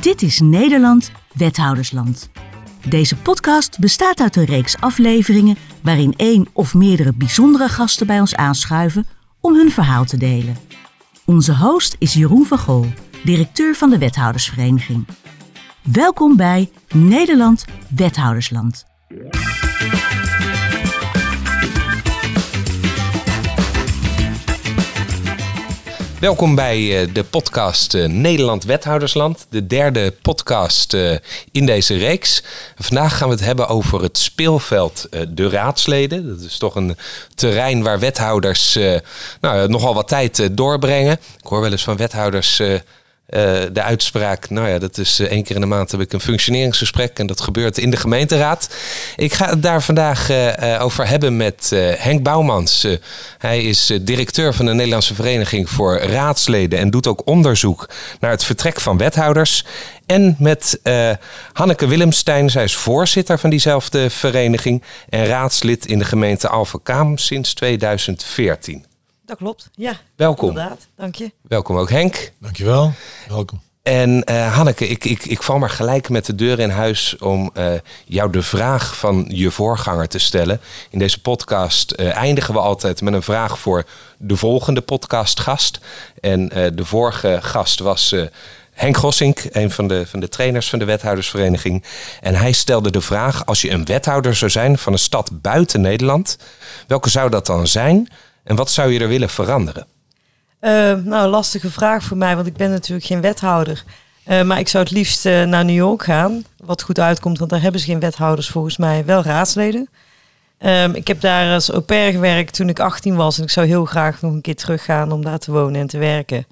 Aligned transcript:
Dit 0.00 0.22
is 0.22 0.40
Nederland, 0.40 1.10
Wethoudersland. 1.32 2.30
Deze 2.88 3.16
podcast 3.16 3.78
bestaat 3.78 4.20
uit 4.20 4.36
een 4.36 4.44
reeks 4.44 4.80
afleveringen 4.80 5.56
waarin 5.82 6.14
één 6.16 6.46
of 6.52 6.74
meerdere 6.74 7.12
bijzondere 7.12 7.68
gasten 7.68 8.06
bij 8.06 8.20
ons 8.20 8.34
aanschuiven 8.34 9.06
om 9.40 9.54
hun 9.54 9.70
verhaal 9.70 10.04
te 10.04 10.16
delen. 10.16 10.56
Onze 11.24 11.56
host 11.56 11.96
is 11.98 12.14
Jeroen 12.14 12.44
van 12.44 12.58
Gool, 12.58 12.86
directeur 13.24 13.74
van 13.74 13.90
de 13.90 13.98
Wethoudersvereniging. 13.98 15.06
Welkom 15.82 16.36
bij 16.36 16.70
Nederland, 16.94 17.64
Wethoudersland. 17.88 18.84
Welkom 26.26 26.54
bij 26.54 27.00
eh, 27.00 27.14
de 27.14 27.24
podcast 27.24 27.94
eh, 27.94 28.08
Nederland 28.08 28.64
Wethoudersland, 28.64 29.46
de 29.50 29.66
derde 29.66 30.14
podcast 30.22 30.94
eh, 30.94 31.16
in 31.52 31.66
deze 31.66 31.96
reeks. 31.96 32.42
Vandaag 32.76 33.16
gaan 33.16 33.28
we 33.28 33.34
het 33.34 33.44
hebben 33.44 33.68
over 33.68 34.02
het 34.02 34.18
speelveld 34.18 35.08
De 35.28 35.48
Raadsleden. 35.48 36.28
Dat 36.28 36.40
is 36.40 36.58
toch 36.58 36.74
een 36.74 36.96
terrein 37.34 37.82
waar 37.82 37.98
wethouders 37.98 38.78
nou, 39.40 39.68
nogal 39.68 39.94
wat 39.94 40.08
tijd 40.08 40.56
doorbrengen. 40.56 41.12
Ik 41.12 41.46
hoor 41.46 41.60
wel 41.60 41.70
eens 41.70 41.84
van 41.84 41.96
wethouders 41.96 42.62
uh, 43.28 43.40
de 43.72 43.82
uitspraak, 43.82 44.50
nou 44.50 44.68
ja, 44.68 44.78
dat 44.78 44.98
is 44.98 45.20
uh, 45.20 45.26
één 45.26 45.42
keer 45.42 45.54
in 45.54 45.60
de 45.60 45.66
maand 45.66 45.90
heb 45.90 46.00
ik 46.00 46.12
een 46.12 46.20
functioneringsgesprek 46.20 47.18
en 47.18 47.26
dat 47.26 47.40
gebeurt 47.40 47.78
in 47.78 47.90
de 47.90 47.96
gemeenteraad. 47.96 48.74
Ik 49.16 49.32
ga 49.32 49.48
het 49.48 49.62
daar 49.62 49.82
vandaag 49.82 50.30
uh, 50.30 50.78
over 50.82 51.08
hebben 51.08 51.36
met 51.36 51.70
Henk 51.96 52.22
Bouwmans. 52.22 52.86
hij 53.38 53.62
is 53.62 53.92
directeur 54.02 54.54
van 54.54 54.66
de 54.66 54.72
Nederlandse 54.72 55.14
Vereniging 55.14 55.70
voor 55.70 55.98
Raadsleden 55.98 56.78
en 56.78 56.90
doet 56.90 57.06
ook 57.06 57.26
onderzoek 57.26 57.88
naar 58.20 58.30
het 58.30 58.44
vertrek 58.44 58.80
van 58.80 58.98
wethouders. 58.98 59.64
En 60.06 60.36
met 60.38 60.80
Hanneke 61.52 61.86
Willemstein, 61.86 62.50
zij 62.50 62.64
is 62.64 62.74
voorzitter 62.76 63.38
van 63.38 63.50
diezelfde 63.50 64.10
vereniging 64.10 64.82
en 65.08 65.26
raadslid 65.26 65.86
in 65.86 65.98
de 65.98 66.04
gemeente 66.04 66.48
Alphen 66.48 67.18
sinds 67.18 67.54
2014. 67.54 68.84
Dat 69.26 69.36
klopt, 69.36 69.70
ja. 69.74 69.92
Welkom. 70.16 70.48
Inderdaad, 70.48 70.86
dank 70.96 71.14
je. 71.14 71.30
Welkom 71.42 71.76
ook 71.76 71.90
Henk. 71.90 72.32
Dankjewel, 72.38 72.92
welkom. 73.28 73.60
En 73.82 74.22
uh, 74.30 74.54
Hanneke, 74.54 74.88
ik, 74.88 75.04
ik, 75.04 75.24
ik 75.24 75.42
val 75.42 75.58
maar 75.58 75.70
gelijk 75.70 76.08
met 76.08 76.26
de 76.26 76.34
deur 76.34 76.58
in 76.58 76.70
huis 76.70 77.18
om 77.18 77.50
uh, 77.54 77.72
jou 78.04 78.30
de 78.30 78.42
vraag 78.42 78.96
van 78.96 79.26
je 79.28 79.50
voorganger 79.50 80.08
te 80.08 80.18
stellen. 80.18 80.60
In 80.90 80.98
deze 80.98 81.20
podcast 81.20 81.94
uh, 81.96 82.16
eindigen 82.16 82.54
we 82.54 82.60
altijd 82.60 83.00
met 83.00 83.14
een 83.14 83.22
vraag 83.22 83.58
voor 83.58 83.84
de 84.18 84.36
volgende 84.36 84.80
podcastgast. 84.80 85.80
En 86.20 86.48
de 86.48 86.84
vorige 86.84 87.38
gast 87.42 87.80
was 87.80 88.14
Henk 88.72 88.96
Gossink, 88.96 89.42
een 89.50 89.70
van 89.70 89.88
de, 89.88 90.06
van 90.06 90.20
de 90.20 90.28
trainers 90.28 90.68
van 90.68 90.78
de 90.78 90.84
wethoudersvereniging. 90.84 91.84
En 92.20 92.34
hij 92.34 92.52
stelde 92.52 92.90
de 92.90 93.00
vraag, 93.00 93.46
als 93.46 93.62
je 93.62 93.70
een 93.70 93.84
wethouder 93.84 94.34
zou 94.34 94.50
zijn 94.50 94.78
van 94.78 94.92
een 94.92 94.98
stad 94.98 95.30
buiten 95.32 95.80
Nederland, 95.80 96.38
welke 96.86 97.10
zou 97.10 97.30
dat 97.30 97.46
dan 97.46 97.66
zijn? 97.66 98.08
En 98.46 98.56
wat 98.56 98.70
zou 98.70 98.92
je 98.92 99.00
er 99.00 99.08
willen 99.08 99.28
veranderen? 99.28 99.86
Uh, 100.60 100.92
nou, 100.92 101.28
lastige 101.28 101.70
vraag 101.70 102.02
voor 102.02 102.16
mij, 102.16 102.34
want 102.34 102.46
ik 102.46 102.56
ben 102.56 102.70
natuurlijk 102.70 103.06
geen 103.06 103.20
wethouder. 103.20 103.84
Uh, 104.28 104.42
maar 104.42 104.58
ik 104.58 104.68
zou 104.68 104.84
het 104.84 104.92
liefst 104.92 105.26
uh, 105.26 105.42
naar 105.44 105.64
New 105.64 105.74
York 105.74 106.02
gaan. 106.02 106.44
Wat 106.64 106.82
goed 106.82 107.00
uitkomt, 107.00 107.38
want 107.38 107.50
daar 107.50 107.60
hebben 107.60 107.80
ze 107.80 107.86
geen 107.86 108.00
wethouders 108.00 108.48
volgens 108.48 108.76
mij, 108.76 109.04
wel 109.04 109.22
raadsleden. 109.22 109.88
Um, 110.58 110.94
ik 110.94 111.06
heb 111.06 111.20
daar 111.20 111.54
als 111.54 111.70
au 111.70 111.80
pair 111.80 112.12
gewerkt 112.12 112.54
toen 112.54 112.68
ik 112.68 112.80
18 112.80 113.16
was. 113.16 113.38
En 113.38 113.42
ik 113.42 113.50
zou 113.50 113.66
heel 113.66 113.84
graag 113.84 114.22
nog 114.22 114.32
een 114.32 114.40
keer 114.40 114.56
teruggaan 114.56 115.12
om 115.12 115.24
daar 115.24 115.38
te 115.38 115.52
wonen 115.52 115.80
en 115.80 115.86
te 115.86 115.98
werken. 115.98 116.46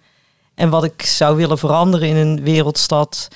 En 0.54 0.70
wat 0.70 0.84
ik 0.84 1.02
zou 1.02 1.36
willen 1.36 1.58
veranderen 1.58 2.08
in 2.08 2.16
een 2.16 2.42
wereldstad 2.42 3.28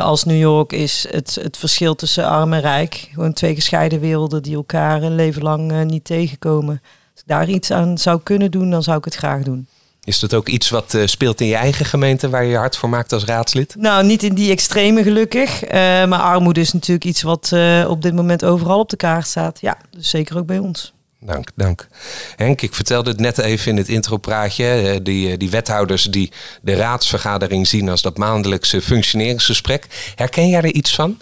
als 0.00 0.24
New 0.24 0.38
York 0.38 0.72
is 0.72 1.06
het, 1.10 1.38
het 1.42 1.56
verschil 1.56 1.94
tussen 1.94 2.26
arm 2.26 2.52
en 2.52 2.60
rijk. 2.60 3.08
Gewoon 3.12 3.32
twee 3.32 3.54
gescheiden 3.54 4.00
werelden 4.00 4.42
die 4.42 4.54
elkaar 4.54 5.02
een 5.02 5.14
leven 5.14 5.42
lang 5.42 5.84
niet 5.84 6.04
tegenkomen 6.04 6.82
daar 7.26 7.48
iets 7.48 7.70
aan 7.70 7.98
zou 7.98 8.20
kunnen 8.22 8.50
doen, 8.50 8.70
dan 8.70 8.82
zou 8.82 8.98
ik 8.98 9.04
het 9.04 9.14
graag 9.14 9.42
doen. 9.42 9.66
Is 10.04 10.20
dat 10.20 10.34
ook 10.34 10.48
iets 10.48 10.70
wat 10.70 10.94
uh, 10.94 11.06
speelt 11.06 11.40
in 11.40 11.46
je 11.46 11.54
eigen 11.54 11.84
gemeente 11.84 12.28
waar 12.28 12.44
je 12.44 12.50
je 12.50 12.56
hard 12.56 12.76
voor 12.76 12.88
maakt 12.88 13.12
als 13.12 13.24
raadslid? 13.24 13.74
Nou, 13.78 14.04
niet 14.04 14.22
in 14.22 14.34
die 14.34 14.50
extreme 14.50 15.02
gelukkig. 15.02 15.64
Uh, 15.64 15.70
maar 16.04 16.20
armoede 16.20 16.60
is 16.60 16.72
natuurlijk 16.72 17.04
iets 17.04 17.22
wat 17.22 17.50
uh, 17.54 17.86
op 17.88 18.02
dit 18.02 18.14
moment 18.14 18.44
overal 18.44 18.78
op 18.78 18.90
de 18.90 18.96
kaart 18.96 19.26
staat. 19.26 19.60
Ja, 19.60 19.78
dus 19.90 20.10
zeker 20.10 20.36
ook 20.38 20.46
bij 20.46 20.58
ons. 20.58 20.92
Dank, 21.20 21.48
dank. 21.54 21.88
Henk, 22.36 22.62
ik 22.62 22.74
vertelde 22.74 23.10
het 23.10 23.20
net 23.20 23.38
even 23.38 23.70
in 23.70 23.76
het 23.76 23.88
intropraatje. 23.88 25.00
Die, 25.02 25.36
die 25.36 25.50
wethouders 25.50 26.04
die 26.04 26.32
de 26.62 26.74
raadsvergadering 26.74 27.66
zien 27.66 27.88
als 27.88 28.02
dat 28.02 28.16
maandelijkse 28.16 28.80
functioneringsgesprek. 28.80 30.12
Herken 30.14 30.48
jij 30.48 30.62
er 30.62 30.72
iets 30.72 30.94
van? 30.94 31.20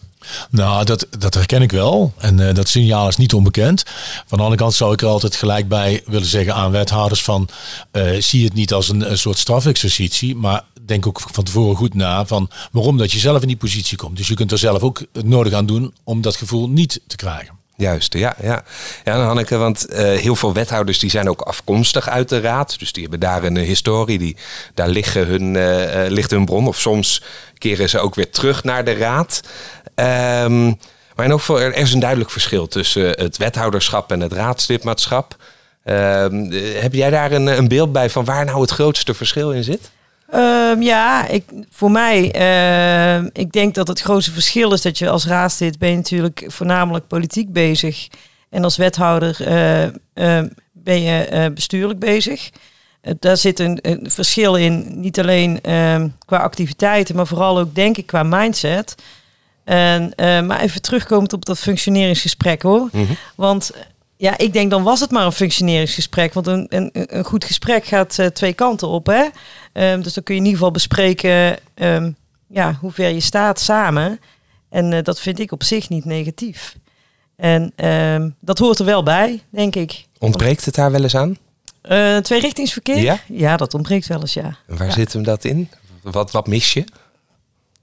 Nou, 0.51 0.85
dat, 0.85 1.07
dat 1.19 1.35
herken 1.35 1.63
ik 1.63 1.73
wel. 1.73 2.13
En 2.19 2.39
uh, 2.39 2.55
dat 2.55 2.69
signaal 2.69 3.09
is 3.09 3.17
niet 3.17 3.35
onbekend. 3.35 3.83
Van 4.27 4.39
de 4.39 4.45
andere 4.45 4.63
kant 4.63 4.75
zou 4.75 4.93
ik 4.93 5.01
er 5.01 5.09
altijd 5.09 5.37
gelijk 5.37 5.69
bij 5.69 6.03
willen 6.07 6.27
zeggen 6.27 6.55
aan 6.55 6.71
wethouders 6.71 7.23
van... 7.23 7.49
Uh, 7.93 8.21
zie 8.21 8.45
het 8.45 8.55
niet 8.55 8.73
als 8.73 8.89
een, 8.89 9.11
een 9.11 9.19
soort 9.19 9.39
strafexercitie, 9.39 10.37
maar 10.37 10.65
denk 10.91 11.07
ook 11.07 11.21
van 11.33 11.45
tevoren 11.45 11.77
goed 11.77 11.95
na 11.95 12.27
van 12.27 12.51
waarom 12.73 12.97
dat 12.97 13.13
je 13.13 13.19
zelf 13.19 13.43
in 13.43 13.49
die 13.49 13.57
positie 13.57 13.97
komt. 13.97 14.17
Dus 14.17 14.29
je 14.29 14.35
kunt 14.35 14.53
er 14.53 14.59
zelf 14.59 14.83
ook 14.83 15.03
het 15.13 15.27
nodig 15.27 15.53
aan 15.53 15.67
doen 15.67 15.95
om 16.05 16.21
dat 16.21 16.37
gevoel 16.37 16.69
niet 16.69 17.01
te 17.07 17.17
krijgen. 17.17 17.59
Juist, 17.77 18.15
ja. 18.15 18.35
Ja, 18.43 18.65
ja 19.05 19.25
Hanneke, 19.25 19.57
want 19.57 19.87
uh, 19.91 19.97
heel 19.99 20.37
veel 20.37 20.53
wethouders 20.53 20.99
die 20.99 21.11
zijn 21.11 21.29
ook 21.29 21.41
afkomstig 21.41 22.09
uit 22.09 22.29
de 22.29 22.41
raad. 22.41 22.79
Dus 22.79 22.93
die 22.93 23.03
hebben 23.03 23.21
daar 23.21 23.45
een 23.45 23.57
historie, 23.57 24.19
die, 24.19 24.37
daar 24.75 24.89
liggen 24.89 25.27
hun, 25.27 25.53
ligt 26.13 26.31
hun 26.31 26.45
bron. 26.45 26.67
Of 26.67 26.79
soms 26.79 27.23
keren 27.59 27.89
ze 27.89 27.99
ook 27.99 28.15
weer 28.15 28.31
terug 28.31 28.65
naar 28.65 28.85
de 28.85 28.93
raad. 28.93 29.41
Um, 29.95 30.79
maar 31.21 31.29
in 31.29 31.39
geval, 31.39 31.61
er 31.61 31.75
is 31.75 31.93
een 31.93 32.01
duidelijk 32.01 32.31
verschil 32.31 32.69
tussen 32.69 33.09
het 33.09 33.37
wethouderschap 33.37 34.13
en 34.13 34.21
het 34.21 34.33
raadslidmaatschap. 34.33 35.37
Um, 35.85 36.51
heb 36.53 36.93
jij 36.93 37.11
daar 37.11 37.33
een, 37.33 37.47
een, 37.47 37.69
beeld 37.69 37.93
bij 37.93 38.11
van 38.11 38.25
waar 38.25 38.45
nou 38.45 38.61
het 38.61 38.71
grootste 38.71 39.15
verschil 39.15 39.53
in 39.53 39.65
zit? 39.65 39.91
Um, 40.35 40.83
ja, 40.83 41.27
ik, 41.27 41.45
voor 41.71 41.91
mij, 41.91 42.23
ik 43.33 43.53
denk 43.53 43.75
dat 43.75 43.89
het 43.89 44.01
grootste 44.01 44.33
verschil 44.33 44.73
is 44.73 44.83
dat 44.83 44.99
je 44.99 45.09
als 45.09 45.27
raadslid 45.27 45.79
ben 45.79 45.95
natuurlijk 45.95 46.45
voornamelijk 46.47 47.07
politiek 47.07 47.53
bezig. 47.53 48.09
En 48.51 48.65
als 48.65 48.77
wethouder 48.77 49.37
uh, 50.15 50.43
ben 50.73 51.03
je 51.03 51.29
uh, 51.33 51.47
bestuurlijk 51.55 51.99
bezig. 51.99 52.51
daar 53.19 53.37
zit 53.37 53.59
een, 53.59 53.79
een, 53.83 54.11
verschil 54.11 54.55
in, 54.55 55.01
niet 55.01 55.19
alleen 55.19 55.61
qua 56.25 56.39
activiteiten, 56.39 57.17
maar 57.17 57.27
vooral 57.27 57.59
ook 57.59 57.75
denk 57.75 57.97
ik 57.97 58.07
qua 58.07 58.23
mindset. 58.23 58.95
En, 59.65 60.03
uh, 60.03 60.41
maar 60.41 60.61
even 60.61 60.83
terugkomend 60.83 61.33
op 61.33 61.45
dat 61.45 61.59
functioneringsgesprek 61.59 62.63
hoor. 62.63 62.89
Mm 62.93 63.07
-hmm. 63.07 63.17
Want 63.35 63.71
ja, 64.17 64.39
ik 64.39 64.53
denk 64.53 64.71
dan 64.71 64.83
was 64.83 65.01
het 65.01 65.11
maar 65.11 65.27
een 65.27 65.33
functioneringsgesprek. 65.33 66.33
Want 66.35 66.47
een, 66.47 66.67
een, 66.69 66.91
een 66.93 67.25
goed 67.25 67.45
gesprek 67.45 67.85
gaat 67.85 68.19
uh, 68.19 68.27
twee 68.27 68.53
kanten 68.53 68.89
op. 68.89 69.07
Hè? 69.07 69.25
Um, 69.93 70.03
dus 70.03 70.15
dan 70.15 70.23
kun 70.23 70.35
je 70.35 70.41
in 70.41 70.47
ieder 70.47 70.59
geval 70.59 70.71
bespreken 70.71 71.59
um, 71.75 72.17
ja, 72.47 72.79
hoe 72.81 72.93
ver 72.93 73.09
je 73.09 73.21
staat 73.21 73.61
samen. 73.61 74.21
En 74.69 74.93
uh, 74.93 75.03
dat 75.03 75.21
vind 75.21 75.39
ik 75.39 75.53
op 75.53 75.63
zich 75.63 75.89
niet 75.89 76.05
negatief. 76.05 76.77
En 77.37 77.73
um, 77.87 78.37
dat 78.41 78.59
hoort 78.59 78.79
er 78.79 78.85
wel 78.85 79.03
bij, 79.03 79.43
denk 79.51 79.75
ik. 79.77 80.05
Ontbreekt 80.19 80.65
het 80.65 80.75
daar 80.75 80.91
wel 80.91 81.03
eens 81.03 81.17
aan? 81.17 81.37
Uh, 81.91 82.17
tweerichtingsverkeer? 82.17 82.99
Ja? 82.99 83.19
ja, 83.27 83.57
dat 83.57 83.75
ontbreekt 83.75 84.07
wel 84.07 84.21
eens, 84.21 84.35
ja. 84.35 84.57
En 84.67 84.77
waar 84.77 84.87
ja. 84.87 84.93
zit 84.93 85.13
hem 85.13 85.23
dat 85.23 85.45
in? 85.45 85.71
Wat, 86.03 86.31
wat 86.31 86.47
mis 86.47 86.73
je? 86.73 86.85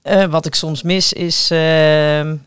Uh, 0.10 0.26
wat 0.26 0.46
ik 0.46 0.56
soms 0.56 0.82
mis 0.82 1.14
is 1.14 1.52
uh, 1.52 1.58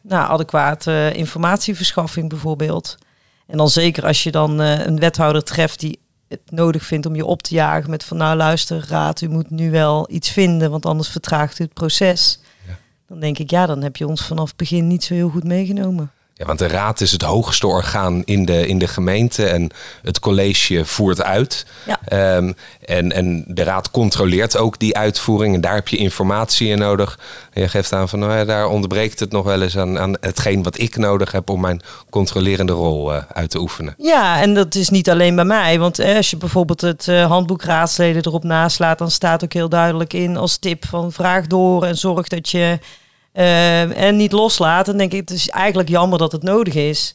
nou, 0.00 0.30
adequate 0.30 1.12
informatieverschaffing 1.14 2.28
bijvoorbeeld. 2.28 2.98
En 3.46 3.56
dan 3.56 3.68
zeker 3.68 4.06
als 4.06 4.22
je 4.22 4.30
dan 4.30 4.60
uh, 4.60 4.86
een 4.86 4.98
wethouder 4.98 5.44
treft 5.44 5.80
die 5.80 5.98
het 6.28 6.40
nodig 6.50 6.84
vindt 6.84 7.06
om 7.06 7.14
je 7.14 7.24
op 7.24 7.42
te 7.42 7.54
jagen 7.54 7.90
met 7.90 8.04
van 8.04 8.16
nou 8.16 8.36
luister 8.36 8.84
raad, 8.88 9.20
u 9.20 9.28
moet 9.28 9.50
nu 9.50 9.70
wel 9.70 10.06
iets 10.10 10.30
vinden, 10.30 10.70
want 10.70 10.86
anders 10.86 11.08
vertraagt 11.08 11.58
u 11.58 11.64
het 11.64 11.72
proces. 11.72 12.40
Ja. 12.66 12.78
Dan 13.06 13.20
denk 13.20 13.38
ik 13.38 13.50
ja, 13.50 13.66
dan 13.66 13.82
heb 13.82 13.96
je 13.96 14.06
ons 14.06 14.26
vanaf 14.26 14.48
het 14.48 14.56
begin 14.56 14.86
niet 14.86 15.04
zo 15.04 15.14
heel 15.14 15.28
goed 15.28 15.44
meegenomen. 15.44 16.12
Ja, 16.40 16.46
want 16.46 16.58
de 16.58 16.68
raad 16.68 17.00
is 17.00 17.12
het 17.12 17.22
hoogste 17.22 17.66
orgaan 17.66 18.22
in 18.24 18.44
de, 18.44 18.66
in 18.66 18.78
de 18.78 18.88
gemeente 18.88 19.46
en 19.46 19.70
het 20.02 20.20
college 20.20 20.84
voert 20.84 21.22
uit. 21.22 21.66
Ja. 21.86 22.36
Um, 22.36 22.54
en, 22.84 23.12
en 23.12 23.44
de 23.46 23.62
raad 23.62 23.90
controleert 23.90 24.56
ook 24.56 24.78
die 24.78 24.96
uitvoering 24.96 25.54
en 25.54 25.60
daar 25.60 25.74
heb 25.74 25.88
je 25.88 25.96
informatie 25.96 26.68
in 26.68 26.78
nodig. 26.78 27.18
En 27.52 27.62
je 27.62 27.68
geeft 27.68 27.92
aan 27.92 28.08
van 28.08 28.18
nou 28.18 28.32
ja, 28.32 28.44
daar 28.44 28.68
ontbreekt 28.68 29.20
het 29.20 29.32
nog 29.32 29.44
wel 29.44 29.62
eens 29.62 29.76
aan, 29.78 29.98
aan 29.98 30.16
hetgeen 30.20 30.62
wat 30.62 30.78
ik 30.78 30.96
nodig 30.96 31.32
heb 31.32 31.50
om 31.50 31.60
mijn 31.60 31.82
controlerende 32.10 32.72
rol 32.72 33.14
uh, 33.14 33.22
uit 33.32 33.50
te 33.50 33.58
oefenen. 33.58 33.94
Ja, 33.98 34.40
en 34.40 34.54
dat 34.54 34.74
is 34.74 34.88
niet 34.88 35.10
alleen 35.10 35.34
bij 35.34 35.44
mij. 35.44 35.78
Want 35.78 35.98
eh, 35.98 36.16
als 36.16 36.30
je 36.30 36.36
bijvoorbeeld 36.36 36.80
het 36.80 37.06
uh, 37.06 37.26
handboek 37.26 37.62
raadsleden 37.62 38.26
erop 38.26 38.44
naslaat, 38.44 38.98
dan 38.98 39.10
staat 39.10 39.44
ook 39.44 39.52
heel 39.52 39.68
duidelijk 39.68 40.12
in 40.12 40.36
als 40.36 40.56
tip 40.56 40.86
van 40.86 41.12
vraag 41.12 41.46
door 41.46 41.84
en 41.84 41.96
zorg 41.96 42.28
dat 42.28 42.48
je 42.48 42.78
Uh, 43.34 44.06
en 44.06 44.16
niet 44.16 44.32
loslaten, 44.32 44.96
denk 44.96 45.12
ik, 45.12 45.20
het 45.20 45.30
is 45.30 45.48
eigenlijk 45.48 45.88
jammer 45.88 46.18
dat 46.18 46.32
het 46.32 46.42
nodig 46.42 46.74
is. 46.74 47.14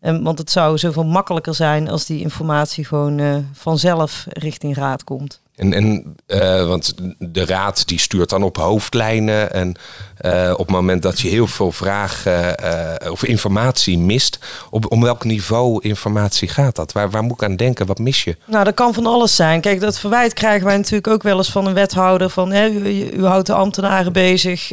Um, 0.00 0.22
want 0.22 0.38
het 0.38 0.50
zou 0.50 0.78
zoveel 0.78 1.04
makkelijker 1.04 1.54
zijn 1.54 1.88
als 1.88 2.06
die 2.06 2.20
informatie 2.20 2.84
gewoon 2.84 3.18
uh, 3.18 3.36
vanzelf 3.52 4.26
richting 4.28 4.76
raad 4.76 5.04
komt. 5.04 5.41
En, 5.56 5.72
en 5.72 6.16
uh, 6.26 6.66
want 6.66 6.94
de 7.18 7.44
raad 7.44 7.88
die 7.88 7.98
stuurt 7.98 8.28
dan 8.28 8.42
op 8.42 8.56
hoofdlijnen. 8.56 9.52
En 9.52 9.74
uh, 10.20 10.50
op 10.52 10.66
het 10.66 10.70
moment 10.70 11.02
dat 11.02 11.20
je 11.20 11.28
heel 11.28 11.46
veel 11.46 11.72
vragen 11.72 12.64
uh, 12.64 13.10
of 13.10 13.24
informatie 13.24 13.98
mist, 13.98 14.38
op, 14.70 14.92
om 14.92 15.02
welk 15.02 15.24
niveau 15.24 15.78
informatie 15.82 16.48
gaat 16.48 16.76
dat? 16.76 16.92
Waar, 16.92 17.10
waar 17.10 17.22
moet 17.22 17.42
ik 17.42 17.42
aan 17.42 17.56
denken? 17.56 17.86
Wat 17.86 17.98
mis 17.98 18.24
je? 18.24 18.36
Nou, 18.44 18.64
dat 18.64 18.74
kan 18.74 18.94
van 18.94 19.06
alles 19.06 19.36
zijn. 19.36 19.60
Kijk, 19.60 19.80
dat 19.80 19.98
verwijt 19.98 20.32
krijgen 20.32 20.66
wij 20.66 20.76
natuurlijk 20.76 21.08
ook 21.08 21.22
wel 21.22 21.36
eens 21.36 21.50
van 21.50 21.66
een 21.66 21.74
wethouder. 21.74 22.30
Van 22.30 22.52
hè, 22.52 22.68
u, 22.68 23.10
u 23.10 23.24
houdt 23.24 23.46
de 23.46 23.54
ambtenaren 23.54 24.12
bezig 24.12 24.70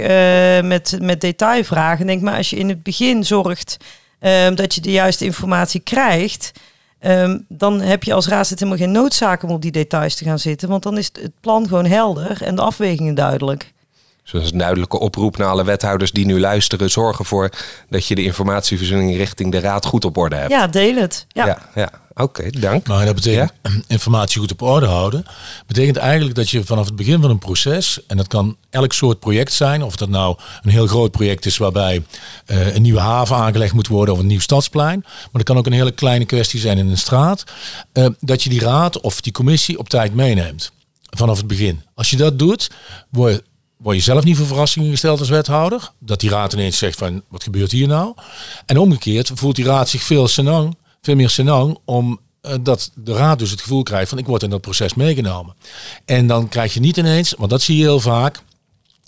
met, 0.64 0.98
met 1.02 1.22
detailvragen. 1.22 2.08
Denk 2.08 2.22
maar, 2.22 2.38
als 2.38 2.50
je 2.50 2.56
in 2.56 2.70
het 2.70 2.84
begin 2.84 3.26
zorgt 3.26 3.78
dat 4.56 4.76
je 4.76 4.82
de 4.82 4.92
juiste 4.92 5.26
informatie 5.26 5.80
krijgt 5.80 6.52
Ehm, 7.00 7.40
dan 7.48 7.82
heb 7.82 8.04
je 8.04 8.14
als 8.14 8.28
raadslid 8.28 8.60
helemaal 8.60 8.82
geen 8.82 8.92
noodzaak 8.92 9.44
om 9.44 9.50
op 9.50 9.62
die 9.62 9.72
details 9.72 10.16
te 10.16 10.24
gaan 10.24 10.40
zitten. 10.40 10.70
Want 10.70 10.84
dan 10.84 10.98
is 10.98 11.10
het 11.22 11.32
plan 11.40 11.68
gewoon 11.68 11.86
helder 11.86 12.44
en 12.44 12.56
de 12.56 12.62
afwegingen 12.62 13.16
duidelijk. 13.16 13.74
Dus 14.32 14.40
dat 14.40 14.48
is 14.48 14.52
een 14.52 14.58
duidelijke 14.66 15.00
oproep 15.00 15.38
naar 15.38 15.48
alle 15.48 15.64
wethouders 15.64 16.12
die 16.12 16.26
nu 16.26 16.40
luisteren. 16.40 16.92
Zorg 16.92 17.20
ervoor 17.20 17.50
dat 17.90 18.06
je 18.06 18.16
de 18.16 18.24
informatievoorziening 18.24 19.16
richting 19.16 19.52
de 19.52 19.60
raad 19.60 19.86
goed 19.86 20.06
op 20.06 20.18
orde 20.18 20.36
hebt. 20.36 20.52
Ja, 20.52 20.68
deel 20.68 20.96
het. 20.96 21.26
Ja, 21.28 21.46
ja, 21.46 21.58
ja. 21.76 21.90
Oké, 22.14 22.50
dank. 22.50 22.88
Maar 22.88 23.06
dat 23.06 23.16
betekent 23.16 23.52
informatie 23.88 24.40
goed 24.40 24.52
op 24.52 24.62
orde 24.62 24.86
houden. 24.86 25.26
Betekent 25.68 25.98
eigenlijk 25.98 26.36
dat 26.36 26.50
je 26.50 26.64
vanaf 26.64 26.86
het 26.86 26.96
begin 26.96 27.22
van 27.22 27.30
een 27.30 27.40
proces, 27.40 28.00
en 28.08 28.18
dat 28.18 28.28
kan 28.28 28.58
elk 28.70 28.94
soort 28.94 29.20
project 29.20 29.54
zijn, 29.54 29.84
of 29.84 29.96
dat 29.96 30.10
nou 30.10 30.38
een 30.62 30.72
heel 30.72 30.88
groot 30.88 31.12
project 31.12 31.46
is 31.46 31.58
waarbij 31.58 32.04
uh, 32.46 32.76
een 32.76 32.82
nieuwe 32.82 33.00
haven 33.00 33.36
aangelegd 33.36 33.74
moet 33.74 33.88
worden 33.88 34.14
of 34.14 34.20
een 34.20 34.28
nieuw 34.28 34.40
stadsplein, 34.40 35.00
maar 35.04 35.30
dat 35.32 35.44
kan 35.44 35.58
ook 35.58 35.66
een 35.66 35.72
hele 35.72 35.92
kleine 35.92 36.26
kwestie 36.26 36.60
zijn 36.60 36.78
in 36.78 36.88
een 36.88 36.98
straat, 36.98 37.44
uh, 37.94 38.06
dat 38.20 38.44
je 38.44 38.50
die 38.50 38.62
raad 38.62 39.00
of 39.00 39.22
die 39.22 39.34
commissie 39.34 39.78
op 39.78 39.90
tijd 39.90 40.14
meeneemt. 40.14 40.72
Vanaf 41.18 41.38
het 41.38 41.48
begin. 41.48 41.82
Als 41.96 42.10
je 42.10 42.18
dat 42.18 42.40
doet, 42.40 42.72
word 43.10 43.34
je 43.34 43.44
word 43.82 43.96
je 43.96 44.02
zelf 44.02 44.24
niet 44.24 44.38
voor 44.38 44.46
verrassingen 44.46 44.90
gesteld 44.90 45.20
als 45.20 45.30
wethouder. 45.30 45.92
Dat 46.00 46.20
die 46.20 46.30
raad 46.30 46.54
ineens 46.54 46.78
zegt 46.78 46.98
van 46.98 47.24
wat 47.28 47.44
gebeurt 47.44 47.72
hier 47.72 47.88
nou? 47.88 48.14
En 48.66 48.78
omgekeerd 48.78 49.32
voelt 49.34 49.56
die 49.56 49.66
raad 49.66 49.90
zich 49.90 50.04
veel 50.04 50.28
senang 50.28 50.76
veel 51.02 51.16
meer 51.16 51.30
senang 51.30 51.78
om 51.86 52.20
uh, 52.42 52.54
dat 52.62 52.92
de 52.96 53.14
raad 53.14 53.40
dus 53.40 53.52
het 53.52 53.62
gevoel 53.62 53.84
krijgt 53.84 54.10
van 54.10 54.18
ik 54.18 54.26
word 54.26 54.44
in 54.44 54.50
dat 54.50 54.62
proces 54.62 54.94
meegenomen. 54.94 55.56
En 56.06 56.28
dan 56.28 56.50
krijg 56.50 56.74
je 56.74 56.80
niet 56.80 56.98
ineens, 56.98 57.34
want 57.38 57.50
dat 57.50 57.62
zie 57.62 57.78
je 57.78 57.84
heel 57.84 58.00
vaak, 58.00 58.38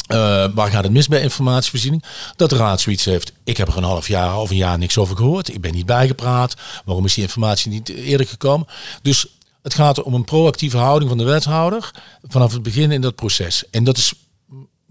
uh, 0.08 0.46
waar 0.54 0.70
gaat 0.70 0.84
het 0.84 0.92
mis 0.92 1.08
bij 1.08 1.22
informatievoorziening? 1.22 2.04
Dat 2.36 2.50
de 2.50 2.56
raad 2.56 2.82
zoiets 2.82 3.06
heeft. 3.06 3.34
Ik 3.44 3.58
heb 3.58 3.68
er 3.68 3.78
een 3.78 3.84
half 3.84 4.08
jaar 4.08 4.38
of 4.38 4.50
een 4.50 4.56
jaar 4.56 4.78
niks 4.78 4.98
over 4.98 5.16
gehoord. 5.16 5.54
Ik 5.54 5.62
ben 5.62 5.74
niet 5.74 5.86
bijgepraat. 5.86 6.56
Waarom 6.86 7.06
is 7.06 7.14
die 7.14 7.24
informatie 7.24 7.72
niet 7.72 7.90
eerder 7.90 8.28
gekomen? 8.28 8.68
Dus 9.02 9.26
het 9.62 9.74
gaat 9.74 10.04
om 10.04 10.14
een 10.14 10.24
proactieve 10.24 10.78
houding 10.78 11.10
van 11.10 11.18
de 11.18 11.24
wethouder 11.24 11.92
vanaf 12.24 12.54
het 12.54 12.64
begin 12.64 12.92
in 12.92 13.02
dat 13.02 13.16
proces. 13.16 13.64
En 13.70 13.84
dat 13.84 13.98
is, 13.98 14.14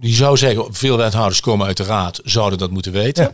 je 0.01 0.15
zou 0.15 0.37
zeggen, 0.37 0.67
veel 0.71 0.97
wethouders 0.97 1.41
komen 1.41 1.67
uit 1.67 1.77
de 1.77 1.85
raad, 1.85 2.21
zouden 2.25 2.59
dat 2.59 2.71
moeten 2.71 2.93
weten. 2.93 3.25
Ja. 3.25 3.33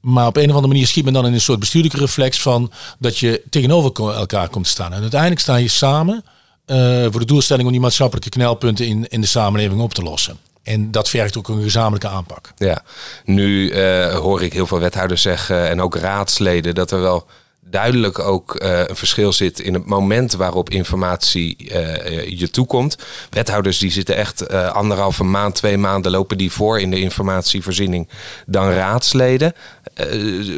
Maar 0.00 0.26
op 0.26 0.36
een 0.36 0.48
of 0.48 0.54
andere 0.54 0.72
manier 0.72 0.86
schiet 0.86 1.04
men 1.04 1.12
dan 1.12 1.26
in 1.26 1.32
een 1.32 1.40
soort 1.40 1.58
bestuurlijke 1.58 1.98
reflex 1.98 2.40
van 2.40 2.72
dat 2.98 3.18
je 3.18 3.42
tegenover 3.50 4.14
elkaar 4.14 4.48
komt 4.48 4.64
te 4.64 4.70
staan. 4.70 4.92
En 4.92 5.00
uiteindelijk 5.00 5.40
sta 5.40 5.56
je 5.56 5.68
samen 5.68 6.24
uh, 6.66 7.06
voor 7.10 7.20
de 7.20 7.26
doelstelling 7.26 7.66
om 7.66 7.72
die 7.72 7.80
maatschappelijke 7.80 8.28
knelpunten 8.28 8.86
in, 8.86 9.08
in 9.08 9.20
de 9.20 9.26
samenleving 9.26 9.80
op 9.80 9.94
te 9.94 10.02
lossen. 10.02 10.38
En 10.62 10.90
dat 10.90 11.08
vergt 11.08 11.36
ook 11.36 11.48
een 11.48 11.62
gezamenlijke 11.62 12.08
aanpak. 12.08 12.52
Ja, 12.56 12.82
nu 13.24 13.70
uh, 13.72 14.14
hoor 14.14 14.42
ik 14.42 14.52
heel 14.52 14.66
veel 14.66 14.78
wethouders 14.78 15.22
zeggen 15.22 15.68
en 15.68 15.80
ook 15.80 15.96
raadsleden 15.96 16.74
dat 16.74 16.90
er 16.90 17.00
wel 17.00 17.26
duidelijk 17.72 18.18
ook 18.18 18.62
uh, 18.62 18.78
een 18.86 18.96
verschil 18.96 19.32
zit 19.32 19.60
in 19.60 19.74
het 19.74 19.86
moment 19.86 20.32
waarop 20.32 20.70
informatie 20.70 21.56
uh, 21.58 22.28
je 22.28 22.50
toekomt. 22.50 22.96
Wethouders 23.30 23.78
die 23.78 23.90
zitten 23.90 24.16
echt 24.16 24.50
uh, 24.50 24.68
anderhalve 24.72 25.24
maand, 25.24 25.54
twee 25.54 25.78
maanden 25.78 26.12
lopen 26.12 26.38
die 26.38 26.52
voor 26.52 26.80
in 26.80 26.90
de 26.90 27.00
informatievoorziening 27.00 28.08
dan 28.46 28.70
raadsleden. 28.70 29.52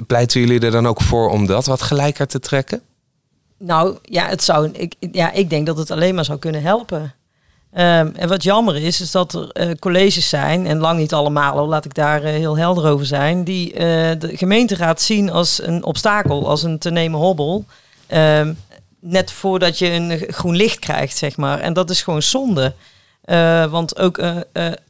pleiten 0.06 0.40
jullie 0.40 0.60
er 0.60 0.70
dan 0.70 0.86
ook 0.86 1.00
voor 1.00 1.30
om 1.30 1.46
dat 1.46 1.66
wat 1.66 1.82
gelijker 1.82 2.26
te 2.26 2.40
trekken? 2.40 2.82
Nou 3.58 3.98
ja, 4.02 4.28
het 4.28 4.42
zou, 4.42 4.70
ik, 4.72 4.94
ja, 5.12 5.32
ik 5.32 5.50
denk 5.50 5.66
dat 5.66 5.78
het 5.78 5.90
alleen 5.90 6.14
maar 6.14 6.24
zou 6.24 6.38
kunnen 6.38 6.62
helpen. 6.62 7.14
Um, 7.76 8.14
en 8.16 8.28
wat 8.28 8.42
jammer 8.42 8.76
is, 8.76 9.00
is 9.00 9.10
dat 9.10 9.34
er 9.34 9.68
uh, 9.68 9.74
colleges 9.78 10.28
zijn, 10.28 10.66
en 10.66 10.78
lang 10.78 10.98
niet 10.98 11.12
allemaal, 11.12 11.66
laat 11.66 11.84
ik 11.84 11.94
daar 11.94 12.24
uh, 12.24 12.30
heel 12.30 12.56
helder 12.56 12.86
over 12.86 13.06
zijn, 13.06 13.44
die 13.44 13.72
uh, 13.72 13.78
de 14.18 14.30
gemeenteraad 14.32 15.00
zien 15.00 15.30
als 15.30 15.62
een 15.62 15.84
obstakel, 15.84 16.48
als 16.48 16.62
een 16.62 16.78
te 16.78 16.90
nemen 16.90 17.20
hobbel. 17.20 17.64
Um, 18.08 18.58
net 19.00 19.32
voordat 19.32 19.78
je 19.78 19.90
een 19.90 20.18
groen 20.28 20.56
licht 20.56 20.78
krijgt, 20.78 21.16
zeg 21.16 21.36
maar. 21.36 21.60
En 21.60 21.72
dat 21.72 21.90
is 21.90 22.02
gewoon 22.02 22.22
zonde. 22.22 22.74
want 23.70 23.98
ook 23.98 24.22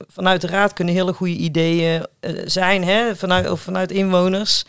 vanuit 0.09 0.41
de 0.41 0.47
raad 0.47 0.73
kunnen 0.73 0.95
hele 0.95 1.13
goede 1.13 1.35
ideeën 1.35 2.07
zijn, 2.45 2.85
hè, 2.85 3.17
vanuit, 3.17 3.51
of 3.51 3.61
vanuit 3.61 3.93
inwoners, 3.93 4.65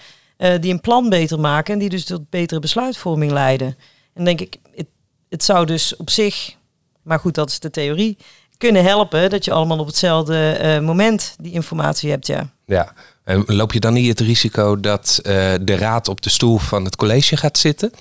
die 0.60 0.74
een 0.74 0.82
plan 0.82 1.10
beter 1.10 1.40
maken 1.40 1.74
en 1.74 1.80
die 1.80 1.90
dus 1.90 2.06
tot 2.06 2.30
betere 2.30 2.60
besluitvorming 2.60 3.32
leiden. 3.32 3.78
En 4.14 4.24
denk 4.24 4.42
ik, 4.42 4.58
het, 4.76 4.88
het 5.30 5.44
zou 5.44 5.66
dus 5.66 5.96
op 5.96 6.10
zich 6.10 6.56
maar 7.06 7.19
goed, 7.19 7.36
dat 7.36 7.50
is 7.50 7.60
de 7.60 7.69
theorie, 7.69 8.18
kunnen 8.57 8.84
helpen 8.84 9.30
dat 9.30 9.46
je 9.46 9.52
allemaal 9.52 9.80
op 9.80 9.88
hetzelfde 9.88 10.60
uh, 10.62 10.86
moment 10.86 11.36
die 11.40 11.52
informatie 11.52 12.10
hebt. 12.10 12.28
Ja. 12.28 12.50
ja. 12.66 12.94
En 13.24 13.44
loop 13.48 13.74
je 13.74 13.80
dan 13.80 13.94
niet 13.94 14.07
het 14.07 14.19
risico 14.19 14.80
dat 14.80 15.19
uh, 15.24 15.54
de 15.62 15.75
raad 15.75 16.07
op 16.07 16.22
de 16.22 16.30
stoel 16.30 16.57
van 16.57 16.86
het 16.86 16.96
college 16.96 17.38
gaat 17.38 17.57
zitten? 17.57 17.92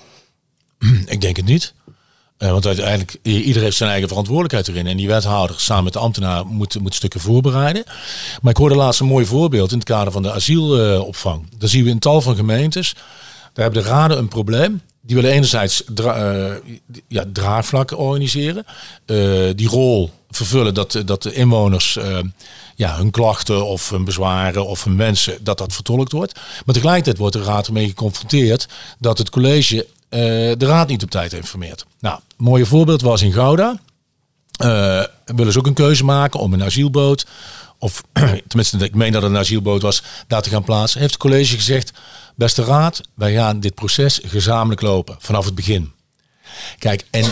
Ik 1.05 1.21
denk 1.21 1.35
het 1.35 1.45
niet. 1.45 1.73
Uh, 2.37 2.51
want 2.51 2.65
uiteindelijk, 2.65 3.17
iedereen 3.21 3.63
heeft 3.63 3.77
zijn 3.77 3.89
eigen 3.89 4.07
verantwoordelijkheid 4.07 4.67
erin. 4.67 4.87
En 4.87 4.97
die 4.97 5.07
wethouder 5.07 5.59
samen 5.59 5.83
met 5.83 5.93
de 5.93 5.99
ambtenaar 5.99 6.45
moet, 6.45 6.79
moet 6.79 6.95
stukken 6.95 7.19
voorbereiden. 7.19 7.83
Maar 8.41 8.51
ik 8.51 8.57
hoorde 8.57 8.75
laatst 8.75 8.99
een 8.99 9.07
mooi 9.07 9.25
voorbeeld 9.25 9.71
in 9.71 9.77
het 9.77 9.87
kader 9.87 10.13
van 10.13 10.21
de 10.23 10.31
asielopvang. 10.31 11.41
Uh, 11.41 11.59
Daar 11.59 11.69
zien 11.69 11.83
we 11.83 11.89
in 11.89 11.99
tal 11.99 12.21
van 12.21 12.35
gemeentes. 12.35 12.93
Daar 13.53 13.63
hebben 13.65 13.83
de 13.83 13.89
raden 13.89 14.17
een 14.17 14.27
probleem. 14.27 14.81
Die 15.05 15.15
willen 15.15 15.31
enerzijds 15.31 15.83
dra 15.93 16.35
uh, 16.35 16.55
ja, 17.07 17.23
draagvlak 17.33 17.97
organiseren. 17.97 18.65
Uh, 19.05 19.49
die 19.55 19.67
rol 19.67 20.11
vervullen 20.29 20.73
dat, 20.73 21.01
dat 21.05 21.23
de 21.23 21.33
inwoners 21.33 21.95
uh, 21.95 22.17
ja, 22.75 22.95
hun 22.95 23.11
klachten 23.11 23.65
of 23.65 23.89
hun 23.89 24.03
bezwaren 24.03 24.65
of 24.65 24.83
hun 24.83 24.97
wensen, 24.97 25.37
dat 25.43 25.57
dat 25.57 25.73
vertolkt 25.73 26.11
wordt. 26.11 26.39
Maar 26.65 26.75
tegelijkertijd 26.75 27.17
wordt 27.17 27.35
de 27.35 27.43
raad 27.43 27.67
ermee 27.67 27.87
geconfronteerd 27.87 28.67
dat 28.99 29.17
het 29.17 29.29
college 29.29 29.87
de 30.09 30.55
raad 30.57 30.87
niet 30.87 31.03
op 31.03 31.09
tijd 31.09 31.33
informeert. 31.33 31.85
Nou, 31.99 32.15
een 32.15 32.43
mooie 32.45 32.65
voorbeeld 32.65 33.01
was 33.01 33.21
in 33.21 33.33
Gouda. 33.33 33.79
willen 35.25 35.51
ze 35.51 35.59
ook 35.59 35.67
een 35.67 35.73
keuze 35.73 36.03
maken 36.03 36.39
om 36.39 36.53
een 36.53 36.63
asielboot, 36.63 37.25
of 37.79 38.03
tenminste 38.47 38.77
ik 38.77 38.95
meen 38.95 39.11
dat 39.11 39.21
het 39.21 39.31
een 39.31 39.37
asielboot 39.37 39.81
was, 39.81 40.03
daar 40.27 40.41
te 40.41 40.49
gaan 40.49 40.63
plaatsen. 40.63 40.99
Heeft 40.99 41.13
het 41.13 41.21
college 41.21 41.55
gezegd, 41.55 41.91
Beste 42.35 42.63
raad, 42.63 43.01
wij 43.13 43.33
gaan 43.33 43.59
dit 43.59 43.75
proces 43.75 44.19
gezamenlijk 44.23 44.81
lopen 44.81 45.15
vanaf 45.19 45.45
het 45.45 45.55
begin. 45.55 45.91
Kijk, 46.79 47.05
en 47.11 47.31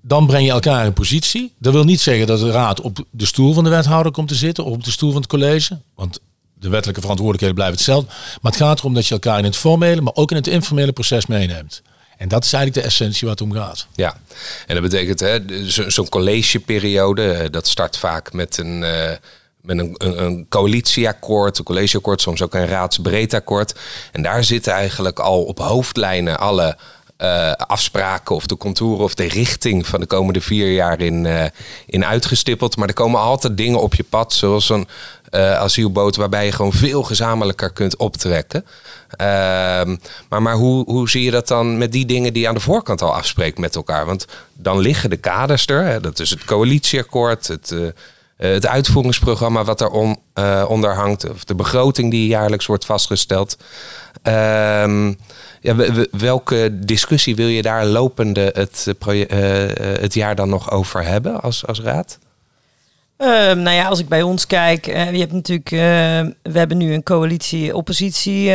dan 0.00 0.26
breng 0.26 0.44
je 0.44 0.50
elkaar 0.50 0.84
in 0.84 0.92
positie. 0.92 1.54
Dat 1.58 1.72
wil 1.72 1.84
niet 1.84 2.00
zeggen 2.00 2.26
dat 2.26 2.40
de 2.40 2.50
raad 2.50 2.80
op 2.80 3.04
de 3.10 3.26
stoel 3.26 3.52
van 3.52 3.64
de 3.64 3.70
wethouder 3.70 4.12
komt 4.12 4.28
te 4.28 4.34
zitten 4.34 4.64
of 4.64 4.72
op 4.72 4.84
de 4.84 4.90
stoel 4.90 5.12
van 5.12 5.20
het 5.20 5.30
college. 5.30 5.80
Want 5.94 6.20
de 6.54 6.68
wettelijke 6.68 7.00
verantwoordelijkheden 7.00 7.54
blijven 7.54 7.76
hetzelfde. 7.76 8.10
Maar 8.42 8.52
het 8.52 8.60
gaat 8.60 8.78
erom 8.78 8.94
dat 8.94 9.06
je 9.06 9.14
elkaar 9.14 9.38
in 9.38 9.44
het 9.44 9.56
formele, 9.56 10.00
maar 10.00 10.14
ook 10.14 10.30
in 10.30 10.36
het 10.36 10.46
informele 10.46 10.92
proces 10.92 11.26
meeneemt. 11.26 11.82
En 12.16 12.28
dat 12.28 12.44
is 12.44 12.52
eigenlijk 12.52 12.84
de 12.84 12.90
essentie 12.92 13.20
waar 13.20 13.36
het 13.36 13.40
om 13.40 13.52
gaat. 13.52 13.86
Ja, 13.94 14.20
en 14.66 14.74
dat 14.74 14.90
betekent 14.90 15.42
zo'n 15.72 15.90
zo 15.90 16.04
collegeperiode, 16.04 17.30
eh, 17.32 17.50
dat 17.50 17.68
start 17.68 17.96
vaak 17.96 18.32
met 18.32 18.58
een. 18.58 18.82
Uh 18.82 19.10
met 19.62 19.78
een, 19.78 19.94
een, 19.98 20.46
coalitieakkoord, 20.48 21.58
een 21.58 21.64
collegeakkoord, 21.64 22.20
soms 22.20 22.42
ook 22.42 22.54
een 22.54 22.66
raadsbreed 22.66 23.34
akkoord. 23.34 23.74
En 24.12 24.22
daar 24.22 24.44
zitten 24.44 24.72
eigenlijk 24.72 25.18
al 25.18 25.44
op 25.44 25.58
hoofdlijnen 25.58 26.38
alle 26.38 26.76
uh, 27.18 27.52
afspraken 27.52 28.34
of 28.34 28.46
de 28.46 28.56
contouren 28.56 29.04
of 29.04 29.14
de 29.14 29.28
richting 29.28 29.86
van 29.86 30.00
de 30.00 30.06
komende 30.06 30.40
vier 30.40 30.72
jaar 30.72 31.00
in, 31.00 31.24
uh, 31.24 31.44
in 31.86 32.04
uitgestippeld. 32.04 32.76
Maar 32.76 32.88
er 32.88 32.94
komen 32.94 33.20
altijd 33.20 33.56
dingen 33.56 33.80
op 33.80 33.94
je 33.94 34.04
pad, 34.04 34.32
zoals 34.32 34.68
een 34.68 34.88
uh, 35.30 35.54
asielboot, 35.54 36.16
waarbij 36.16 36.44
je 36.44 36.52
gewoon 36.52 36.72
veel 36.72 37.02
gezamenlijker 37.02 37.70
kunt 37.70 37.96
optrekken. 37.96 38.64
Ehm, 39.10 39.96
maar 40.28 40.42
maar 40.42 40.54
hoe, 40.54 40.84
hoe 40.84 41.10
zie 41.10 41.22
je 41.22 41.30
dat 41.30 41.48
dan 41.48 41.78
met 41.78 41.92
die 41.92 42.06
dingen 42.06 42.32
die 42.32 42.42
je 42.42 42.48
aan 42.48 42.54
de 42.54 42.60
voorkant 42.60 43.02
al 43.02 43.14
afspreekt 43.14 43.58
met 43.58 43.76
elkaar? 43.76 44.06
Want 44.06 44.26
dan 44.52 44.78
liggen 44.78 45.10
de 45.10 45.16
kaders 45.16 45.66
er. 45.66 45.84
Hè, 45.84 46.00
dat 46.00 46.18
is 46.18 46.30
het 46.30 46.44
coalitieakkoord, 46.44 47.46
het 47.46 47.70
eh, 47.70 47.80
het 48.38 48.66
uitvoeringsprogramma 48.66 49.64
wat 49.64 49.78
daaronder 49.78 50.16
uh, 50.34 50.64
onder 50.68 50.94
hangt, 50.94 51.30
of 51.30 51.44
de 51.44 51.54
begroting 51.54 52.10
die 52.10 52.26
jaarlijks 52.26 52.66
wordt 52.66 52.84
vastgesteld. 52.84 53.56
Um, 54.22 55.18
ja, 55.60 55.76
welke 56.10 56.78
discussie 56.78 57.36
wil 57.36 57.46
je 57.46 57.62
daar 57.62 57.86
lopende 57.86 58.50
het, 58.54 58.94
uh, 59.06 59.24
het 60.00 60.14
jaar 60.14 60.34
dan 60.34 60.48
nog 60.48 60.70
over 60.70 61.04
hebben 61.04 61.40
als, 61.40 61.66
als 61.66 61.80
raad? 61.80 62.18
Um, 63.16 63.58
nou 63.58 63.76
ja, 63.76 63.86
als 63.86 63.98
ik 63.98 64.08
bij 64.08 64.22
ons 64.22 64.46
kijk, 64.46 64.86
je 64.86 65.18
hebt 65.18 65.32
natuurlijk, 65.32 65.70
we 66.42 66.58
hebben 66.58 66.76
nu 66.76 66.92
een 66.92 67.02
coalitie-oppositie 67.02 68.52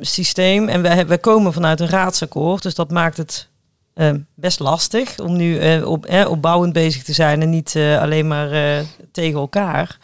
systeem 0.00 0.68
en 0.68 0.82
we, 0.82 1.04
we 1.04 1.18
komen 1.18 1.52
vanuit 1.52 1.80
een 1.80 1.88
raadsakkoord, 1.88 2.62
dus 2.62 2.74
dat 2.74 2.90
maakt 2.90 3.16
het 3.16 3.48
ehm, 3.94 4.18
best 4.34 4.60
lastig 4.60 5.18
om 5.18 5.36
nu 5.36 5.58
eh, 5.58 5.86
op, 5.88 6.06
opbouwend 6.28 6.72
bezig 6.72 7.02
te 7.02 7.12
zijn 7.12 7.42
en 7.42 7.50
niet 7.50 7.76
eh, 7.76 8.00
alleen 8.00 8.26
maar 8.28 8.50
eh, 8.52 8.84
tegen 9.12 9.38
elkaar. 9.38 9.98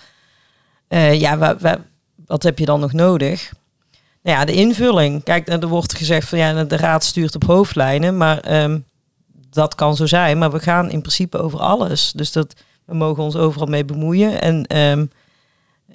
Ja, 1.12 1.38
wa- 1.38 1.56
wa- 1.58 1.84
wat 2.26 2.42
heb 2.42 2.58
je 2.58 2.64
dan 2.64 2.80
nog 2.80 2.92
nodig? 2.92 3.52
Nou 4.22 4.38
ja, 4.38 4.44
de 4.44 4.52
invulling. 4.52 5.22
Kijk, 5.22 5.48
er 5.48 5.68
wordt 5.68 5.94
gezegd 5.96 6.28
van 6.28 6.38
ja, 6.38 6.64
de 6.64 6.76
raad 6.76 7.04
stuurt 7.04 7.34
op 7.34 7.44
hoofdlijnen, 7.44 8.16
maar 8.16 8.38
ehm, 8.40 8.78
dat 9.50 9.74
kan 9.74 9.96
zo 9.96 10.06
zijn. 10.06 10.38
Maar 10.38 10.50
we 10.50 10.60
gaan 10.60 10.90
in 10.90 11.00
principe 11.00 11.38
over 11.38 11.60
alles. 11.60 12.12
Dus 12.12 12.32
dat, 12.32 12.54
we 12.84 12.94
mogen 12.94 13.22
ons 13.22 13.36
overal 13.36 13.66
mee 13.66 13.84
bemoeien. 13.84 14.40
En 14.40 14.66
ehm, 14.66 15.06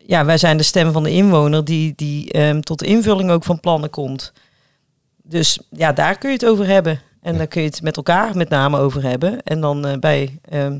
ja, 0.07 0.25
wij 0.25 0.37
zijn 0.37 0.57
de 0.57 0.63
stem 0.63 0.91
van 0.91 1.03
de 1.03 1.11
inwoner 1.11 1.65
die, 1.65 1.93
die 1.95 2.31
ehm, 2.31 2.59
tot 2.59 2.83
invulling 2.83 3.31
ook 3.31 3.43
van 3.43 3.59
plannen 3.59 3.89
komt. 3.89 4.33
Dus 5.23 5.59
ja, 5.69 5.91
daar 5.93 6.17
kun 6.17 6.29
je 6.29 6.35
het 6.35 6.45
over 6.45 6.67
hebben. 6.67 7.01
En 7.25 7.37
daar 7.37 7.47
kun 7.47 7.61
je 7.61 7.67
het 7.67 7.81
met 7.81 7.97
elkaar 7.97 8.37
met 8.37 8.49
name 8.49 8.79
over 8.79 9.03
hebben. 9.03 9.43
En 9.43 9.61
dan 9.61 9.85
eh, 9.85 9.97
bij, 9.97 10.39
ehm, 10.49 10.79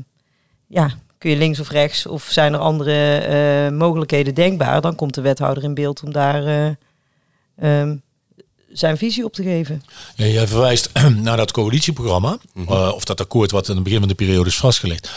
ja, 0.66 0.90
kun 1.18 1.30
je 1.30 1.36
links 1.36 1.60
of 1.60 1.70
rechts 1.70 2.06
of 2.06 2.28
zijn 2.30 2.52
er 2.52 2.58
andere 2.58 3.18
eh, 3.18 3.76
mogelijkheden 3.78 4.34
denkbaar. 4.34 4.80
Dan 4.80 4.94
komt 4.94 5.14
de 5.14 5.20
wethouder 5.20 5.62
in 5.62 5.74
beeld 5.74 6.02
om 6.02 6.12
daar 6.12 6.46
eh, 6.46 6.66
ehm, 7.58 7.96
zijn 8.72 8.96
visie 8.96 9.24
op 9.24 9.32
te 9.32 9.42
geven. 9.42 9.82
Ja, 10.14 10.26
jij 10.26 10.46
verwijst 10.46 10.90
naar 11.22 11.36
dat 11.36 11.52
coalitieprogramma, 11.52 12.38
eh, 12.54 12.92
of 12.94 13.04
dat 13.04 13.20
akkoord 13.20 13.50
wat 13.50 13.68
in 13.68 13.74
het 13.74 13.84
begin 13.84 13.98
van 13.98 14.08
de 14.08 14.14
periode 14.14 14.48
is 14.48 14.56
vastgelegd. 14.56 15.10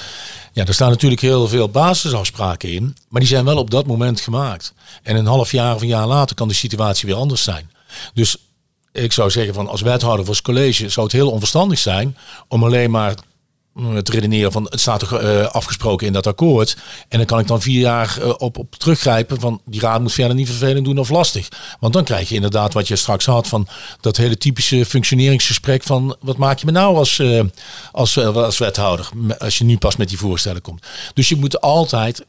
Ja, 0.54 0.66
er 0.66 0.74
staan 0.74 0.90
natuurlijk 0.90 1.22
heel 1.22 1.48
veel 1.48 1.70
basisafspraken 1.70 2.72
in, 2.72 2.96
maar 3.10 3.22
die 3.22 3.30
zijn 3.30 3.46
wel 3.46 3.58
op 3.58 3.72
dat 3.72 3.88
moment 3.88 4.22
gemaakt. 4.22 4.74
En 5.04 5.16
een 5.16 5.26
half 5.26 5.52
jaar 5.52 5.76
of 5.76 5.82
een 5.82 5.88
jaar 5.88 6.08
later 6.08 6.36
kan 6.36 6.48
de 6.48 6.54
situatie 6.54 7.08
weer 7.08 7.18
anders 7.18 7.44
zijn. 7.44 7.72
Dus 8.14 8.38
ik 8.92 9.14
zou 9.14 9.30
zeggen 9.30 9.54
van 9.54 9.68
als 9.68 9.82
wethouder 9.82 10.26
voor 10.26 10.34
het 10.34 10.44
college 10.44 10.90
zou 10.90 11.06
het 11.06 11.16
heel 11.16 11.32
onverstandig 11.32 11.80
zijn 11.80 12.18
om 12.48 12.64
alleen 12.64 12.92
maar 12.92 13.14
mm, 13.74 14.04
te 14.04 14.12
redeneren 14.12 14.52
van 14.52 14.64
het 14.70 14.80
staat 14.80 15.02
er 15.02 15.16
eh, 15.16 15.48
afgesproken 15.48 16.08
in 16.08 16.14
dat 16.14 16.28
akkoord. 16.28 16.78
En 17.08 17.18
dan 17.18 17.28
kan 17.28 17.40
ik 17.40 17.48
dan 17.48 17.62
vier 17.62 17.80
jaar 17.80 18.18
eh, 18.22 18.34
op, 18.38 18.58
op 18.58 18.76
teruggrijpen 18.76 19.40
van 19.40 19.62
die 19.66 19.82
raad 19.82 20.02
moet 20.02 20.14
verder 20.14 20.36
niet 20.36 20.48
vervelend 20.48 20.86
doen 20.86 20.98
of 20.98 21.10
lastig. 21.10 21.48
Want 21.80 21.94
dan 21.94 22.04
krijg 22.04 22.30
je 22.30 22.36
inderdaad 22.36 22.74
wat 22.74 22.88
je 22.88 22.96
straks 22.96 23.26
had 23.26 23.48
van 23.48 23.68
dat 24.02 24.18
hele 24.18 24.38
typische 24.38 24.86
functioneringsgesprek 24.86 25.84
van 25.84 26.16
wat 26.20 26.38
maak 26.38 26.60
je 26.60 26.66
me 26.66 26.72
nou 26.72 26.96
als, 26.96 27.20
eh, 27.20 27.44
als, 27.92 28.18
als 28.18 28.58
wethouder 28.58 29.10
als 29.38 29.58
je 29.58 29.64
nu 29.64 29.78
pas 29.78 29.96
met 29.96 30.10
die 30.10 30.18
voorstellen 30.18 30.62
komt. 30.62 30.86
Dus 31.14 31.30
je 31.30 31.36
moet 31.36 31.62
altijd, 31.62 32.26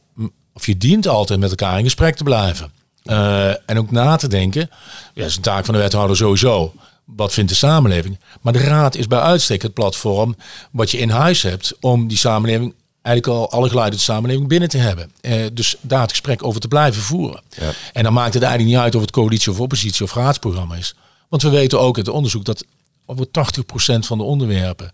of 0.53 0.65
je 0.65 0.77
dient 0.77 1.07
altijd 1.07 1.39
met 1.39 1.49
elkaar 1.49 1.77
in 1.77 1.83
gesprek 1.83 2.15
te 2.15 2.23
blijven. 2.23 2.80
Eh, 3.03 3.49
en 3.49 3.77
ook 3.77 3.91
na 3.91 4.15
te 4.15 4.27
denken, 4.27 4.69
ja, 5.13 5.21
dat 5.21 5.25
is 5.25 5.35
een 5.35 5.41
taak 5.41 5.65
van 5.65 5.73
de 5.73 5.79
wethouder 5.79 6.17
sowieso. 6.17 6.73
Wat 7.05 7.33
vindt 7.33 7.49
de 7.49 7.55
samenleving? 7.55 8.19
Maar 8.41 8.53
de 8.53 8.59
raad 8.59 8.95
is 8.95 9.07
bij 9.07 9.19
uitstek 9.19 9.61
het 9.61 9.73
platform 9.73 10.35
wat 10.71 10.91
je 10.91 10.97
in 10.97 11.09
huis 11.09 11.41
hebt 11.41 11.73
om 11.79 12.07
die 12.07 12.17
samenleving, 12.17 12.73
eigenlijk 13.01 13.39
al 13.39 13.51
alle 13.51 13.69
geluiden 13.69 13.99
uit 13.99 14.05
de 14.07 14.13
samenleving 14.13 14.47
binnen 14.47 14.69
te 14.69 14.77
hebben. 14.77 15.11
Eh, 15.21 15.45
dus 15.53 15.75
daar 15.81 16.01
het 16.01 16.09
gesprek 16.09 16.43
over 16.43 16.61
te 16.61 16.67
blijven 16.67 17.01
voeren. 17.01 17.41
Ja. 17.49 17.71
En 17.93 18.03
dan 18.03 18.13
maakt 18.13 18.33
het 18.33 18.43
eigenlijk 18.43 18.73
niet 18.73 18.83
uit 18.83 18.95
of 18.95 19.01
het 19.01 19.11
coalitie 19.11 19.51
of 19.51 19.59
oppositie 19.59 20.03
of 20.03 20.13
raadsprogramma 20.13 20.75
is. 20.75 20.95
Want 21.29 21.41
we 21.41 21.49
weten 21.49 21.79
ook 21.79 21.97
uit 21.97 22.07
onderzoek 22.07 22.45
dat 22.45 22.65
over 23.05 23.25
80% 23.25 24.05
van 24.05 24.17
de 24.17 24.23
onderwerpen, 24.23 24.91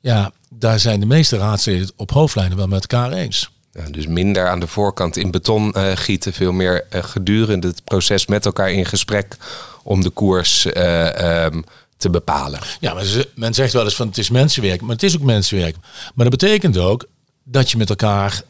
ja, 0.00 0.32
daar 0.50 0.80
zijn 0.80 1.00
de 1.00 1.06
meeste 1.06 1.36
raadsleden 1.36 1.80
het 1.80 1.92
op 1.96 2.10
hoofdlijnen 2.10 2.56
wel 2.56 2.66
met 2.66 2.80
elkaar 2.80 3.12
eens. 3.12 3.50
Dus 3.90 4.06
minder 4.06 4.48
aan 4.48 4.60
de 4.60 4.66
voorkant 4.66 5.16
in 5.16 5.30
beton 5.30 5.72
eh, 5.72 5.90
gieten, 5.94 6.32
veel 6.32 6.52
meer 6.52 6.86
eh, 6.90 7.02
gedurende 7.02 7.66
het 7.66 7.84
proces 7.84 8.26
met 8.26 8.46
elkaar 8.46 8.70
in 8.70 8.86
gesprek 8.86 9.36
om 9.82 10.02
de 10.02 10.10
koers 10.10 10.66
eh, 10.66 11.44
ehm, 11.44 11.62
te 11.96 12.10
bepalen. 12.10 12.60
Ja, 12.80 12.94
maar 12.94 13.04
men 13.34 13.54
zegt 13.54 13.72
wel 13.72 13.84
eens 13.84 13.96
van 13.96 14.06
het 14.06 14.18
is 14.18 14.30
mensenwerk, 14.30 14.80
maar 14.80 14.90
het 14.90 15.02
is 15.02 15.16
ook 15.16 15.22
mensenwerk. 15.22 15.76
Maar 16.14 16.30
dat 16.30 16.38
betekent 16.38 16.78
ook 16.78 17.06
dat 17.44 17.70
je 17.70 17.76
met 17.76 17.90
elkaar 17.90 18.42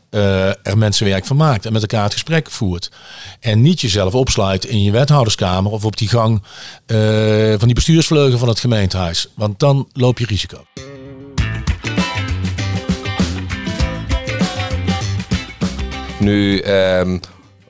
er 0.62 0.78
mensenwerk 0.78 1.26
van 1.26 1.36
maakt 1.36 1.66
en 1.66 1.72
met 1.72 1.82
elkaar 1.82 2.02
het 2.02 2.12
gesprek 2.12 2.50
voert. 2.50 2.90
En 3.40 3.62
niet 3.62 3.80
jezelf 3.80 4.14
opsluit 4.14 4.64
in 4.64 4.82
je 4.82 4.90
wethouderskamer 4.90 5.72
of 5.72 5.84
op 5.84 5.96
die 5.96 6.08
gang 6.08 6.42
van 7.58 7.66
die 7.66 7.74
bestuursvleugel 7.74 8.38
van 8.38 8.48
het 8.48 8.60
gemeentehuis. 8.60 9.28
Want 9.34 9.58
dan 9.58 9.88
loop 9.92 10.18
je 10.18 10.26
risico. 10.26 10.64
Nu 16.18 16.58
ehm, 16.58 17.18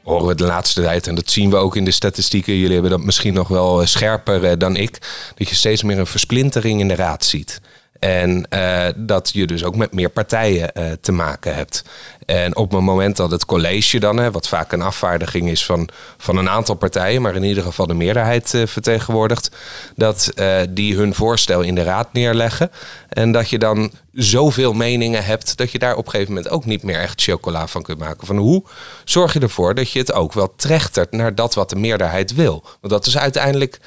horen 0.02 0.26
we 0.26 0.34
de 0.34 0.44
laatste 0.44 0.82
tijd, 0.82 1.06
en 1.06 1.14
dat 1.14 1.30
zien 1.30 1.50
we 1.50 1.56
ook 1.56 1.76
in 1.76 1.84
de 1.84 1.90
statistieken, 1.90 2.56
jullie 2.56 2.72
hebben 2.72 2.90
dat 2.90 3.00
misschien 3.00 3.34
nog 3.34 3.48
wel 3.48 3.80
eh, 3.80 3.86
scherper 3.86 4.44
eh, 4.44 4.52
dan 4.58 4.76
ik, 4.76 4.98
dat 5.34 5.48
je 5.48 5.54
steeds 5.54 5.82
meer 5.82 5.98
een 5.98 6.06
versplintering 6.06 6.80
in 6.80 6.88
de 6.88 6.94
raad 6.94 7.24
ziet. 7.24 7.60
En 8.00 8.46
eh, 8.48 8.86
dat 8.96 9.30
je 9.32 9.46
dus 9.46 9.64
ook 9.64 9.76
met 9.76 9.92
meer 9.92 10.08
partijen 10.08 10.72
eh, 10.72 10.92
te 11.00 11.12
maken 11.12 11.54
hebt. 11.54 11.84
En 12.26 12.56
op 12.56 12.70
het 12.70 12.80
moment 12.80 13.16
dat 13.16 13.30
het 13.30 13.44
college 13.44 13.98
dan, 13.98 14.16
hè, 14.16 14.30
wat 14.30 14.48
vaak 14.48 14.72
een 14.72 14.82
afvaardiging 14.82 15.48
is 15.50 15.64
van, 15.64 15.88
van 16.16 16.36
een 16.36 16.48
aantal 16.48 16.74
partijen, 16.74 17.22
maar 17.22 17.34
in 17.34 17.42
ieder 17.42 17.62
geval 17.62 17.86
de 17.86 17.94
meerderheid 17.94 18.54
eh, 18.54 18.66
vertegenwoordigt, 18.66 19.50
dat 19.96 20.32
die 20.70 20.96
hun 20.96 21.14
voorstel 21.14 21.60
in 21.60 21.74
de 21.74 21.82
raad 21.82 22.12
neerleggen. 22.12 22.70
En 23.08 23.32
dat 23.32 23.50
je 23.50 23.58
dan 23.58 23.92
zoveel 24.12 24.72
meningen 24.72 25.24
hebt 25.24 25.56
dat 25.56 25.70
je 25.70 25.78
daar 25.78 25.96
op 25.96 26.04
een 26.04 26.10
gegeven 26.10 26.34
moment 26.34 26.52
ook 26.52 26.64
niet 26.64 26.82
meer 26.82 26.98
echt 26.98 27.22
chocola 27.22 27.66
van 27.66 27.82
kunt 27.82 27.98
maken. 27.98 28.26
Van 28.26 28.36
hoe 28.36 28.64
zorg 29.04 29.32
je 29.32 29.40
ervoor 29.40 29.74
dat 29.74 29.90
je 29.90 29.98
het 29.98 30.12
ook 30.12 30.32
wel 30.32 30.54
trechtert 30.56 31.12
naar 31.12 31.34
dat 31.34 31.54
wat 31.54 31.70
de 31.70 31.76
meerderheid 31.76 32.34
wil? 32.34 32.62
Want 32.80 32.92
dat 32.92 33.06
is 33.06 33.18
uiteindelijk 33.18 33.78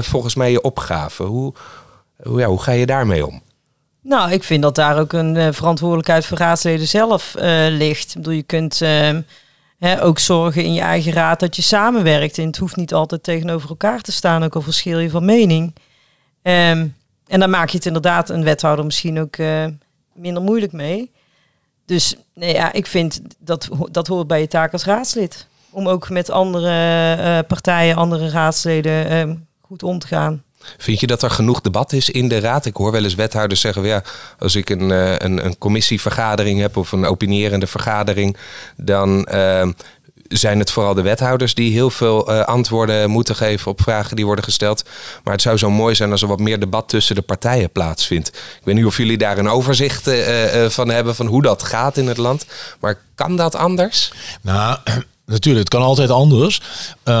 volgens 0.00 0.34
mij 0.34 0.50
je 0.50 0.60
opgave. 0.60 1.22
Hoe, 1.22 1.54
hoe, 2.22 2.40
ja, 2.40 2.46
hoe 2.46 2.62
ga 2.62 2.72
je 2.72 2.86
daarmee 2.86 3.26
om? 3.26 3.42
Nou, 4.04 4.32
ik 4.32 4.44
vind 4.44 4.62
dat 4.62 4.74
daar 4.74 4.98
ook 4.98 5.12
een 5.12 5.36
eh, 5.36 5.48
verantwoordelijkheid 5.52 6.26
voor 6.26 6.38
raadsleden 6.38 6.88
zelf 6.88 7.34
eh, 7.34 7.66
ligt. 7.68 8.08
Ik 8.08 8.14
bedoel, 8.14 8.32
je 8.32 8.42
kunt 8.42 8.80
ehm, 8.80 9.22
hè, 9.78 10.02
ook 10.02 10.18
zorgen 10.18 10.64
in 10.64 10.72
je 10.72 10.80
eigen 10.80 11.12
raad 11.12 11.40
dat 11.40 11.56
je 11.56 11.62
samenwerkt. 11.62 12.38
En 12.38 12.46
het 12.46 12.56
hoeft 12.56 12.76
niet 12.76 12.94
altijd 12.94 13.22
tegenover 13.22 13.68
elkaar 13.68 14.00
te 14.00 14.12
staan, 14.12 14.44
ook 14.44 14.54
al 14.54 14.60
verschil 14.60 14.98
je 14.98 15.10
van 15.10 15.24
mening. 15.24 15.74
Ehm, 16.42 16.86
en 17.26 17.40
dan 17.40 17.50
maak 17.50 17.68
je 17.68 17.76
het 17.76 17.86
inderdaad 17.86 18.30
een 18.30 18.44
wethouder 18.44 18.84
misschien 18.84 19.20
ook 19.20 19.36
eh, 19.36 19.66
minder 20.12 20.42
moeilijk 20.42 20.72
mee. 20.72 21.10
Dus 21.86 22.16
nee, 22.34 22.54
ja, 22.54 22.72
ik 22.72 22.86
vind 22.86 23.20
dat 23.38 23.68
dat 23.90 24.06
hoort 24.06 24.26
bij 24.26 24.40
je 24.40 24.48
taak 24.48 24.72
als 24.72 24.84
raadslid. 24.84 25.46
Om 25.70 25.88
ook 25.88 26.10
met 26.10 26.30
andere 26.30 27.42
partijen, 27.42 27.96
andere 27.96 28.28
raadsleden 28.30 29.08
ehm, 29.08 29.34
goed 29.60 29.82
om 29.82 29.98
te 29.98 30.06
gaan. 30.06 30.42
Vind 30.78 31.00
je 31.00 31.06
dat 31.06 31.22
er 31.22 31.30
genoeg 31.30 31.60
debat 31.60 31.92
is 31.92 32.10
in 32.10 32.28
de 32.28 32.40
raad? 32.40 32.66
Ik 32.66 32.76
hoor 32.76 32.92
wel 32.92 33.04
eens 33.04 33.14
wethouders 33.14 33.60
zeggen: 33.60 33.84
ja, 33.84 34.02
als 34.38 34.54
ik 34.54 34.70
een, 34.70 34.90
eh, 34.90 35.12
een, 35.16 35.44
een 35.44 35.58
commissievergadering 35.58 36.60
heb 36.60 36.76
of 36.76 36.92
een 36.92 37.06
opinierende 37.06 37.66
vergadering, 37.66 38.36
dan 38.76 39.24
eh, 39.24 39.68
zijn 40.28 40.58
het 40.58 40.70
vooral 40.70 40.94
de 40.94 41.02
wethouders 41.02 41.54
die 41.54 41.72
heel 41.72 41.90
veel 41.90 42.28
eh, 42.28 42.40
antwoorden 42.40 43.10
moeten 43.10 43.36
geven 43.36 43.70
op 43.70 43.82
vragen 43.82 44.16
die 44.16 44.26
worden 44.26 44.44
gesteld. 44.44 44.84
Maar 45.24 45.32
het 45.32 45.42
zou 45.42 45.56
zo 45.56 45.70
mooi 45.70 45.94
zijn 45.94 46.10
als 46.10 46.22
er 46.22 46.28
wat 46.28 46.40
meer 46.40 46.60
debat 46.60 46.88
tussen 46.88 47.14
de 47.14 47.22
partijen 47.22 47.70
plaatsvindt. 47.70 48.28
Ik 48.28 48.60
weet 48.64 48.74
niet 48.74 48.84
of 48.84 48.96
jullie 48.96 49.18
daar 49.18 49.38
een 49.38 49.48
overzicht 49.48 50.06
eh, 50.06 50.68
van 50.68 50.88
hebben 50.88 51.14
van 51.14 51.26
hoe 51.26 51.42
dat 51.42 51.62
gaat 51.62 51.96
in 51.96 52.06
het 52.06 52.16
land. 52.16 52.46
Maar 52.80 52.98
kan 53.14 53.36
dat 53.36 53.54
anders? 53.54 54.12
Nou, 54.40 54.78
natuurlijk, 55.26 55.64
het 55.64 55.74
kan 55.78 55.82
altijd 55.88 56.10
anders. 56.10 56.60
Eh, 57.02 57.14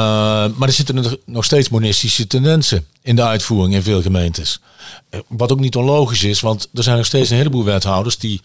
maar 0.56 0.68
er 0.68 0.72
zitten 0.72 1.18
nog- 1.24 1.44
steeds 1.44 1.68
monistische 1.68 2.26
tendensen 2.26 2.86
in 3.02 3.16
de 3.16 3.22
uitvoering 3.24 3.74
in 3.74 3.82
veel 3.82 4.02
gemeentes. 4.02 4.60
Eh, 5.10 5.20
Wat 5.28 5.52
ook 5.52 5.60
niet 5.60 5.76
onlogisch 5.76 6.22
is, 6.24 6.40
want 6.40 6.68
er 6.74 6.82
zijn 6.82 6.96
nog 6.96 7.06
steeds 7.06 7.30
een 7.30 7.36
heleboel 7.36 7.64
wethouders 7.64 8.18
die 8.18 8.40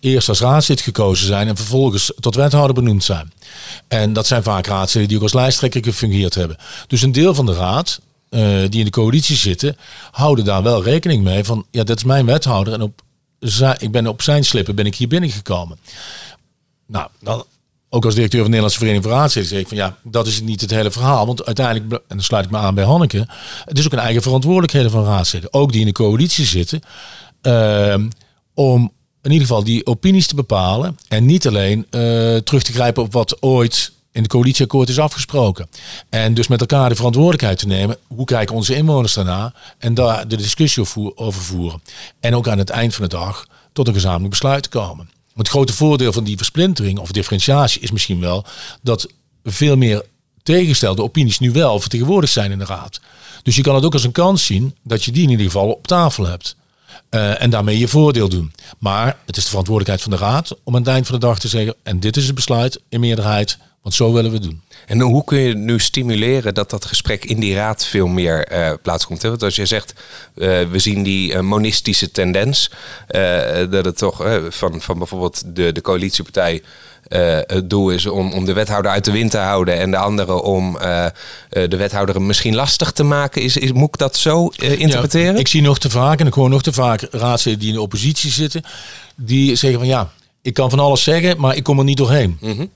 eerst 0.00 0.28
als 0.28 0.40
raadslid 0.40 0.80
gekozen 0.80 1.26
zijn 1.26 1.48
en 1.48 1.56
vervolgens 1.56 2.12
tot 2.20 2.34
wethouder 2.34 2.74
benoemd 2.74 3.04
zijn. 3.04 3.32
En 3.88 4.12
dat 4.12 4.26
zijn 4.26 4.42
vaak 4.42 4.66
raadsleden 4.66 5.08
die 5.08 5.16
ook 5.16 5.22
als 5.22 5.32
lijsttrekker 5.32 5.82
gefungeerd 5.84 6.34
hebben. 6.34 6.56
Dus 6.86 7.02
een 7.02 7.12
deel 7.12 7.34
van 7.34 7.46
de 7.46 7.54
raad, 7.54 8.00
eh, 8.28 8.40
die 8.68 8.78
in 8.78 8.84
de 8.84 8.90
coalitie 8.90 9.36
zitten, 9.36 9.76
houden 10.10 10.44
daar 10.44 10.62
wel 10.62 10.82
rekening 10.82 11.22
mee 11.24 11.44
van, 11.44 11.66
ja, 11.70 11.84
dat 11.84 11.96
is 11.96 12.04
mijn 12.04 12.26
wethouder 12.26 12.72
en 12.72 12.82
op, 12.82 13.02
ik 13.78 13.90
ben 13.92 14.06
op 14.06 14.22
zijn 14.22 14.44
slippen 14.44 14.74
ben 14.74 14.86
ik 14.86 14.94
hier 14.94 15.08
binnengekomen. 15.08 15.78
Nou, 16.86 17.08
dan 17.20 17.44
ook 17.94 18.04
als 18.04 18.14
directeur 18.14 18.42
van 18.42 18.50
de 18.50 18.56
Nederlandse 18.56 18.78
Vereniging 18.78 19.04
voor 19.04 19.20
Raadsleden 19.20 19.50
zeg 19.50 19.60
ik 19.60 19.68
van 19.68 19.76
ja, 19.76 19.96
dat 20.02 20.26
is 20.26 20.40
niet 20.40 20.60
het 20.60 20.70
hele 20.70 20.90
verhaal. 20.90 21.26
Want 21.26 21.46
uiteindelijk, 21.46 21.92
en 21.92 22.00
dan 22.08 22.20
sluit 22.20 22.44
ik 22.44 22.50
me 22.50 22.58
aan 22.58 22.74
bij 22.74 22.84
Hanneke, 22.84 23.26
het 23.64 23.78
is 23.78 23.84
ook 23.86 23.92
een 23.92 23.98
eigen 23.98 24.22
verantwoordelijkheden 24.22 24.90
van 24.90 25.04
raadsleden. 25.04 25.52
Ook 25.52 25.72
die 25.72 25.80
in 25.80 25.86
de 25.86 25.92
coalitie 25.92 26.44
zitten. 26.44 26.80
ehm, 27.42 28.08
om 28.54 28.92
in 29.22 29.30
ieder 29.30 29.46
geval 29.46 29.64
die 29.64 29.86
opinies 29.86 30.26
te 30.26 30.34
bepalen. 30.34 30.98
En 31.08 31.26
niet 31.26 31.46
alleen 31.46 31.86
eh, 31.90 32.00
terug 32.36 32.62
te 32.62 32.72
grijpen 32.72 33.02
op 33.02 33.12
wat 33.12 33.42
ooit 33.42 33.92
in 34.12 34.22
de 34.22 34.28
coalitieakkoord 34.28 34.88
is 34.88 34.98
afgesproken. 34.98 35.68
En 36.08 36.34
dus 36.34 36.48
met 36.48 36.60
elkaar 36.60 36.88
de 36.88 36.94
verantwoordelijkheid 36.94 37.58
te 37.58 37.66
nemen. 37.66 37.96
Hoe 38.06 38.26
kijken 38.26 38.54
onze 38.54 38.74
inwoners 38.74 39.14
daarna? 39.14 39.52
En 39.78 39.94
daar 39.94 40.28
de 40.28 40.36
discussie 40.36 41.16
over 41.16 41.42
voeren. 41.42 41.82
En 42.20 42.34
ook 42.34 42.48
aan 42.48 42.58
het 42.58 42.70
eind 42.70 42.94
van 42.94 43.04
de 43.04 43.16
dag 43.16 43.46
tot 43.72 43.88
een 43.88 43.94
gezamenlijk 43.94 44.30
besluit 44.30 44.62
te 44.62 44.68
komen. 44.68 45.08
Het 45.34 45.48
grote 45.48 45.72
voordeel 45.72 46.12
van 46.12 46.24
die 46.24 46.36
versplintering 46.36 46.98
of 46.98 47.12
differentiatie 47.12 47.80
is 47.80 47.90
misschien 47.90 48.20
wel 48.20 48.44
dat 48.82 49.08
veel 49.44 49.76
meer 49.76 50.04
tegengestelde 50.42 51.02
opinies 51.02 51.38
nu 51.38 51.50
wel 51.50 51.80
vertegenwoordigd 51.80 52.32
zijn 52.32 52.50
in 52.50 52.58
de 52.58 52.64
raad. 52.64 53.00
Dus 53.42 53.56
je 53.56 53.62
kan 53.62 53.74
het 53.74 53.84
ook 53.84 53.92
als 53.92 54.04
een 54.04 54.12
kans 54.12 54.46
zien 54.46 54.76
dat 54.82 55.04
je 55.04 55.12
die 55.12 55.22
in 55.22 55.30
ieder 55.30 55.46
geval 55.46 55.70
op 55.70 55.86
tafel 55.86 56.26
hebt. 56.26 56.56
Uh, 57.10 57.42
en 57.42 57.50
daarmee 57.50 57.78
je 57.78 57.88
voordeel 57.88 58.28
doen. 58.28 58.52
Maar 58.78 59.16
het 59.26 59.36
is 59.36 59.42
de 59.42 59.48
verantwoordelijkheid 59.48 60.02
van 60.02 60.10
de 60.18 60.32
raad 60.32 60.56
om 60.64 60.74
aan 60.74 60.80
het 60.80 60.90
eind 60.90 61.06
van 61.06 61.20
de 61.20 61.26
dag 61.26 61.38
te 61.38 61.48
zeggen: 61.48 61.74
en 61.82 62.00
dit 62.00 62.16
is 62.16 62.26
het 62.26 62.34
besluit 62.34 62.80
in 62.88 63.00
meerderheid, 63.00 63.58
want 63.84 63.96
zo 63.96 64.12
willen 64.12 64.30
we 64.30 64.36
het 64.36 64.46
doen. 64.46 64.62
En 64.86 65.00
hoe 65.00 65.24
kun 65.24 65.38
je 65.38 65.54
nu 65.54 65.80
stimuleren 65.80 66.54
dat 66.54 66.70
dat 66.70 66.84
gesprek 66.84 67.24
in 67.24 67.40
die 67.40 67.54
raad 67.54 67.86
veel 67.86 68.06
meer 68.06 68.52
uh, 68.52 68.72
plaatskomt? 68.82 69.22
Want 69.22 69.42
als 69.42 69.56
je 69.56 69.66
zegt, 69.66 69.92
uh, 70.34 70.62
we 70.70 70.78
zien 70.78 71.02
die 71.02 71.42
monistische 71.42 72.10
tendens, 72.10 72.70
dat 73.70 73.84
het 73.84 73.96
toch 73.96 74.26
van, 74.48 74.80
van 74.80 74.98
bijvoorbeeld 74.98 75.42
de, 75.56 75.72
de 75.72 75.80
coalitiepartij 75.80 76.62
het 77.46 77.70
doel 77.70 77.90
is 77.90 78.06
om, 78.06 78.32
om 78.32 78.44
de 78.44 78.52
wethouder 78.52 78.90
uit 78.90 79.04
de 79.04 79.10
wind 79.10 79.30
te 79.30 79.38
houden 79.38 79.78
en 79.78 79.90
de 79.90 79.96
andere 79.96 80.42
om 80.42 80.78
de 81.48 81.76
wethouder 81.76 82.22
misschien 82.22 82.54
lastig 82.54 82.92
te 82.92 83.02
maken. 83.02 83.42
Is, 83.42 83.56
is, 83.56 83.72
moet 83.72 83.88
ik 83.88 83.98
dat 83.98 84.16
zo 84.16 84.48
interpreteren? 84.58 85.32
Ja, 85.32 85.38
ik 85.38 85.48
zie 85.48 85.62
nog 85.62 85.78
te 85.78 85.90
vaak, 85.90 86.20
en 86.20 86.26
ik 86.26 86.34
hoor 86.34 86.48
nog 86.48 86.62
te 86.62 86.72
vaak 86.72 87.08
raadsleden 87.10 87.60
die 87.60 87.68
in 87.68 87.74
de 87.74 87.80
oppositie 87.80 88.30
zitten, 88.30 88.62
die 89.14 89.56
zeggen 89.56 89.78
van 89.78 89.88
ja, 89.88 90.10
ik 90.42 90.54
kan 90.54 90.70
van 90.70 90.78
alles 90.78 91.02
zeggen, 91.02 91.40
maar 91.40 91.56
ik 91.56 91.62
kom 91.62 91.78
er 91.78 91.84
niet 91.84 91.96
doorheen. 91.96 92.36
Mm 92.40 92.56
-hmm. 92.56 92.70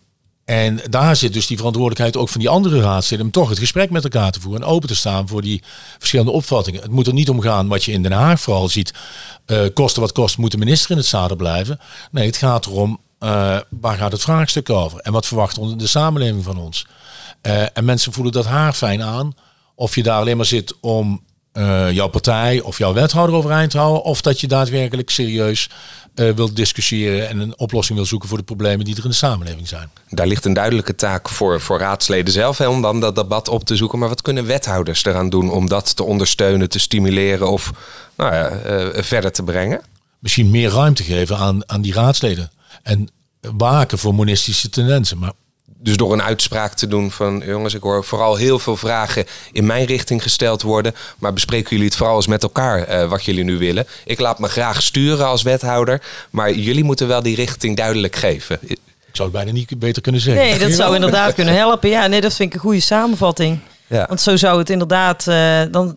En 0.49 0.81
daar 0.91 1.17
zit 1.17 1.33
dus 1.33 1.47
die 1.47 1.57
verantwoordelijkheid 1.57 2.17
ook 2.17 2.29
van 2.29 2.41
die 2.41 2.49
andere 2.49 2.81
raadsleden 2.81 3.25
om 3.25 3.33
toch 3.33 3.49
het 3.49 3.59
gesprek 3.59 3.91
met 3.91 4.05
elkaar 4.05 4.31
te 4.31 4.41
voeren 4.41 4.63
en 4.63 4.69
open 4.69 4.89
te 4.89 4.95
staan 4.95 5.29
voor 5.29 5.43
die 5.43 5.63
verschillende 5.99 6.33
opvattingen. 6.33 6.83
Het 6.83 6.91
moet 6.91 7.07
er 7.07 7.13
niet 7.13 7.29
om 7.29 7.41
gaan 7.41 7.69
wat 7.69 7.85
je 7.85 7.93
in 7.93 8.03
Den 8.03 8.13
Haag 8.13 8.41
vooral 8.41 8.69
ziet, 8.69 8.95
uh, 9.47 9.61
kosten 9.75 10.03
wat 10.03 10.13
kost, 10.13 10.39
moet 10.39 10.51
de 10.51 10.59
minister 10.59 10.91
in 10.91 10.97
het 10.97 11.07
zadel 11.07 11.37
blijven. 11.37 11.81
Nee, 12.11 12.27
het 12.27 12.37
gaat 12.37 12.67
erom 12.67 13.01
uh, 13.21 13.59
waar 13.69 13.97
gaat 13.97 14.13
het 14.13 14.23
vraagstuk 14.23 14.71
over? 14.71 15.01
En 15.01 15.13
wat 15.13 15.27
verwacht 15.27 15.79
de 15.79 15.87
samenleving 15.87 16.45
van 16.45 16.59
ons? 16.59 16.87
Uh, 17.43 17.63
en 17.73 17.85
mensen 17.85 18.13
voelen 18.13 18.33
dat 18.33 18.47
haar 18.47 18.73
fijn 18.73 19.03
aan. 19.03 19.35
Of 19.75 19.95
je 19.95 20.03
daar 20.03 20.21
alleen 20.21 20.37
maar 20.37 20.47
zit 20.47 20.75
om 20.81 21.27
jouw 21.91 22.09
partij 22.09 22.61
of 22.61 22.79
jouw 22.79 22.93
wethouder 22.93 23.37
overeind 23.37 23.71
te 23.71 23.79
houden. 23.79 24.03
Of 24.03 24.21
dat 24.21 24.41
je 24.41 24.47
daadwerkelijk 24.47 25.11
serieus 25.11 25.69
wilt 26.19 26.57
discussiëren 26.57 27.29
en 27.29 27.39
een 27.39 27.59
oplossing 27.59 27.99
wil 27.99 28.07
zoeken 28.07 28.29
voor 28.29 28.39
de 28.39 28.45
problemen 28.45 28.85
die 28.85 28.97
er 28.97 29.05
in 29.05 29.11
de 29.11 29.17
samenleving 29.17 29.69
zijn. 29.69 29.91
Daar 30.09 30.27
ligt 30.27 30.45
een 30.45 30.53
duidelijke 30.53 30.95
taak 30.95 31.29
voor, 31.29 31.61
voor 31.61 31.79
raadsleden 31.79 32.33
zelf 32.33 32.59
hè, 32.59 32.69
om 32.69 32.83
dan 32.83 33.01
dat 33.01 33.15
debat 33.15 33.49
op 33.49 33.65
te 33.65 33.77
zoeken. 33.77 33.99
Maar 33.99 34.09
wat 34.09 34.23
kunnen 34.23 34.47
wethouders 34.47 35.05
eraan 35.05 35.31
doen 35.31 35.51
om 35.51 35.69
dat 35.69 35.97
te 35.97 36.03
ondersteunen, 36.03 36.69
te 36.69 36.79
stimuleren 36.79 37.51
of 37.51 37.73
nou 38.17 38.35
ja, 38.35 38.53
verder 39.03 39.33
te 39.33 39.43
brengen? 39.43 39.81
Misschien 40.19 40.51
meer 40.51 40.71
ruimte 40.71 41.03
geven 41.03 41.37
aan, 41.37 41.71
aan 41.71 41.83
die 41.83 41.93
raadsleden 41.93 42.51
en 42.83 43.09
waken 43.41 43.99
voor 43.99 44.15
monistische 44.15 44.71
tendensen. 44.71 45.19
Maar 45.19 45.33
dus 45.81 45.97
door 45.97 46.13
een 46.13 46.23
uitspraak 46.23 46.75
te 46.75 46.87
doen 46.87 47.11
van 47.11 47.43
jongens, 47.47 47.75
ik 47.75 47.83
hoor 47.83 48.05
vooral 48.05 48.37
heel 48.37 48.59
veel 48.59 48.77
vragen 48.77 49.25
in 49.53 49.67
mijn 49.67 49.85
richting 49.85 50.23
gesteld 50.23 50.63
worden. 50.63 50.95
Maar 51.19 51.33
bespreken 51.33 51.71
jullie 51.71 51.85
het 51.85 51.97
vooral 51.97 52.17
eens 52.17 52.27
met 52.27 52.43
elkaar 52.43 52.89
uh, 52.89 53.09
wat 53.09 53.25
jullie 53.25 53.45
nu 53.45 53.59
willen. 53.59 53.87
Ik 54.05 54.21
laat 54.21 54.39
me 54.39 54.49
graag 54.49 54.83
sturen 54.83 55.27
als 55.27 55.43
wethouder, 55.43 56.03
maar 56.31 56.53
jullie 56.53 56.85
moeten 56.85 57.09
wel 57.09 57.23
die 57.23 57.37
richting 57.37 57.77
duidelijk 57.77 58.17
geven. 58.17 58.59
Ik 58.63 58.79
zou 59.13 59.29
het 59.29 59.39
bijna 59.39 59.53
niet 59.53 59.79
beter 59.79 60.03
kunnen 60.03 60.21
zeggen. 60.21 60.45
Nee, 60.45 60.59
dat 60.59 60.73
zou 60.73 60.95
inderdaad 60.95 61.35
kunnen 61.35 61.55
helpen. 61.55 61.89
Ja, 61.89 62.07
nee, 62.07 62.21
dat 62.21 62.35
vind 62.35 62.49
ik 62.49 62.55
een 62.55 62.61
goede 62.61 62.81
samenvatting. 62.81 63.59
Ja. 63.87 64.07
Want 64.09 64.21
zo 64.21 64.37
zou 64.37 64.59
het 64.59 64.71
inderdaad, 64.71 65.27
uh, 65.29 65.61
dan, 65.71 65.97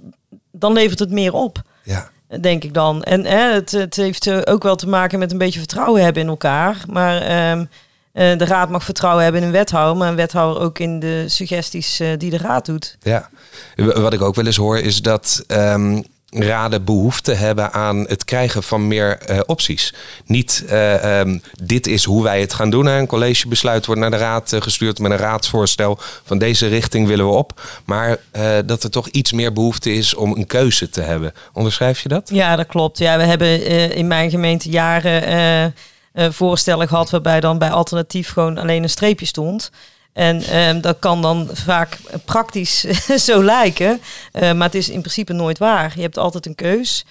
dan 0.51 0.73
levert 0.73 0.99
het 0.99 1.11
meer 1.11 1.33
op. 1.33 1.61
Ja 1.83 2.09
denk 2.39 2.63
ik 2.63 2.73
dan. 2.73 3.03
En 3.03 3.25
hè, 3.25 3.53
het, 3.53 3.71
het 3.71 3.95
heeft 3.95 4.27
eh, 4.27 4.39
ook 4.43 4.63
wel 4.63 4.75
te 4.75 4.87
maken 4.87 5.19
met 5.19 5.31
een 5.31 5.37
beetje 5.37 5.59
vertrouwen 5.59 6.03
hebben 6.03 6.21
in 6.21 6.27
elkaar. 6.27 6.77
Maar 6.87 7.51
um, 7.51 7.69
de 8.13 8.45
raad 8.45 8.69
mag 8.69 8.83
vertrouwen 8.83 9.23
hebben 9.23 9.41
in 9.41 9.47
een 9.47 9.53
wethouder, 9.53 9.97
maar 9.97 10.09
een 10.09 10.15
wethouder 10.15 10.63
ook 10.63 10.79
in 10.79 10.99
de 10.99 11.23
suggesties 11.27 12.01
uh, 12.01 12.09
die 12.17 12.29
de 12.29 12.37
raad 12.37 12.65
doet. 12.65 12.97
Ja, 13.01 13.29
wat 13.75 14.13
ik 14.13 14.21
ook 14.21 14.35
wel 14.35 14.45
eens 14.45 14.55
hoor 14.55 14.79
is 14.79 15.01
dat 15.01 15.43
um, 15.47 16.03
raden 16.29 16.83
behoefte 16.83 17.33
hebben 17.33 17.73
aan 17.73 17.97
het 18.07 18.25
krijgen 18.25 18.63
van 18.63 18.87
meer 18.87 19.29
uh, 19.29 19.39
opties. 19.45 19.93
Niet 20.25 20.65
um, 20.71 21.41
dit 21.63 21.87
is 21.87 22.03
hoe 22.03 22.23
wij 22.23 22.41
het 22.41 22.53
gaan 22.53 22.69
doen. 22.69 22.85
Een 22.85 23.07
collegebesluit 23.07 23.85
wordt 23.85 24.01
naar 24.01 24.11
de 24.11 24.17
raad 24.17 24.55
gestuurd 24.59 24.99
met 24.99 25.11
een 25.11 25.17
raadsvoorstel 25.17 25.99
van 26.23 26.37
deze 26.37 26.67
richting 26.67 27.07
willen 27.07 27.25
we 27.25 27.31
op. 27.31 27.61
Maar 27.85 28.17
dat 28.65 28.83
er 28.83 28.89
toch 28.89 29.07
iets 29.07 29.31
meer 29.31 29.53
behoefte 29.53 29.93
is 29.93 30.13
om 30.13 30.35
een 30.35 30.47
keuze 30.47 30.89
te 30.89 31.01
hebben. 31.01 31.33
Onderschrijf 31.53 31.99
je 31.99 32.09
dat? 32.09 32.29
Ja, 32.33 32.55
dat 32.55 32.67
klopt. 32.67 32.97
Ja, 32.97 33.17
we 33.17 33.23
hebben 33.23 33.65
in 33.95 34.07
mijn 34.07 34.29
gemeente 34.29 34.69
jaren 34.69 35.73
voorstellen 36.13 36.87
gehad 36.87 37.09
waarbij 37.09 37.39
dan 37.39 37.57
bij 37.57 37.71
alternatief 37.71 38.31
gewoon 38.31 38.57
alleen 38.57 38.83
een 38.83 38.89
streepje 38.89 39.25
stond. 39.25 39.71
En 40.13 40.57
um, 40.57 40.81
dat 40.81 40.99
kan 40.99 41.21
dan 41.21 41.49
vaak 41.53 41.99
praktisch 42.25 42.79
zo 43.27 43.43
lijken, 43.43 44.01
uh, 44.33 44.41
maar 44.53 44.65
het 44.65 44.75
is 44.75 44.89
in 44.89 44.99
principe 44.99 45.33
nooit 45.33 45.57
waar. 45.57 45.91
Je 45.95 46.01
hebt 46.01 46.17
altijd 46.17 46.45
een 46.45 46.55
keus. 46.55 47.05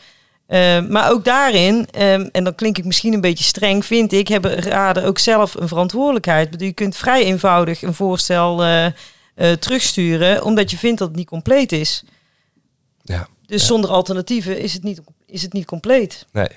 Uh, 0.48 0.80
maar 0.88 1.10
ook 1.10 1.24
daarin, 1.24 1.74
um, 1.74 2.28
en 2.32 2.44
dan 2.44 2.54
klink 2.54 2.78
ik 2.78 2.84
misschien 2.84 3.12
een 3.12 3.20
beetje 3.20 3.44
streng, 3.44 3.84
vind 3.84 4.12
ik, 4.12 4.28
hebben 4.28 4.62
raden 4.62 5.04
ook 5.04 5.18
zelf 5.18 5.54
een 5.54 5.68
verantwoordelijkheid. 5.68 6.50
Bedoel, 6.50 6.66
je 6.66 6.72
kunt 6.72 6.96
vrij 6.96 7.24
eenvoudig 7.24 7.82
een 7.82 7.94
voorstel 7.94 8.66
uh, 8.66 8.86
terugsturen, 9.58 10.44
omdat 10.44 10.70
je 10.70 10.76
vindt 10.76 10.98
dat 10.98 11.08
het 11.08 11.16
niet 11.16 11.26
compleet 11.26 11.72
is. 11.72 12.04
Ja, 13.02 13.28
dus 13.46 13.66
zonder 13.66 13.90
alternatieven 13.90 14.58
is 14.58 14.72
het, 14.72 14.82
niet, 14.82 15.00
is 15.26 15.42
het 15.42 15.52
niet 15.52 15.66
compleet. 15.66 16.26
Nee. 16.32 16.48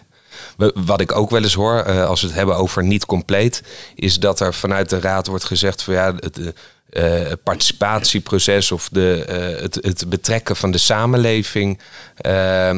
Wat 0.74 1.02
ik 1.02 1.16
ook 1.16 1.30
wel 1.30 1.44
eens 1.44 1.54
hoor, 1.54 1.80
eh, 1.80 2.06
als 2.06 2.22
we 2.22 2.28
het 2.28 2.36
hebben 2.36 2.58
over 2.58 2.84
niet 2.84 3.06
compleet, 3.06 3.64
is 3.96 4.20
dat 4.20 4.40
er 4.40 4.54
vanuit 4.54 4.90
de 4.90 5.00
raad 5.00 5.28
wordt 5.28 5.44
gezegd 5.44 5.84
van 5.84 5.94
ja, 5.94 6.14
het, 6.20 6.40
uh, 6.40 7.32
participatieproces 7.44 8.72
of 8.72 8.90
de, 8.92 9.24
het, 9.62 9.76
het, 9.82 10.10
betrekken 10.10 10.56
van 10.56 10.72
de 10.72 10.78
samenleving 10.78 11.80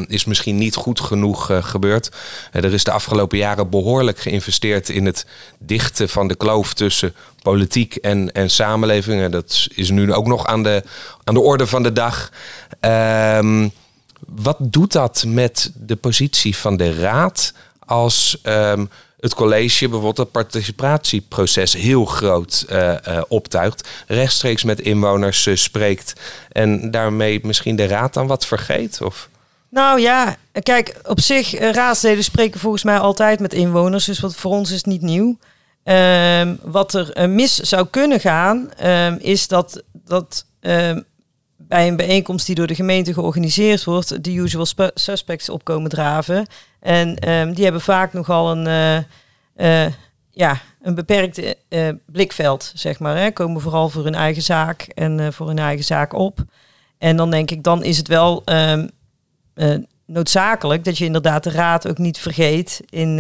is 0.08 0.26
misschien 0.26 0.58
niet 0.58 0.76
goed 0.76 1.00
genoeg 1.00 1.52
gebeurd. 1.62 2.10
er 2.52 2.74
is 2.74 2.84
de 2.84 2.92
afgelopen 2.92 3.38
jaren 3.38 3.70
behoorlijk 3.70 4.20
geïnvesteerd 4.20 4.90
in 4.90 5.06
het 5.06 5.26
dichten 5.60 6.10
van 6.10 6.28
de 6.28 6.36
kloof 6.36 6.74
tussen 6.74 7.16
politiek 7.46 7.96
en, 7.96 8.32
en 8.32 8.50
samenleving. 8.50 9.22
En 9.22 9.32
dat 9.32 9.68
is 9.76 9.90
nu 9.90 10.14
ook 10.14 10.28
nog 10.28 10.46
aan 10.46 10.64
de, 10.64 10.84
aan 11.24 11.34
de 11.34 11.40
orde 11.40 11.68
van 11.68 11.84
de 11.84 11.94
dag. 11.94 12.32
Ehm, 12.80 13.68
wat 14.26 14.58
doet 14.60 14.92
dat 14.92 15.24
met 15.28 15.72
de 15.76 15.96
positie 15.96 16.58
van 16.58 16.78
de 16.78 17.00
raad 17.00 17.54
als 17.80 18.38
um, 18.44 18.90
het 19.20 19.34
college 19.34 19.80
bijvoorbeeld 19.80 20.18
het 20.18 20.32
participatieproces 20.32 21.74
heel 21.74 22.06
groot 22.06 22.66
uh, 22.70 22.94
uh, 23.08 23.22
optuigt, 23.28 23.90
rechtstreeks 24.08 24.64
met 24.64 24.80
inwoners 24.80 25.50
spreekt 25.54 26.14
en 26.52 26.92
daarmee 26.92 27.40
misschien 27.44 27.76
de 27.76 27.88
raad 27.88 28.14
dan 28.14 28.28
wat 28.28 28.46
vergeet? 28.46 29.02
Of? 29.02 29.30
Nou 29.70 30.00
ja, 30.00 30.36
kijk, 30.64 31.00
op 31.04 31.20
zich, 31.20 31.60
raadsleden 31.60 32.24
spreken 32.24 32.60
volgens 32.60 32.84
mij 32.84 33.00
altijd 33.00 33.40
met 33.40 33.54
inwoners, 33.54 34.06
dus 34.06 34.20
wat 34.20 34.36
voor 34.36 34.52
ons 34.52 34.72
is 34.72 34.84
niet 34.84 35.02
nieuw. 35.02 35.38
Um, 35.84 36.60
wat 36.62 36.94
er 36.94 37.30
mis 37.30 37.56
zou 37.56 37.88
kunnen 37.90 38.20
gaan, 38.20 38.70
um, 38.84 39.18
is 39.20 39.48
dat, 39.48 39.84
dat 39.94 40.46
bij 41.68 41.88
een 41.88 41.96
bijeenkomst 41.96 42.46
die 42.46 42.56
door 42.56 42.68
de 42.68 42.76
gemeente 42.76 43.14
georganiseerd 43.14 43.84
wordt, 43.84 44.24
de 44.24 44.34
usual 44.34 44.66
suspects 44.94 45.50
opkomen 45.50 45.90
draven. 45.90 46.46
En 46.80 47.30
um, 47.30 47.54
die 47.54 47.64
hebben 47.64 47.82
vaak 47.82 48.14
nogal 48.14 48.52
een, 48.52 49.04
uh, 49.56 49.94
ja, 50.32 50.62
een 50.82 50.96
beperkt 50.96 51.56
uh, 51.70 51.90
blikveld, 52.06 52.72
zeg 52.76 53.00
maar. 53.00 53.18
Hè. 53.18 53.32
Komen 53.32 53.62
vooral 53.62 53.90
voor 53.90 54.04
hun 54.04 54.16
eigen 54.16 54.42
zaak 54.44 54.82
en 54.82 55.34
voor 55.34 55.48
hun 55.48 55.60
eigen 55.60 55.86
zaak 55.86 56.14
op. 56.14 56.40
En 56.98 57.18
dan 57.18 57.32
denk 57.32 57.52
ik, 57.52 57.64
dan 57.64 57.84
is 57.84 57.98
het 57.98 58.08
wel 58.08 58.42
um, 58.46 58.90
noodzakelijk 60.06 60.84
dat 60.84 60.98
je 60.98 61.06
inderdaad 61.06 61.44
de 61.44 61.52
raad 61.52 61.88
ook 61.88 61.98
niet 61.98 62.18
vergeet 62.18 62.82
in, 62.90 63.20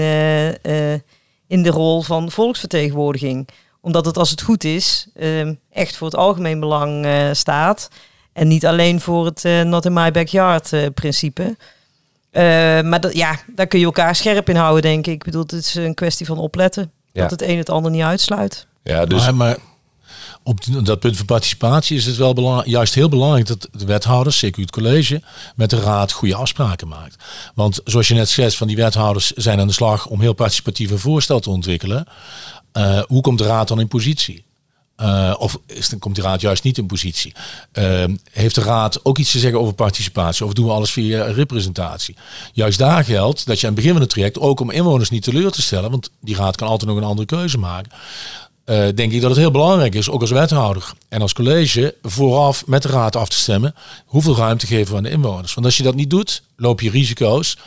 in 1.47 1.63
de 1.63 1.69
rol 1.69 2.01
van 2.01 2.31
volksvertegenwoordiging 2.31 3.47
omdat 3.81 4.05
het 4.05 4.17
als 4.17 4.29
het 4.29 4.41
goed 4.41 4.63
is, 4.63 5.08
um, 5.15 5.60
echt 5.69 5.97
voor 5.97 6.08
het 6.08 6.15
algemeen 6.15 6.60
belang 6.60 7.08
staat. 7.31 7.89
En 8.35 8.47
niet 8.47 8.65
alleen 8.65 9.01
voor 9.01 9.25
het 9.25 9.43
uh, 9.45 9.61
not 9.61 9.85
in 9.85 9.93
my 9.93 10.11
backyard 10.11 10.71
uh, 10.71 10.85
principe. 10.93 11.43
Uh, 11.43 12.41
maar 12.81 12.99
dat, 12.99 13.15
ja, 13.15 13.39
daar 13.55 13.67
kun 13.67 13.79
je 13.79 13.85
elkaar 13.85 14.15
scherp 14.15 14.49
in 14.49 14.55
houden, 14.55 14.81
denk 14.81 15.07
ik. 15.07 15.13
Ik 15.13 15.23
bedoel, 15.23 15.41
het 15.41 15.51
is 15.51 15.75
een 15.75 15.93
kwestie 15.93 16.25
van 16.25 16.37
opletten. 16.37 16.91
Ja. 17.11 17.21
Dat 17.21 17.31
het 17.31 17.41
een 17.41 17.57
het 17.57 17.69
ander 17.69 17.91
niet 17.91 18.01
uitsluit. 18.01 18.67
Ja, 18.83 19.05
dus... 19.05 19.23
Maar, 19.23 19.35
maar 19.35 19.57
op 20.43 20.85
dat 20.85 20.99
punt 20.99 21.17
van 21.17 21.25
participatie 21.25 21.97
is 21.97 22.05
het 22.05 22.15
wel 22.17 22.67
juist 22.67 22.93
heel 22.93 23.09
belangrijk 23.09 23.47
dat 23.47 23.67
de 23.71 23.85
wethouders, 23.85 24.37
zeker 24.37 24.61
het 24.61 24.71
college, 24.71 25.21
met 25.55 25.69
de 25.69 25.79
raad 25.79 26.11
goede 26.11 26.35
afspraken 26.35 26.87
maakt. 26.87 27.23
Want 27.53 27.79
zoals 27.83 28.07
je 28.07 28.13
net 28.13 28.29
schetst, 28.29 28.57
van 28.57 28.67
die 28.67 28.75
wethouders 28.75 29.31
zijn 29.31 29.59
aan 29.59 29.67
de 29.67 29.73
slag 29.73 30.07
om 30.07 30.21
heel 30.21 30.33
participatieve 30.33 30.97
voorstel 30.97 31.39
te 31.39 31.49
ontwikkelen. 31.49 32.07
Uh, 32.73 33.01
hoe 33.07 33.21
komt 33.21 33.37
de 33.37 33.45
raad 33.45 33.67
dan 33.67 33.79
in 33.79 33.87
positie? 33.87 34.44
Uh, 35.01 35.34
of 35.38 35.60
is, 35.65 35.89
dan 35.89 35.99
komt 35.99 36.15
de 36.15 36.21
raad 36.21 36.41
juist 36.41 36.63
niet 36.63 36.77
in 36.77 36.86
positie. 36.86 37.34
Uh, 37.73 38.03
heeft 38.31 38.55
de 38.55 38.62
raad 38.62 39.05
ook 39.05 39.17
iets 39.17 39.31
te 39.31 39.39
zeggen 39.39 39.60
over 39.60 39.73
participatie? 39.73 40.45
Of 40.45 40.53
doen 40.53 40.65
we 40.65 40.71
alles 40.71 40.91
via 40.91 41.23
representatie? 41.23 42.15
Juist 42.53 42.77
daar 42.77 43.03
geldt 43.03 43.45
dat 43.45 43.60
je 43.60 43.67
aan 43.67 43.73
het 43.73 43.81
begin 43.81 43.91
van 43.91 44.01
het 44.01 44.10
traject, 44.10 44.39
ook 44.39 44.60
om 44.60 44.71
inwoners 44.71 45.10
niet 45.10 45.23
teleur 45.23 45.51
te 45.51 45.62
stellen, 45.62 45.91
want 45.91 46.10
die 46.21 46.36
raad 46.36 46.55
kan 46.55 46.67
altijd 46.67 46.89
nog 46.89 46.99
een 46.99 47.08
andere 47.08 47.27
keuze 47.27 47.58
maken. 47.58 47.91
Uh, 48.65 48.88
denk 48.95 49.12
ik 49.12 49.21
dat 49.21 49.29
het 49.29 49.39
heel 49.39 49.51
belangrijk 49.51 49.95
is, 49.95 50.10
ook 50.10 50.21
als 50.21 50.31
wethouder 50.31 50.93
en 51.10 51.21
als 51.21 51.34
college, 51.34 51.95
vooraf 52.01 52.67
met 52.67 52.81
de 52.81 52.88
raad 52.88 53.15
af 53.15 53.29
te 53.29 53.38
stemmen. 53.38 53.75
Hoeveel 54.05 54.36
ruimte 54.36 54.67
geven 54.67 54.91
we 54.91 54.97
aan 54.97 55.03
de 55.03 55.10
inwoners? 55.10 55.53
Want 55.53 55.65
als 55.65 55.77
je 55.77 55.84
dat 55.84 55.95
niet 55.95 56.10
doet, 56.10 56.43
loop 56.55 56.81
je 56.81 56.89
risico's 56.89 57.58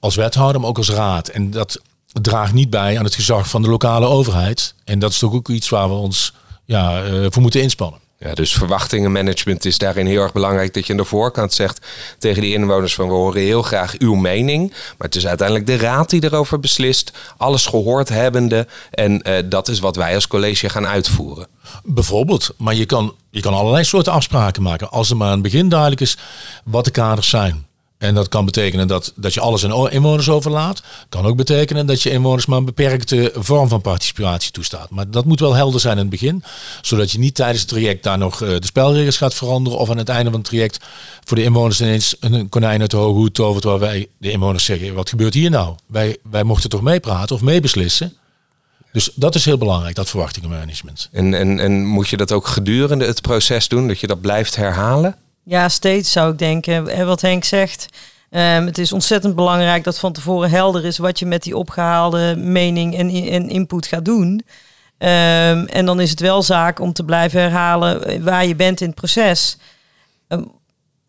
als 0.00 0.14
wethouder, 0.14 0.60
maar 0.60 0.70
ook 0.70 0.78
als 0.78 0.90
raad. 0.90 1.28
En 1.28 1.50
dat 1.50 1.80
draagt 2.12 2.52
niet 2.52 2.70
bij 2.70 2.98
aan 2.98 3.04
het 3.04 3.14
gezag 3.14 3.48
van 3.48 3.62
de 3.62 3.68
lokale 3.68 4.06
overheid. 4.06 4.74
En 4.84 4.98
dat 4.98 5.10
is 5.10 5.18
toch 5.18 5.32
ook 5.32 5.48
iets 5.48 5.68
waar 5.68 5.88
we 5.88 5.94
ons 5.94 6.32
ja, 6.66 7.02
voor 7.30 7.42
moeten 7.42 7.62
inspannen. 7.62 8.00
Ja, 8.18 8.34
dus 8.34 8.52
verwachtingenmanagement 8.52 9.64
is 9.64 9.78
daarin 9.78 10.06
heel 10.06 10.22
erg 10.22 10.32
belangrijk. 10.32 10.74
Dat 10.74 10.86
je 10.86 10.92
aan 10.92 10.98
de 10.98 11.04
voorkant 11.04 11.52
zegt 11.52 11.86
tegen 12.18 12.42
die 12.42 12.54
inwoners 12.54 12.94
van 12.94 13.08
we 13.08 13.14
horen 13.14 13.40
heel 13.40 13.62
graag 13.62 13.98
uw 13.98 14.14
mening. 14.14 14.70
Maar 14.70 15.06
het 15.06 15.14
is 15.14 15.26
uiteindelijk 15.26 15.66
de 15.66 15.76
raad 15.76 16.10
die 16.10 16.24
erover 16.24 16.60
beslist. 16.60 17.12
Alles 17.36 17.66
gehoord 17.66 18.08
hebbende. 18.08 18.66
En 18.90 19.28
uh, 19.28 19.36
dat 19.44 19.68
is 19.68 19.78
wat 19.78 19.96
wij 19.96 20.14
als 20.14 20.26
college 20.26 20.68
gaan 20.68 20.86
uitvoeren. 20.86 21.46
Bijvoorbeeld, 21.84 22.54
maar 22.58 22.74
je 22.74 22.86
kan, 22.86 23.14
je 23.30 23.40
kan 23.40 23.54
allerlei 23.54 23.84
soorten 23.84 24.12
afspraken 24.12 24.62
maken. 24.62 24.90
Als 24.90 25.10
er 25.10 25.16
maar 25.16 25.26
aan 25.26 25.32
het 25.32 25.42
begin 25.42 25.68
duidelijk 25.68 26.00
is 26.00 26.18
wat 26.64 26.84
de 26.84 26.90
kaders 26.90 27.28
zijn. 27.28 27.65
En 27.98 28.14
dat 28.14 28.28
kan 28.28 28.44
betekenen 28.44 28.88
dat, 28.88 29.12
dat 29.16 29.34
je 29.34 29.40
alles 29.40 29.64
aan 29.64 29.90
inwoners 29.90 30.28
overlaat. 30.28 30.82
Kan 31.08 31.26
ook 31.26 31.36
betekenen 31.36 31.86
dat 31.86 32.02
je 32.02 32.10
inwoners 32.10 32.46
maar 32.46 32.58
een 32.58 32.64
beperkte 32.64 33.32
vorm 33.34 33.68
van 33.68 33.80
participatie 33.80 34.50
toestaat. 34.50 34.90
Maar 34.90 35.10
dat 35.10 35.24
moet 35.24 35.40
wel 35.40 35.54
helder 35.54 35.80
zijn 35.80 35.92
in 35.92 36.00
het 36.00 36.10
begin. 36.10 36.44
Zodat 36.80 37.10
je 37.10 37.18
niet 37.18 37.34
tijdens 37.34 37.60
het 37.60 37.68
traject 37.68 38.02
daar 38.02 38.18
nog 38.18 38.42
eh, 38.42 38.48
de 38.48 38.66
spelregels 38.66 39.16
gaat 39.16 39.34
veranderen. 39.34 39.78
Of 39.78 39.90
aan 39.90 39.96
het 39.96 40.08
einde 40.08 40.30
van 40.30 40.40
het 40.40 40.48
traject 40.48 40.84
voor 41.24 41.36
de 41.36 41.42
inwoners 41.42 41.80
ineens 41.80 42.16
een 42.20 42.48
konijn 42.48 42.80
uit 42.80 42.90
de 42.90 42.96
hoge 42.96 43.18
hoed 43.18 43.34
tovert. 43.34 43.64
Waar 43.64 43.78
wij 43.78 44.08
de 44.18 44.30
inwoners 44.30 44.64
zeggen, 44.64 44.94
wat 44.94 45.08
gebeurt 45.08 45.34
hier 45.34 45.50
nou? 45.50 45.74
Wij, 45.86 46.16
wij 46.30 46.44
mochten 46.44 46.70
toch 46.70 46.82
meepraten 46.82 47.36
of 47.36 47.42
meebeslissen? 47.42 48.12
Dus 48.92 49.10
dat 49.14 49.34
is 49.34 49.44
heel 49.44 49.58
belangrijk, 49.58 49.94
dat 49.94 50.08
verwachtingenmanagement. 50.08 51.08
En, 51.12 51.34
en, 51.34 51.58
en 51.60 51.86
moet 51.86 52.08
je 52.08 52.16
dat 52.16 52.32
ook 52.32 52.46
gedurende 52.46 53.06
het 53.06 53.20
proces 53.20 53.68
doen? 53.68 53.88
Dat 53.88 54.00
je 54.00 54.06
dat 54.06 54.20
blijft 54.20 54.56
herhalen? 54.56 55.16
Ja, 55.48 55.68
steeds 55.68 56.12
zou 56.12 56.32
ik 56.32 56.38
denken. 56.38 57.06
Wat 57.06 57.20
Henk 57.20 57.44
zegt. 57.44 57.88
Um, 58.30 58.66
het 58.66 58.78
is 58.78 58.92
ontzettend 58.92 59.34
belangrijk 59.34 59.84
dat 59.84 59.98
van 59.98 60.12
tevoren 60.12 60.50
helder 60.50 60.84
is 60.84 60.98
wat 60.98 61.18
je 61.18 61.26
met 61.26 61.42
die 61.42 61.56
opgehaalde 61.56 62.36
mening 62.36 62.96
en, 62.96 63.08
en 63.10 63.48
input 63.48 63.86
gaat 63.86 64.04
doen. 64.04 64.28
Um, 64.98 65.66
en 65.66 65.86
dan 65.86 66.00
is 66.00 66.10
het 66.10 66.20
wel 66.20 66.42
zaak 66.42 66.80
om 66.80 66.92
te 66.92 67.04
blijven 67.04 67.40
herhalen 67.40 68.22
waar 68.24 68.46
je 68.46 68.54
bent 68.54 68.80
in 68.80 68.86
het 68.86 68.96
proces. 68.96 69.58
Um, 70.28 70.52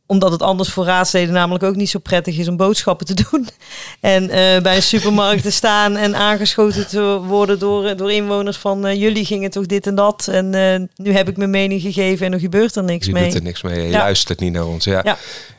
omdat 0.07 0.31
het 0.31 0.41
anders 0.41 0.69
voor 0.69 0.85
raadsleden 0.85 1.33
namelijk 1.33 1.63
ook 1.63 1.75
niet 1.75 1.89
zo 1.89 1.99
prettig 1.99 2.37
is 2.37 2.47
om 2.47 2.57
boodschappen 2.57 3.05
te 3.05 3.25
doen. 3.29 3.47
En 3.99 4.23
uh, 4.23 4.29
bij 4.61 4.75
een 4.75 4.81
supermarkt 4.81 5.41
te 5.41 5.51
staan 5.51 5.95
en 5.95 6.15
aangeschoten 6.15 6.87
te 6.87 7.01
worden 7.21 7.59
door, 7.59 7.95
door 7.95 8.11
inwoners 8.11 8.57
van 8.57 8.85
uh, 8.85 8.93
jullie 8.93 9.25
gingen 9.25 9.49
toch 9.49 9.65
dit 9.65 9.87
en 9.87 9.95
dat. 9.95 10.27
En 10.27 10.53
uh, 10.53 11.05
nu 11.05 11.11
heb 11.13 11.29
ik 11.29 11.37
mijn 11.37 11.49
mening 11.49 11.81
gegeven 11.81 12.25
en 12.25 12.33
er 12.33 12.39
gebeurt 12.39 12.75
er 12.75 12.83
niks 12.83 13.05
je 13.05 13.11
mee. 13.11 13.23
Je 13.23 13.29
doet 13.29 13.37
er 13.37 13.45
niks 13.45 13.61
mee, 13.61 13.81
je 13.81 13.89
ja. 13.89 13.97
luistert 13.97 14.39
niet 14.39 14.53
naar 14.53 14.65
ons. 14.65 14.83
Ja. 14.83 15.01
ja. 15.03 15.17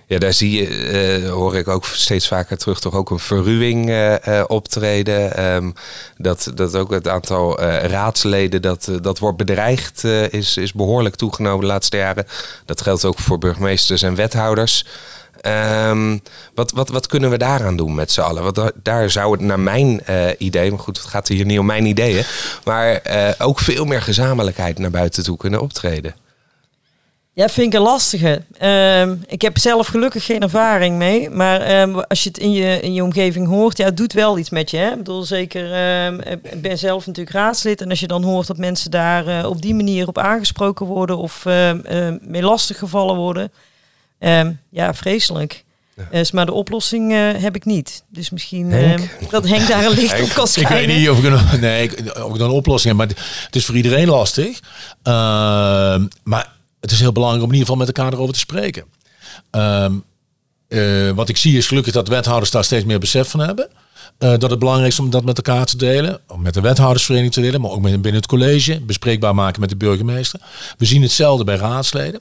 Ja, 0.09 0.18
daar 0.18 0.33
zie 0.33 0.51
je, 0.51 1.21
uh, 1.23 1.31
hoor 1.31 1.57
ik 1.57 1.68
ook 1.68 1.85
steeds 1.85 2.29
vaker 2.29 2.59
terug, 2.59 2.81
toch 2.81 2.94
ook 2.94 3.11
een 3.11 3.18
verruwing 3.18 3.88
uh, 3.88 4.14
uh, 4.29 4.44
optreden. 4.47 5.44
Um, 5.55 5.73
dat, 6.16 6.51
dat 6.55 6.75
ook 6.75 6.90
het 6.90 7.09
aantal 7.09 7.61
raadsleden 7.61 8.62
dat, 8.62 8.90
dat 9.03 9.18
wordt 9.18 9.37
bedreigd 9.37 10.05
is, 10.31 10.57
is 10.57 10.73
behoorlijk 10.73 11.14
toegenomen 11.14 11.61
de 11.61 11.66
laatste 11.66 11.97
jaren. 11.97 12.27
Dat 12.64 12.81
geldt 12.81 13.05
ook 13.05 13.18
voor 13.18 13.38
burgemeesters 13.38 14.03
en 14.03 14.14
wethouders. 14.14 14.85
Um, 15.87 16.21
wat, 16.55 16.71
wat, 16.71 16.88
wat 16.88 17.07
kunnen 17.07 17.31
we 17.31 17.38
daaraan 17.38 17.77
doen 17.77 17.94
met 17.94 18.12
z'n 18.12 18.21
allen? 18.21 18.42
Want 18.42 18.73
daar 18.83 19.11
zou 19.11 19.33
het 19.33 19.40
naar 19.40 19.61
mijn 19.61 20.03
idee, 20.38 20.71
maar 20.71 20.79
goed, 20.79 20.97
het 20.97 21.07
gaat 21.07 21.29
hier 21.29 21.44
niet 21.44 21.59
om 21.59 21.66
mijn 21.66 21.87
ideeën, 21.87 22.25
maar 22.64 23.03
ook 23.38 23.59
veel 23.59 23.85
meer 23.85 24.03
gezamenlijkheid 24.03 24.79
naar 24.79 24.90
buiten 24.90 25.23
toe 25.25 25.37
kunnen 25.37 25.61
optreden. 25.61 26.14
Ja, 27.38 27.48
vind 27.48 27.72
ik 27.72 27.79
een 27.79 27.85
lastige. 27.85 28.42
Um, 28.62 29.22
ik 29.27 29.42
heb 29.42 29.59
zelf 29.59 29.87
gelukkig 29.87 30.24
geen 30.24 30.40
ervaring 30.40 30.96
mee. 30.96 31.31
Maar 31.31 31.81
um, 31.81 32.01
als 32.01 32.22
je 32.22 32.29
het 32.29 32.38
in 32.38 32.53
je, 32.53 32.81
in 32.81 32.94
je 32.94 33.03
omgeving 33.03 33.46
hoort, 33.46 33.77
ja, 33.77 33.85
het 33.85 33.96
doet 33.96 34.12
wel 34.12 34.38
iets 34.38 34.51
met 34.51 34.70
je. 34.70 34.77
Hè? 34.77 34.90
Ik 34.90 34.96
bedoel, 34.96 35.22
zeker, 35.22 35.64
ik 36.53 36.62
ben 36.62 36.79
zelf 36.79 37.07
natuurlijk 37.07 37.37
raadslid. 37.37 37.81
En 37.81 37.90
als 37.90 38.01
je 38.01 38.07
dan 38.07 38.22
hoort 38.22 38.46
dat 38.46 38.57
mensen 38.57 38.90
daar 38.90 39.29
uh, 39.29 39.51
op 39.51 39.62
die 39.62 39.74
manier 39.74 40.09
op 40.09 40.18
aangesproken 40.18 40.87
worden 40.87 41.18
of 41.18 41.44
mee 42.20 42.42
lastig 42.42 42.79
gevallen 42.79 43.16
worden. 43.16 43.53
ja, 44.70 44.94
vreselijk. 44.94 45.64
Ja. 45.96 46.05
Dus, 46.11 46.31
maar 46.31 46.46
de 46.46 46.53
oplossing 46.53 47.12
heb 47.40 47.57
ik 47.57 47.64
niet. 47.64 48.05
Dus 48.09 48.31
misschien 48.31 48.70
dat 49.31 49.48
Henk 49.48 49.68
daar 49.68 49.85
een 49.85 49.94
licht 49.94 50.22
op 50.22 50.29
kan 50.29 50.46
schijnen. 50.46 50.81
Ik 50.81 50.87
weet 50.87 50.96
niet 50.96 51.09
of 51.09 51.18
ik 51.18 51.24
een, 51.24 51.61
nee, 51.61 51.90
of 52.24 52.33
ik 52.33 52.38
dan 52.38 52.48
een 52.48 52.57
oplossing 52.57 52.98
heb. 52.98 53.07
Maar 53.07 53.16
het 53.44 53.57
is 53.57 53.64
voor 53.64 53.77
iedereen 53.77 54.09
lastig. 54.09 54.61
maar 56.22 56.57
het 56.88 56.96
is 56.96 57.03
heel 57.03 57.12
belangrijk 57.12 57.44
om 57.44 57.51
in 57.51 57.59
ieder 57.59 57.72
geval 57.72 57.87
met 57.87 57.96
elkaar 57.96 58.12
erover 58.12 58.35
te 58.35 58.40
spreken. 58.40 58.85
Um, 59.51 60.05
uh, 60.68 61.11
wat 61.11 61.29
ik 61.29 61.37
zie 61.37 61.57
is 61.57 61.66
gelukkig 61.66 61.92
dat 61.92 62.09
wethouders 62.09 62.51
daar 62.51 62.64
steeds 62.64 62.85
meer 62.85 62.98
besef 62.98 63.31
van 63.31 63.40
hebben. 63.40 63.68
Uh, 64.18 64.38
dat 64.38 64.51
het 64.51 64.59
belangrijk 64.59 64.92
is 64.92 64.98
om 64.98 65.11
dat 65.11 65.24
met 65.24 65.37
elkaar 65.37 65.66
te 65.66 65.77
delen. 65.77 66.20
Om 66.29 66.42
met 66.42 66.55
de 66.55 66.61
wethoudersvereniging 66.61 67.35
te 67.35 67.40
delen, 67.40 67.61
maar 67.61 67.70
ook 67.70 67.83
binnen 67.83 68.14
het 68.14 68.27
college. 68.27 68.81
Bespreekbaar 68.81 69.35
maken 69.35 69.61
met 69.61 69.70
de 69.70 69.77
burgemeester. 69.77 70.40
We 70.79 70.85
zien 70.85 71.03
hetzelfde 71.03 71.44
bij 71.44 71.57
raadsleden. 71.57 72.20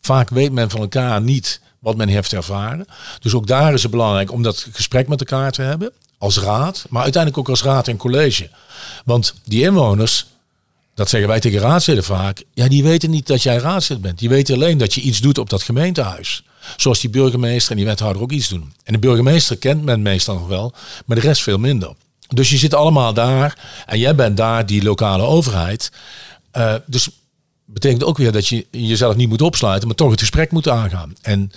Vaak 0.00 0.28
weet 0.30 0.52
men 0.52 0.70
van 0.70 0.80
elkaar 0.80 1.20
niet 1.20 1.60
wat 1.78 1.96
men 1.96 2.08
heeft 2.08 2.32
ervaren. 2.32 2.86
Dus 3.20 3.34
ook 3.34 3.46
daar 3.46 3.74
is 3.74 3.82
het 3.82 3.90
belangrijk 3.90 4.32
om 4.32 4.42
dat 4.42 4.66
gesprek 4.72 5.08
met 5.08 5.20
elkaar 5.20 5.52
te 5.52 5.62
hebben. 5.62 5.92
Als 6.18 6.38
raad, 6.38 6.86
maar 6.88 7.02
uiteindelijk 7.02 7.42
ook 7.42 7.48
als 7.48 7.62
raad 7.62 7.88
en 7.88 7.96
college. 7.96 8.50
Want 9.04 9.34
die 9.44 9.62
inwoners, 9.62 10.26
dat 10.94 11.08
zeggen 11.08 11.28
wij 11.28 11.40
tegen 11.40 11.60
raadsleden 11.60 12.04
vaak. 12.04 12.42
Ja, 12.52 12.68
die 12.68 12.82
weten 12.82 13.10
niet 13.10 13.26
dat 13.26 13.42
jij 13.42 13.56
raadslid 13.56 14.00
bent. 14.00 14.18
Die 14.18 14.28
weten 14.28 14.54
alleen 14.54 14.78
dat 14.78 14.94
je 14.94 15.00
iets 15.00 15.20
doet 15.20 15.38
op 15.38 15.50
dat 15.50 15.62
gemeentehuis. 15.62 16.44
Zoals 16.76 17.00
die 17.00 17.10
burgemeester 17.10 17.70
en 17.70 17.76
die 17.76 17.86
wethouder 17.86 18.22
ook 18.22 18.32
iets 18.32 18.48
doen. 18.48 18.72
En 18.84 18.92
de 18.92 18.98
burgemeester 18.98 19.56
kent 19.56 19.82
men 19.82 20.02
meestal 20.02 20.34
nog 20.34 20.48
wel, 20.48 20.72
maar 21.06 21.16
de 21.16 21.26
rest 21.26 21.42
veel 21.42 21.58
minder. 21.58 21.94
Dus 22.28 22.50
je 22.50 22.56
zit 22.56 22.74
allemaal 22.74 23.14
daar 23.14 23.58
en 23.86 23.98
jij 23.98 24.14
bent 24.14 24.36
daar 24.36 24.66
die 24.66 24.82
lokale 24.82 25.22
overheid. 25.22 25.90
Uh, 26.56 26.74
dus 26.86 27.08
betekent 27.64 28.04
ook 28.04 28.18
weer 28.18 28.32
dat 28.32 28.48
je 28.48 28.66
jezelf 28.70 29.16
niet 29.16 29.28
moet 29.28 29.42
opsluiten, 29.42 29.88
maar 29.88 29.96
toch 29.96 30.10
het 30.10 30.20
gesprek 30.20 30.50
moet 30.50 30.68
aangaan. 30.68 31.14
En 31.22 31.50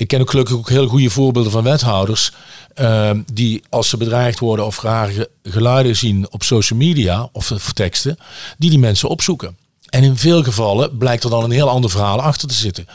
ik 0.00 0.08
ken 0.08 0.20
ook 0.20 0.30
gelukkig 0.30 0.56
ook 0.56 0.68
heel 0.68 0.86
goede 0.86 1.10
voorbeelden 1.10 1.52
van 1.52 1.62
wethouders 1.62 2.32
uh, 2.76 3.10
die 3.32 3.62
als 3.68 3.88
ze 3.88 3.96
bedreigd 3.96 4.38
worden 4.38 4.66
of 4.66 4.82
rare 4.82 5.30
geluiden 5.42 5.96
zien 5.96 6.26
op 6.30 6.42
social 6.42 6.78
media 6.78 7.28
of, 7.32 7.50
of 7.50 7.72
teksten, 7.72 8.18
die 8.58 8.70
die 8.70 8.78
mensen 8.78 9.08
opzoeken. 9.08 9.56
En 9.88 10.02
in 10.02 10.16
veel 10.16 10.42
gevallen 10.42 10.98
blijkt 10.98 11.24
er 11.24 11.30
dan 11.30 11.44
een 11.44 11.50
heel 11.50 11.68
ander 11.68 11.90
verhaal 11.90 12.20
achter 12.20 12.48
te 12.48 12.54
zitten. 12.54 12.86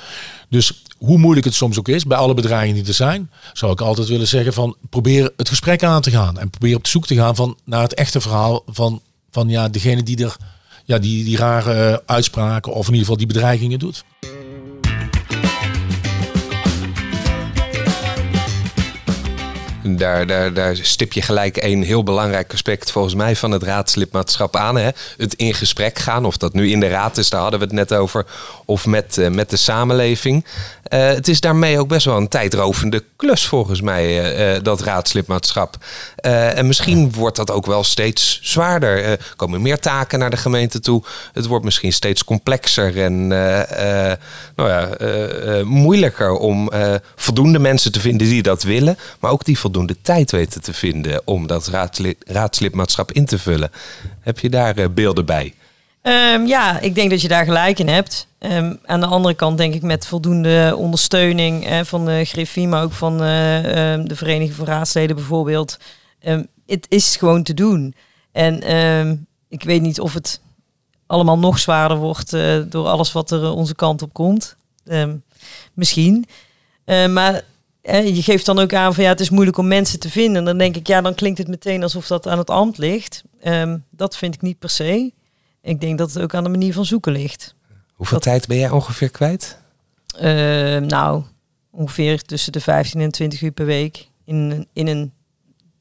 Dus 0.50 0.84
hoe 0.98 1.18
moeilijk 1.18 1.46
het 1.46 1.56
soms 1.56 1.80
ook 1.80 1.88
is, 1.88 2.06
bij 2.06 2.18
alle 2.18 2.34
bedreigingen 2.34 2.80
die 2.80 2.88
er 2.88 2.94
zijn, 2.94 3.32
zou 3.54 3.72
ik 3.72 3.82
altijd 3.82 4.08
willen 4.08 4.28
zeggen 4.28 4.54
van 4.54 4.76
probeer 4.90 5.32
het 5.38 5.50
gesprek 5.50 5.84
aan 5.84 6.02
te 6.02 6.12
gaan. 6.12 6.40
En 6.40 6.50
probeer 6.50 6.76
op 6.76 6.88
zoek 6.88 7.08
te 7.08 7.16
gaan 7.16 7.36
van, 7.36 7.58
naar 7.66 7.82
het 7.82 7.94
echte 7.94 8.22
verhaal 8.22 8.64
van, 8.68 9.02
van 9.32 9.50
ja, 9.50 9.70
degene 9.70 10.04
die 10.04 10.24
er 10.24 10.36
ja, 10.86 11.00
die, 11.00 11.24
die 11.24 11.38
rare 11.38 12.04
uitspraken 12.06 12.72
of 12.72 12.88
in 12.88 12.94
ieder 12.94 13.00
geval 13.00 13.18
die 13.18 13.28
bedreigingen 13.28 13.80
doet. 13.80 14.04
Daar, 19.88 20.28
daar, 20.28 20.54
daar 20.54 20.76
stip 20.76 21.14
je 21.14 21.22
gelijk 21.22 21.64
een 21.64 21.84
heel 21.84 22.04
belangrijk 22.04 22.54
aspect 22.54 22.92
volgens 22.92 23.16
mij 23.16 23.36
van 23.36 23.52
het 23.52 23.64
raadslidmaatschap 23.64 24.56
aan. 24.56 24.78
Hè? 24.78 24.90
Het 25.18 25.34
in 25.34 25.54
gesprek 25.54 26.00
gaan, 26.00 26.26
of 26.26 26.38
dat 26.38 26.54
nu 26.54 26.72
in 26.72 26.80
de 26.80 26.88
raad 26.88 27.18
is, 27.18 27.30
daar 27.30 27.42
hadden 27.42 27.60
we 27.60 27.66
het 27.66 27.74
net 27.74 27.94
over, 27.94 28.26
of 28.66 28.86
met, 28.86 29.18
uh, 29.18 29.28
met 29.28 29.50
de 29.50 29.58
samenleving. 29.58 30.46
Uh, 30.94 31.08
het 31.08 31.28
is 31.28 31.40
daarmee 31.40 31.80
ook 31.80 31.88
best 31.88 32.06
wel 32.06 32.18
een 32.18 32.28
tijdrovende 32.28 33.04
klus 33.16 33.46
volgens 33.46 33.82
mij, 33.82 34.38
uh, 34.56 34.64
dat 34.64 34.82
raadslidmaatschap. 34.82 35.78
en 36.16 36.68
misschien 36.68 37.12
wordt 37.14 37.36
dat 37.36 37.52
ook 37.52 37.66
wel 37.66 37.84
steeds 37.84 38.40
zwaarder. 38.42 39.04
Er 39.04 39.34
komen 39.36 39.62
meer 39.62 39.80
taken 39.80 40.20
naar 40.20 40.30
de 40.30 40.38
gemeente 40.38 40.80
toe. 40.80 41.04
Het 41.34 41.46
wordt 41.46 41.66
misschien 41.66 41.94
steeds 41.94 42.24
complexer 42.24 43.02
en 43.04 43.28
nou 43.28 44.18
ja, 44.56 44.90
moeilijker 45.64 46.32
om 46.32 46.70
voldoende 47.16 47.60
mensen 47.60 47.92
te 47.92 48.00
vinden 48.00 48.28
die 48.28 48.42
dat 48.42 48.64
willen, 48.64 48.98
maar 49.20 49.32
ook 49.32 49.46
die 49.46 49.60
voldoende 49.60 49.75
voldoende 49.76 50.02
tijd 50.02 50.32
weten 50.32 50.62
te 50.62 50.74
vinden 50.74 51.22
om 51.26 51.48
dat 51.48 51.68
raadslid, 51.68 52.18
raadslidmaatschap 52.28 53.12
in 53.12 53.26
te 53.26 53.40
vullen. 53.40 53.72
Heb 54.20 54.40
je 54.40 54.50
daar 54.50 54.80
uh, 54.80 54.86
beelden 54.90 55.26
bij? 55.26 55.54
Um, 56.04 56.46
ja, 56.46 56.80
ik 56.80 56.96
denk 56.96 57.10
dat 57.10 57.22
je 57.22 57.28
daar 57.28 57.46
gelijk 57.46 57.80
in 57.80 57.88
hebt. 57.88 58.28
Um, 58.40 58.80
aan 58.86 59.00
de 59.00 59.06
andere 59.06 59.34
kant 59.34 59.58
denk 59.58 59.74
ik 59.74 59.82
met 59.82 60.08
voldoende 60.08 60.74
ondersteuning 60.78 61.70
uh, 61.70 61.80
van 61.84 62.06
de 62.06 62.26
Griffie, 62.26 62.68
maar 62.68 62.84
ook 62.84 62.92
van 62.92 63.24
uh, 63.24 63.92
um, 63.94 64.08
de 64.08 64.16
Vereniging 64.16 64.54
van 64.54 64.66
Raadsleden 64.66 65.16
bijvoorbeeld. 65.16 65.78
Het 66.66 66.86
is 66.90 67.16
gewoon 67.16 67.44
te 67.44 67.54
doen. 67.54 67.96
En 68.32 68.56
ik 69.50 69.64
weet 69.64 69.82
niet 69.82 70.00
of 70.00 70.14
het 70.14 70.42
allemaal 71.08 71.40
nog 71.40 71.60
zwaarder 71.60 71.98
wordt 71.98 72.32
door 72.72 72.88
alles 72.88 73.12
wat 73.12 73.32
er 73.32 73.52
onze 73.52 73.76
kant 73.76 74.02
op 74.02 74.14
komt. 74.14 74.56
misschien. 75.74 76.26
maar 77.10 77.44
je 77.94 78.22
geeft 78.22 78.46
dan 78.46 78.60
ook 78.60 78.74
aan 78.74 78.94
van 78.94 79.04
ja, 79.04 79.10
het 79.10 79.20
is 79.20 79.30
moeilijk 79.30 79.58
om 79.58 79.68
mensen 79.68 80.00
te 80.00 80.10
vinden. 80.10 80.36
En 80.36 80.46
dan 80.46 80.58
denk 80.58 80.76
ik, 80.76 80.88
ja, 80.88 81.02
dan 81.02 81.16
klinkt 81.16 81.38
het 81.38 81.48
meteen 81.48 81.84
alsof 81.84 82.08
dat 82.08 82.28
aan 82.28 82.38
het 82.38 82.50
ambt 82.50 82.78
ligt. 82.78 83.24
Um, 83.44 83.84
dat 83.90 84.18
vind 84.18 84.36
ik 84.36 84.42
niet 84.42 84.60
per 84.60 84.70
se. 84.70 85.14
Ik 85.62 85.82
denk 85.82 85.98
dat 85.98 86.14
het 86.14 86.24
ook 86.24 86.34
aan 86.34 86.44
de 86.44 86.50
manier 86.50 86.74
van 86.74 86.86
zoeken 86.86 87.12
ligt. 87.12 87.56
Hoeveel 87.94 88.20
tijd 88.20 88.48
ben 88.48 88.58
jij 88.58 88.70
ongeveer 88.70 89.10
kwijt? 89.10 89.58
Uh, 90.16 90.22
nou, 90.78 91.24
ongeveer 91.72 92.22
tussen 92.22 92.52
de 92.52 92.62
15 92.62 93.02
en 93.02 93.12
20 93.12 93.42
uur 93.42 93.52
per 93.52 93.66
week. 93.66 94.08
In, 94.26 94.68
in 94.74 94.88
een 94.88 95.12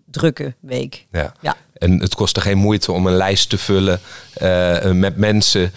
drukke 0.06 0.54
week. 0.60 1.06
Ja. 1.10 1.32
Ja. 1.40 1.56
En 1.74 2.00
het 2.00 2.14
kostte 2.14 2.40
geen 2.40 2.58
moeite 2.58 2.92
om 2.92 3.06
een 3.06 3.16
lijst 3.16 3.48
te 3.48 3.58
vullen 3.58 4.00
eh, 4.34 4.90
met 4.90 5.16
mensen 5.16 5.72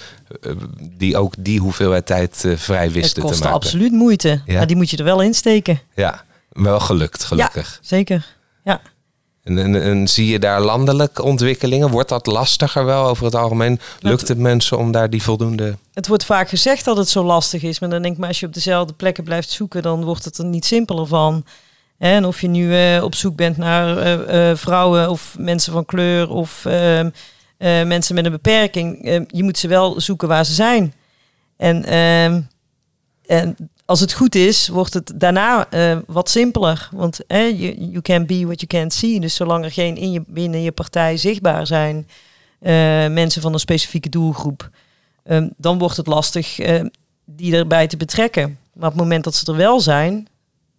die 0.79 1.17
ook 1.17 1.33
die 1.37 1.59
hoeveelheid 1.59 2.05
tijd 2.05 2.45
eh, 2.45 2.57
vrij 2.57 2.83
Het 2.83 2.93
wisten 2.93 3.21
te 3.21 3.27
kost 3.27 3.39
maken. 3.39 3.55
absoluut 3.55 3.91
moeite, 3.91 4.41
Ja. 4.45 4.57
maar 4.57 4.67
die 4.67 4.75
moet 4.75 4.89
je 4.89 4.97
er 4.97 5.03
wel 5.03 5.21
insteken. 5.21 5.81
Ja, 5.95 6.23
wel 6.49 6.79
gelukt, 6.79 7.23
gelukkig. 7.23 7.79
Ja, 7.81 7.87
zeker. 7.87 8.35
Ja. 8.63 8.81
En, 9.43 9.57
en, 9.57 9.81
en 9.81 10.07
zie 10.07 10.27
je 10.27 10.39
daar 10.39 10.61
landelijke 10.61 11.23
ontwikkelingen? 11.23 11.89
Wordt 11.89 12.09
dat 12.09 12.25
lastiger 12.25 12.85
wel 12.85 13.05
over 13.05 13.25
het 13.25 13.35
algemeen? 13.35 13.79
Lukt 13.99 14.27
het 14.27 14.37
mensen 14.37 14.77
om 14.77 14.91
daar 14.91 15.09
die 15.09 15.23
voldoende... 15.23 15.77
Het 15.93 16.07
wordt 16.07 16.25
vaak 16.25 16.49
gezegd 16.49 16.85
dat 16.85 16.97
het 16.97 17.09
zo 17.09 17.23
lastig 17.23 17.63
is, 17.63 17.79
maar 17.79 17.89
dan 17.89 18.01
denk 18.01 18.13
ik, 18.13 18.19
maar 18.19 18.27
als 18.27 18.39
je 18.39 18.45
op 18.45 18.53
dezelfde 18.53 18.93
plekken 18.93 19.23
blijft 19.23 19.49
zoeken, 19.49 19.81
dan 19.81 20.03
wordt 20.03 20.25
het 20.25 20.37
er 20.37 20.45
niet 20.45 20.65
simpeler 20.65 21.07
van. 21.07 21.45
En 21.97 22.25
of 22.25 22.41
je 22.41 22.47
nu 22.47 22.75
eh, 22.75 23.03
op 23.03 23.15
zoek 23.15 23.35
bent 23.35 23.57
naar 23.57 23.97
eh, 23.97 24.49
eh, 24.49 24.57
vrouwen 24.57 25.09
of 25.09 25.35
mensen 25.39 25.73
van 25.73 25.85
kleur 25.85 26.29
of 26.29 26.65
eh, 27.57 27.83
mensen 27.83 28.15
met 28.15 28.25
een 28.25 28.31
beperking, 28.31 29.05
eh, 29.05 29.21
je 29.27 29.43
moet 29.43 29.57
ze 29.57 29.67
wel 29.67 30.01
zoeken 30.01 30.27
waar 30.27 30.45
ze 30.45 30.53
zijn. 30.53 30.93
En, 31.55 31.83
ehm, 31.83 32.41
en 33.25 33.55
als 33.85 33.99
het 33.99 34.13
goed 34.13 34.35
is, 34.35 34.67
wordt 34.67 34.93
het 34.93 35.13
daarna 35.15 35.69
eh, 35.69 35.97
wat 36.07 36.29
simpeler. 36.29 36.89
Want 36.91 37.19
you, 37.27 37.75
you 37.79 38.01
can 38.01 38.25
be 38.25 38.45
what 38.45 38.61
you 38.61 38.67
can't 38.67 38.93
see. 38.93 39.19
Dus 39.19 39.35
zolang 39.35 39.63
er 39.63 39.71
geen 39.71 39.97
in 39.97 40.11
je, 40.11 40.23
binnen 40.27 40.61
je 40.61 40.71
partij 40.71 41.17
zichtbaar 41.17 41.67
zijn 41.67 42.07
mensen 43.13 43.41
van 43.41 43.53
een 43.53 43.59
specifieke 43.59 44.09
doelgroep, 44.09 44.69
ehm, 45.23 45.47
dan 45.57 45.77
wordt 45.77 45.97
het 45.97 46.07
lastig 46.07 46.59
die 47.25 47.55
erbij 47.55 47.87
te 47.87 47.97
betrekken. 47.97 48.57
Maar 48.73 48.87
op 48.87 48.93
het 48.93 49.01
moment 49.01 49.23
dat 49.23 49.35
ze 49.35 49.51
er 49.51 49.57
wel 49.57 49.79
zijn, 49.79 50.27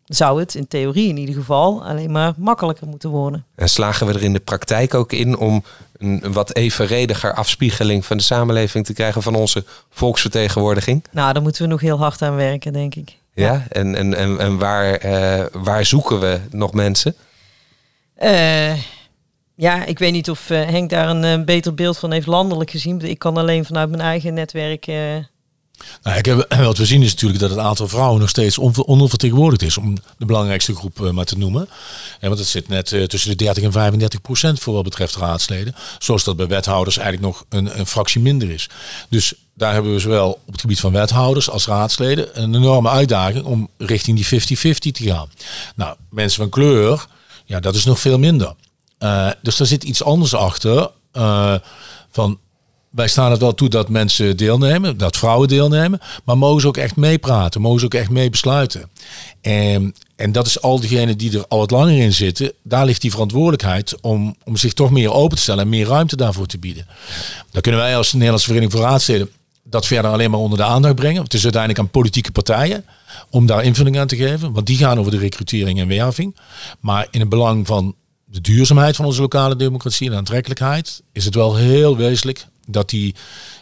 zou 0.08 0.40
het 0.40 0.54
in 0.54 0.68
theorie 0.68 1.08
in 1.08 1.16
ieder 1.16 1.34
geval 1.34 1.84
alleen 1.84 2.10
maar 2.10 2.32
makkelijker 2.36 2.86
moeten 2.86 3.10
worden. 3.10 3.44
En 3.54 3.68
slagen 3.68 4.06
we 4.06 4.12
er 4.12 4.22
in 4.22 4.32
de 4.32 4.40
praktijk 4.40 4.94
ook 4.94 5.12
in 5.12 5.36
om 5.36 5.64
een, 5.98 6.18
een 6.22 6.32
wat 6.32 6.54
evenrediger 6.54 7.34
afspiegeling 7.34 8.04
van 8.04 8.16
de 8.16 8.22
samenleving 8.22 8.86
te 8.86 8.92
krijgen 8.92 9.22
van 9.22 9.34
onze 9.34 9.64
volksvertegenwoordiging? 9.90 11.04
Nou, 11.10 11.32
daar 11.32 11.42
moeten 11.42 11.62
we 11.62 11.68
nog 11.68 11.80
heel 11.80 11.98
hard 11.98 12.22
aan 12.22 12.36
werken, 12.36 12.72
denk 12.72 12.94
ik. 12.94 13.16
Ja, 13.34 13.66
en, 13.68 13.94
en, 13.94 14.14
en, 14.14 14.38
en 14.38 14.58
waar, 14.58 14.94
eh, 14.94 15.44
waar 15.52 15.84
zoeken 15.84 16.20
we 16.20 16.40
nog 16.50 16.72
mensen? 16.72 17.14
Eh, 18.14 18.74
ja, 19.54 19.84
ik 19.84 19.98
weet 19.98 20.12
niet 20.12 20.30
of 20.30 20.50
eh, 20.50 20.66
Henk 20.66 20.90
daar 20.90 21.08
een 21.08 21.44
beter 21.44 21.74
beeld 21.74 21.98
van 21.98 22.12
heeft 22.12 22.26
landelijk 22.26 22.70
gezien. 22.70 23.00
Ik 23.00 23.18
kan 23.18 23.36
alleen 23.36 23.64
vanuit 23.64 23.90
mijn 23.90 24.02
eigen 24.02 24.34
netwerk. 24.34 24.86
Nou, 26.02 26.18
ik 26.18 26.46
wat 26.64 26.78
we 26.78 26.86
zien 26.86 27.02
is 27.02 27.10
natuurlijk 27.10 27.40
dat 27.40 27.50
het 27.50 27.58
aantal 27.58 27.88
vrouwen 27.88 28.20
nog 28.20 28.28
steeds 28.28 28.58
onver- 28.58 28.84
ondervertegenwoordigd 28.84 29.62
is, 29.62 29.78
om 29.78 29.94
de 30.18 30.24
belangrijkste 30.24 30.74
groep 30.74 31.04
eh, 31.04 31.10
maar 31.10 31.24
te 31.24 31.38
noemen. 31.38 31.68
Ja, 32.20 32.28
want 32.28 32.38
het 32.38 32.48
zit 32.48 32.68
net 32.68 32.92
eh, 32.92 33.02
tussen 33.04 33.30
de 33.30 33.36
30 33.36 33.62
en 33.62 33.72
35 33.72 34.20
procent 34.20 34.60
voor 34.60 34.74
wat 34.74 34.84
betreft 34.84 35.16
raadsleden. 35.16 35.74
Zoals 35.98 36.24
dat 36.24 36.36
bij 36.36 36.46
wethouders 36.46 36.96
eigenlijk 36.96 37.26
nog 37.26 37.44
een, 37.48 37.78
een 37.78 37.86
fractie 37.86 38.20
minder 38.20 38.50
is. 38.50 38.68
Dus 39.08 39.34
daar 39.54 39.72
hebben 39.72 39.92
we 39.92 39.98
zowel 39.98 40.30
op 40.46 40.52
het 40.52 40.60
gebied 40.60 40.80
van 40.80 40.92
wethouders 40.92 41.50
als 41.50 41.66
raadsleden 41.66 42.42
een 42.42 42.54
enorme 42.54 42.88
uitdaging 42.88 43.44
om 43.44 43.68
richting 43.78 44.28
die 44.28 44.40
50-50 44.74 44.76
te 44.78 45.04
gaan. 45.04 45.30
Nou, 45.74 45.96
mensen 46.10 46.40
van 46.40 46.50
kleur, 46.50 47.06
ja, 47.44 47.60
dat 47.60 47.74
is 47.74 47.84
nog 47.84 48.00
veel 48.00 48.18
minder. 48.18 48.54
Eh, 48.98 49.30
dus 49.42 49.56
daar 49.56 49.66
zit 49.66 49.84
iets 49.84 50.02
anders 50.02 50.34
achter. 50.34 50.90
van 52.10 52.38
wij 52.98 53.08
staan 53.08 53.30
het 53.30 53.40
wel 53.40 53.54
toe 53.54 53.68
dat 53.68 53.88
mensen 53.88 54.36
deelnemen, 54.36 54.96
dat 54.96 55.16
vrouwen 55.16 55.48
deelnemen, 55.48 56.00
maar 56.24 56.38
mogen 56.38 56.60
ze 56.60 56.66
ook 56.66 56.76
echt 56.76 56.96
meepraten, 56.96 57.60
mogen 57.60 57.80
ze 57.80 57.84
ook 57.84 57.94
echt 57.94 58.10
mee 58.10 58.30
besluiten. 58.30 58.90
En, 59.40 59.94
en 60.16 60.32
dat 60.32 60.46
is 60.46 60.60
al 60.60 60.80
diegenen 60.80 61.18
die 61.18 61.38
er 61.38 61.46
al 61.48 61.58
wat 61.58 61.70
langer 61.70 61.98
in 61.98 62.12
zitten, 62.12 62.52
daar 62.62 62.84
ligt 62.84 63.00
die 63.00 63.10
verantwoordelijkheid 63.10 64.00
om, 64.00 64.36
om 64.44 64.56
zich 64.56 64.72
toch 64.72 64.90
meer 64.90 65.12
open 65.12 65.36
te 65.36 65.42
stellen 65.42 65.62
en 65.62 65.68
meer 65.68 65.86
ruimte 65.86 66.16
daarvoor 66.16 66.46
te 66.46 66.58
bieden. 66.58 66.86
Dan 67.50 67.62
kunnen 67.62 67.80
wij 67.80 67.96
als 67.96 68.12
Nederlandse 68.12 68.46
Vereniging 68.46 68.78
voor 68.78 68.90
Raadsleden 68.90 69.30
dat 69.62 69.86
verder 69.86 70.10
alleen 70.10 70.30
maar 70.30 70.40
onder 70.40 70.58
de 70.58 70.64
aandacht 70.64 70.94
brengen. 70.94 71.22
Het 71.22 71.34
is 71.34 71.42
uiteindelijk 71.42 71.82
aan 71.82 71.90
politieke 71.90 72.32
partijen 72.32 72.84
om 73.30 73.46
daar 73.46 73.64
invulling 73.64 73.98
aan 73.98 74.06
te 74.06 74.16
geven, 74.16 74.52
want 74.52 74.66
die 74.66 74.76
gaan 74.76 74.98
over 74.98 75.10
de 75.10 75.18
recrutering 75.18 75.80
en 75.80 75.88
werving. 75.88 76.36
Maar 76.80 77.06
in 77.10 77.20
het 77.20 77.28
belang 77.28 77.66
van 77.66 77.94
de 78.24 78.40
duurzaamheid 78.40 78.96
van 78.96 79.04
onze 79.04 79.20
lokale 79.20 79.56
democratie 79.56 80.10
en 80.10 80.16
aantrekkelijkheid 80.16 81.02
is 81.12 81.24
het 81.24 81.34
wel 81.34 81.56
heel 81.56 81.96
wezenlijk 81.96 82.46
dat 82.68 82.88
die 82.88 83.14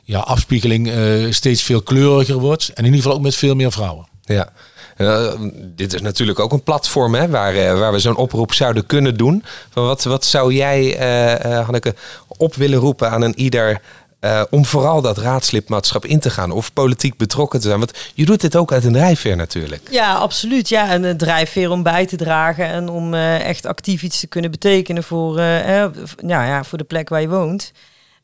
ja, 0.04 0.18
afspiegeling 0.18 0.90
eh, 0.90 1.30
steeds 1.32 1.62
veel 1.62 1.82
kleuriger 1.82 2.36
wordt. 2.38 2.68
En 2.68 2.74
in 2.76 2.84
ieder 2.84 3.00
geval 3.00 3.16
ook 3.16 3.22
met 3.22 3.34
veel 3.36 3.54
meer 3.54 3.72
vrouwen. 3.72 4.06
Ja. 4.24 4.48
Eh, 4.96 5.32
dit 5.62 5.94
is 5.94 6.00
natuurlijk 6.00 6.38
ook 6.40 6.52
een 6.52 6.62
platform 6.62 7.14
hè, 7.14 7.28
waar, 7.28 7.54
eh, 7.54 7.78
waar 7.78 7.92
we 7.92 7.98
zo'n 7.98 8.16
oproep 8.16 8.52
zouden 8.52 8.86
kunnen 8.86 9.16
doen. 9.16 9.44
Van 9.70 9.84
wat, 9.84 10.04
wat 10.04 10.24
zou 10.24 10.52
jij, 10.54 10.96
eh, 10.98 11.44
eh, 11.58 11.64
Hanneke, 11.64 11.94
op 12.26 12.54
willen 12.54 12.78
roepen 12.78 13.10
aan 13.10 13.22
een 13.22 13.38
ieder 13.38 13.80
eh, 14.20 14.42
om 14.50 14.64
vooral 14.64 15.02
dat 15.02 15.18
raadslidmaatschap 15.18 16.04
in 16.04 16.20
te 16.20 16.30
gaan 16.30 16.50
of 16.50 16.72
politiek 16.72 17.16
betrokken 17.16 17.60
te 17.60 17.66
zijn? 17.66 17.78
Want 17.78 17.92
je 18.14 18.24
doet 18.24 18.40
dit 18.40 18.56
ook 18.56 18.72
uit 18.72 18.84
een 18.84 18.92
drijfveer 18.92 19.36
natuurlijk. 19.36 19.88
Ja, 19.90 20.14
absoluut. 20.14 20.68
Ja, 20.68 20.90
en 20.90 21.02
het 21.02 21.18
drijfveer 21.18 21.70
om 21.70 21.82
bij 21.82 22.06
te 22.06 22.16
dragen 22.16 22.66
en 22.66 22.88
om 22.88 23.14
eh, 23.14 23.40
echt 23.48 23.66
actief 23.66 24.02
iets 24.02 24.20
te 24.20 24.26
kunnen 24.26 24.50
betekenen 24.50 25.02
voor, 25.02 25.34
v- 25.36 26.12
nou 26.22 26.46
ja, 26.46 26.64
voor 26.64 26.78
de 26.78 26.84
plek 26.84 27.08
waar 27.08 27.20
je 27.20 27.28
woont. 27.28 27.72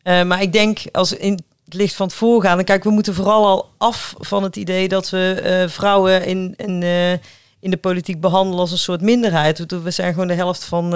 Eh, 0.03 0.23
maar 0.23 0.43
ik 0.43 0.53
denk, 0.53 0.79
als 0.93 1.13
in 1.13 1.33
het 1.65 1.75
licht 1.75 1.95
van 1.95 2.07
het 2.07 2.15
voorgaan, 2.17 2.65
kijk, 2.65 2.85
we 2.85 2.91
moeten 2.91 3.15
vooral 3.15 3.47
al 3.47 3.71
af 3.79 4.15
van 4.19 4.43
het 4.43 4.57
idee 4.57 4.89
dat 4.89 5.11
we 5.11 5.41
eh, 5.43 5.69
vrouwen 5.69 6.25
in, 6.25 6.55
in, 6.57 6.83
eh, 6.83 7.13
in 7.61 7.71
de 7.71 7.77
politiek 7.77 8.21
behandelen 8.21 8.61
als 8.61 8.71
een 8.71 8.79
soort 8.79 9.01
minderheid. 9.01 9.65
We- 9.83 9.91
zijn 9.91 10.13
gewoon 10.13 10.29
de 10.29 10.35
helft 10.35 10.65
van, 10.65 10.91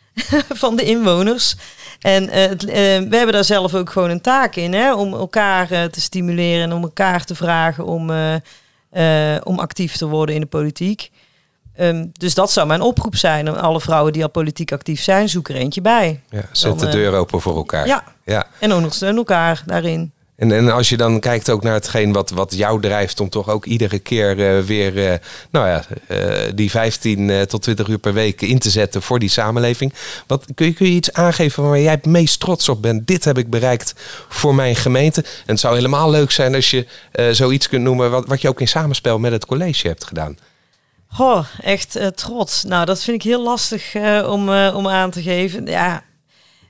van 0.62 0.76
de 0.76 0.82
inwoners. 0.84 1.54
En 2.00 2.26
we 3.08 3.16
hebben 3.16 3.32
daar 3.32 3.44
zelf 3.44 3.74
ook 3.74 3.90
gewoon 3.90 4.10
een 4.10 4.20
taak 4.20 4.56
in, 4.56 4.72
hè, 4.74 4.94
om 4.94 5.12
elkaar 5.14 5.68
te 5.90 6.00
stimuleren 6.00 6.62
en 6.62 6.72
om 6.72 6.82
elkaar 6.82 7.24
te 7.24 7.34
vragen 7.34 7.84
om, 7.84 8.10
om 9.44 9.58
actief 9.58 9.96
te 9.96 10.06
worden 10.06 10.34
in 10.34 10.40
de 10.40 10.46
politiek. 10.46 11.10
Ehm, 11.76 12.06
dus 12.12 12.34
dat 12.34 12.52
zou 12.52 12.66
mijn 12.66 12.80
oproep 12.80 13.16
zijn. 13.16 13.48
aan 13.48 13.60
Alle 13.60 13.80
vrouwen 13.80 14.12
die 14.12 14.22
al 14.22 14.30
politiek 14.30 14.72
actief 14.72 15.02
zijn, 15.02 15.28
zoek 15.28 15.48
er 15.48 15.54
eentje 15.54 15.80
bij. 15.80 16.20
Ja, 16.30 16.42
zet 16.52 16.70
Dan, 16.70 16.78
de 16.78 16.86
eh, 16.86 16.92
deur 16.92 17.14
open 17.14 17.40
voor 17.40 17.56
elkaar. 17.56 17.86
Ja, 17.86 18.04
ja. 18.24 18.46
en 18.60 18.72
ondersteun 18.72 19.16
elkaar 19.16 19.62
daarin. 19.66 20.12
En, 20.36 20.52
en 20.52 20.72
als 20.72 20.88
je 20.88 20.96
dan 20.96 21.20
kijkt 21.20 21.50
ook 21.50 21.62
naar 21.62 21.72
hetgeen 21.72 22.12
wat, 22.12 22.30
wat 22.30 22.54
jou 22.54 22.80
drijft 22.80 23.20
om 23.20 23.28
toch 23.28 23.48
ook 23.48 23.64
iedere 23.64 23.98
keer 23.98 24.56
eh, 24.56 24.62
weer 24.62 25.06
eh, 25.06 25.18
nou 25.50 25.68
ja, 25.68 25.84
die 26.54 26.70
15 26.70 27.30
eh, 27.30 27.42
tot 27.42 27.62
20 27.62 27.88
uur 27.88 27.98
per 27.98 28.12
week 28.12 28.40
in 28.40 28.58
te 28.58 28.70
zetten 28.70 29.02
voor 29.02 29.18
die 29.18 29.28
samenleving. 29.28 29.92
Wat, 30.26 30.44
kun, 30.54 30.66
je, 30.66 30.72
kun 30.72 30.86
je 30.86 30.92
iets 30.92 31.12
aangeven 31.12 31.62
waar 31.62 31.80
jij 31.80 31.90
het 31.90 32.06
meest 32.06 32.40
trots 32.40 32.68
op 32.68 32.82
bent? 32.82 33.06
Dit 33.06 33.24
heb 33.24 33.38
ik 33.38 33.50
bereikt 33.50 33.94
voor 34.28 34.54
mijn 34.54 34.76
gemeente. 34.76 35.20
En 35.22 35.52
het 35.52 35.60
zou 35.60 35.74
helemaal 35.74 36.10
leuk 36.10 36.30
zijn 36.30 36.54
als 36.54 36.70
je 36.70 36.86
zoiets 37.30 37.68
kunt 37.68 37.82
noemen 37.82 38.10
wat, 38.10 38.26
wat 38.26 38.40
je 38.40 38.48
ook 38.48 38.60
in 38.60 38.68
samenspel 38.68 39.18
met 39.18 39.32
het 39.32 39.46
college 39.46 39.86
hebt 39.86 40.04
gedaan. 40.04 40.36
Oh, 41.18 41.46
echt 41.60 41.96
eh, 41.96 42.06
trots. 42.06 42.64
Nou, 42.64 42.84
dat 42.84 43.02
vind 43.02 43.16
ik 43.16 43.30
heel 43.30 43.42
lastig 43.42 43.94
eh, 43.94 44.28
om, 44.30 44.52
eh, 44.52 44.74
om 44.76 44.88
aan 44.88 45.10
te 45.10 45.22
geven. 45.22 45.66
Ja, 45.66 46.02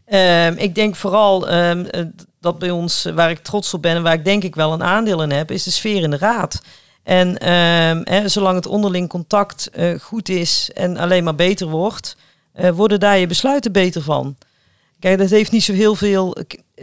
ehm, 0.04 0.54
ik 0.56 0.74
denk 0.74 0.96
vooral 0.96 1.48
ehm, 1.48 1.84
eh, 1.84 2.04
dat 2.40 2.58
bij 2.58 2.70
ons, 2.70 3.08
waar 3.14 3.30
ik 3.30 3.38
trots 3.38 3.74
op 3.74 3.82
ben 3.82 3.96
en 3.96 4.02
waar 4.02 4.12
ik 4.12 4.24
denk 4.24 4.42
ik 4.42 4.54
wel 4.54 4.72
een 4.72 4.82
aandeel 4.82 5.22
in 5.22 5.30
heb, 5.30 5.50
is 5.50 5.62
de 5.62 5.70
sfeer 5.70 6.02
in 6.02 6.10
de 6.10 6.18
raad. 6.18 6.62
En 7.02 7.38
ehm, 7.38 8.28
zolang 8.28 8.56
het 8.56 8.66
onderling 8.66 9.08
contact 9.08 9.70
goed 10.00 10.28
is 10.28 10.70
en 10.74 10.96
alleen 10.96 11.24
maar 11.24 11.34
beter 11.34 11.68
wordt, 11.68 12.16
worden 12.74 13.00
daar 13.00 13.18
je 13.18 13.26
besluiten 13.26 13.72
beter 13.72 14.02
van. 14.02 14.36
Kijk, 14.98 15.18
dat 15.18 15.30
heeft 15.30 15.52
niet 15.52 15.64
zo 15.64 15.72
heel 15.72 15.94
veel. 15.94 16.36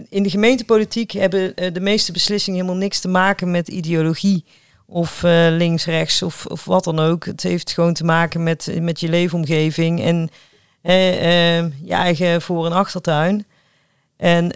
In 0.09 0.23
de 0.23 0.29
gemeentepolitiek 0.29 1.11
hebben 1.11 1.73
de 1.73 1.79
meeste 1.79 2.11
beslissingen 2.11 2.59
helemaal 2.59 2.81
niks 2.81 2.99
te 2.99 3.07
maken 3.07 3.51
met 3.51 3.67
ideologie 3.67 4.45
of 4.85 5.23
eh, 5.23 5.47
links, 5.49 5.85
rechts 5.85 6.21
of, 6.21 6.45
of 6.45 6.65
wat 6.65 6.83
dan 6.83 6.99
ook. 6.99 7.25
Het 7.25 7.43
heeft 7.43 7.71
gewoon 7.71 7.93
te 7.93 8.03
maken 8.03 8.43
met, 8.43 8.77
met 8.79 8.99
je 8.99 9.09
leefomgeving 9.09 10.01
en 10.01 10.29
eh, 10.81 11.57
je 11.61 11.93
eigen 11.93 12.41
voor- 12.41 12.65
en 12.65 12.71
achtertuin. 12.71 13.45
En 14.17 14.47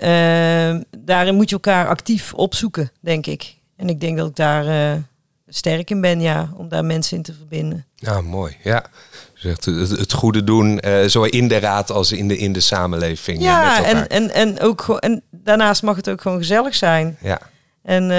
daarin 0.97 1.35
moet 1.35 1.49
je 1.49 1.55
elkaar 1.55 1.87
actief 1.87 2.33
opzoeken, 2.33 2.91
denk 2.99 3.25
ik. 3.25 3.55
En 3.75 3.89
ik 3.89 3.99
denk 3.99 4.17
dat 4.17 4.27
ik 4.29 4.35
daar 4.35 4.97
sterk 5.47 5.89
in 5.89 6.01
ben, 6.01 6.21
ja, 6.21 6.49
om 6.55 6.69
daar 6.69 6.85
mensen 6.85 7.17
in 7.17 7.23
te 7.23 7.33
verbinden. 7.33 7.85
Ja, 7.95 8.21
mooi. 8.21 8.57
Ja. 8.63 8.85
Echt 9.43 9.65
Het, 9.65 9.89
het 9.89 10.13
goede 10.13 10.43
doen, 10.43 10.81
zowel 11.05 11.29
in 11.29 11.47
de 11.47 11.59
raad 11.59 11.91
als 11.91 12.11
in 12.11 12.27
de, 12.27 12.37
in 12.37 12.53
de 12.53 12.59
samenleving. 12.59 13.41
Ja, 13.41 13.79
met 13.79 13.87
en, 13.87 14.07
en, 14.07 14.33
en, 14.33 14.59
ook, 14.59 14.89
en 14.99 15.21
daarnaast 15.31 15.83
mag 15.83 15.95
het 15.95 16.09
ook 16.09 16.21
gewoon 16.21 16.37
gezellig 16.37 16.75
zijn. 16.75 17.17
ja. 17.21 17.39
En 17.83 18.09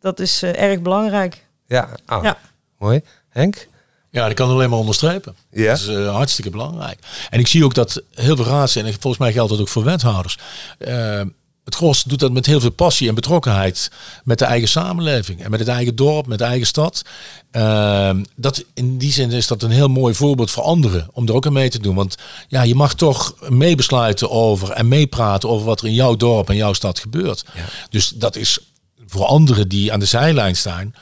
dat 0.00 0.20
is 0.20 0.42
eh, 0.42 0.62
erg 0.62 0.80
belangrijk. 0.82 1.46
Ja. 1.66 1.88
Ah, 2.06 2.22
Ja. 2.24 2.38
mooi. 2.78 3.00
Henk? 3.28 3.68
Ja, 4.10 4.26
ik 4.26 4.36
kan 4.36 4.46
het 4.46 4.56
alleen 4.56 4.70
maar 4.70 4.78
onderstrepen. 4.78 5.36
Ja. 5.50 5.66
Dat 5.66 5.78
is 5.78 5.86
eh, 5.86 6.14
hartstikke 6.14 6.50
belangrijk. 6.50 6.98
En 7.30 7.38
ik 7.38 7.46
zie 7.46 7.64
ook 7.64 7.74
dat 7.74 8.02
heel 8.14 8.36
veel 8.36 8.44
raadsleden, 8.44 8.90
en 8.92 9.00
volgens 9.00 9.22
mij 9.22 9.32
geldt 9.32 9.50
dat 9.50 9.60
ook 9.60 9.68
voor 9.68 9.84
wethouders, 9.84 10.38
eh, 10.78 11.20
het 11.64 11.74
gros 11.76 12.02
doet 12.02 12.20
dat 12.20 12.32
met 12.32 12.46
heel 12.46 12.60
veel 12.60 12.70
passie 12.70 13.08
en 13.08 13.14
betrokkenheid 13.14 13.90
met 14.24 14.38
de 14.38 14.44
eigen 14.44 14.68
samenleving 14.68 15.42
en 15.42 15.50
met 15.50 15.60
het 15.60 15.68
eigen 15.68 15.96
dorp, 15.96 16.26
met 16.26 16.38
de 16.38 16.44
eigen 16.44 16.66
stad. 16.66 17.02
Ehm, 17.50 18.24
dat, 18.36 18.64
in 18.74 18.98
die 18.98 19.12
zin 19.12 19.30
is 19.30 19.46
dat 19.46 19.62
een 19.62 19.70
heel 19.70 19.88
mooi 19.88 20.14
voorbeeld 20.14 20.50
voor 20.50 20.62
anderen 20.62 21.08
om 21.12 21.28
er 21.28 21.34
ook 21.34 21.46
aan 21.46 21.52
mee 21.52 21.70
te 21.70 21.78
doen. 21.80 21.94
Want 21.94 22.16
ja, 22.48 22.62
je 22.62 22.74
mag 22.74 22.94
toch 22.94 23.34
meebesluiten 23.48 24.30
over 24.30 24.70
en 24.70 24.88
meepraten 24.88 25.48
over 25.48 25.66
wat 25.66 25.80
er 25.80 25.86
in 25.86 25.94
jouw 25.94 26.16
dorp 26.16 26.48
en 26.48 26.56
jouw 26.56 26.72
stad 26.72 26.98
gebeurt. 26.98 27.44
Dus 27.90 28.08
dat 28.08 28.36
is 28.36 28.58
voor 29.08 29.24
anderen 29.24 29.68
die 29.68 29.92
aan 29.92 30.00
de 30.00 30.06
zijlijn 30.06 30.56
staan, 30.56 30.94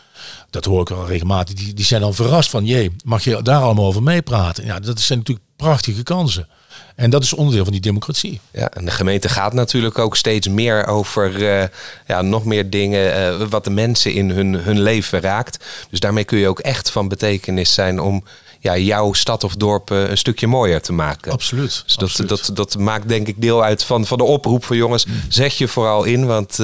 dat 0.50 0.64
hoor 0.64 0.80
ik 0.80 0.88
wel 0.88 1.06
regelmatig, 1.06 1.54
die, 1.54 1.74
die 1.74 1.84
zijn 1.84 2.00
dan 2.00 2.14
verrast 2.14 2.50
van, 2.50 2.64
jee, 2.64 2.96
mag 3.04 3.24
je 3.24 3.42
daar 3.42 3.62
allemaal 3.62 3.86
over 3.86 4.02
meepraten? 4.02 4.64
Ja, 4.64 4.80
dat 4.80 5.00
zijn 5.00 5.18
natuurlijk 5.18 5.46
prachtige 5.56 6.02
kansen. 6.02 6.48
En 6.96 7.10
dat 7.10 7.22
is 7.22 7.32
onderdeel 7.32 7.64
van 7.64 7.72
die 7.72 7.82
democratie. 7.82 8.40
Ja, 8.52 8.70
en 8.70 8.84
de 8.84 8.90
gemeente 8.90 9.28
gaat 9.28 9.52
natuurlijk 9.52 9.98
ook 9.98 10.16
steeds 10.16 10.48
meer 10.48 10.86
over 10.86 11.42
uh, 11.42 11.64
ja, 12.06 12.22
nog 12.22 12.44
meer 12.44 12.70
dingen 12.70 13.40
uh, 13.40 13.48
wat 13.48 13.64
de 13.64 13.70
mensen 13.70 14.12
in 14.12 14.30
hun, 14.30 14.54
hun 14.54 14.80
leven 14.80 15.20
raakt. 15.20 15.64
Dus 15.90 16.00
daarmee 16.00 16.24
kun 16.24 16.38
je 16.38 16.48
ook 16.48 16.58
echt 16.58 16.90
van 16.90 17.08
betekenis 17.08 17.74
zijn 17.74 18.00
om 18.00 18.24
ja, 18.66 18.76
jouw 18.76 19.12
stad 19.12 19.44
of 19.44 19.54
dorp 19.54 19.90
uh, 19.90 20.08
een 20.08 20.18
stukje 20.18 20.46
mooier 20.46 20.80
te 20.80 20.92
maken. 20.92 21.32
Absoluut. 21.32 21.82
Dus 21.84 21.96
dat, 21.96 22.08
absoluut. 22.08 22.28
Dat, 22.28 22.50
dat 22.54 22.78
maakt 22.78 23.08
denk 23.08 23.28
ik 23.28 23.40
deel 23.40 23.62
uit 23.62 23.84
van, 23.84 24.06
van 24.06 24.18
de 24.18 24.24
oproep 24.24 24.64
voor 24.64 24.76
jongens. 24.76 25.06
Mm. 25.06 25.14
Zet 25.28 25.56
je 25.56 25.68
vooral 25.68 26.04
in, 26.04 26.26
want 26.26 26.58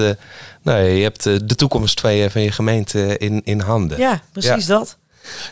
nou, 0.62 0.82
je 0.82 1.02
hebt 1.02 1.22
de 1.22 1.54
toekomst 1.54 2.00
van 2.00 2.12
je, 2.14 2.30
van 2.30 2.42
je 2.42 2.52
gemeente 2.52 3.18
in, 3.18 3.40
in 3.44 3.60
handen. 3.60 3.98
Ja, 3.98 4.22
precies 4.32 4.66
ja. 4.66 4.78
dat. 4.78 4.96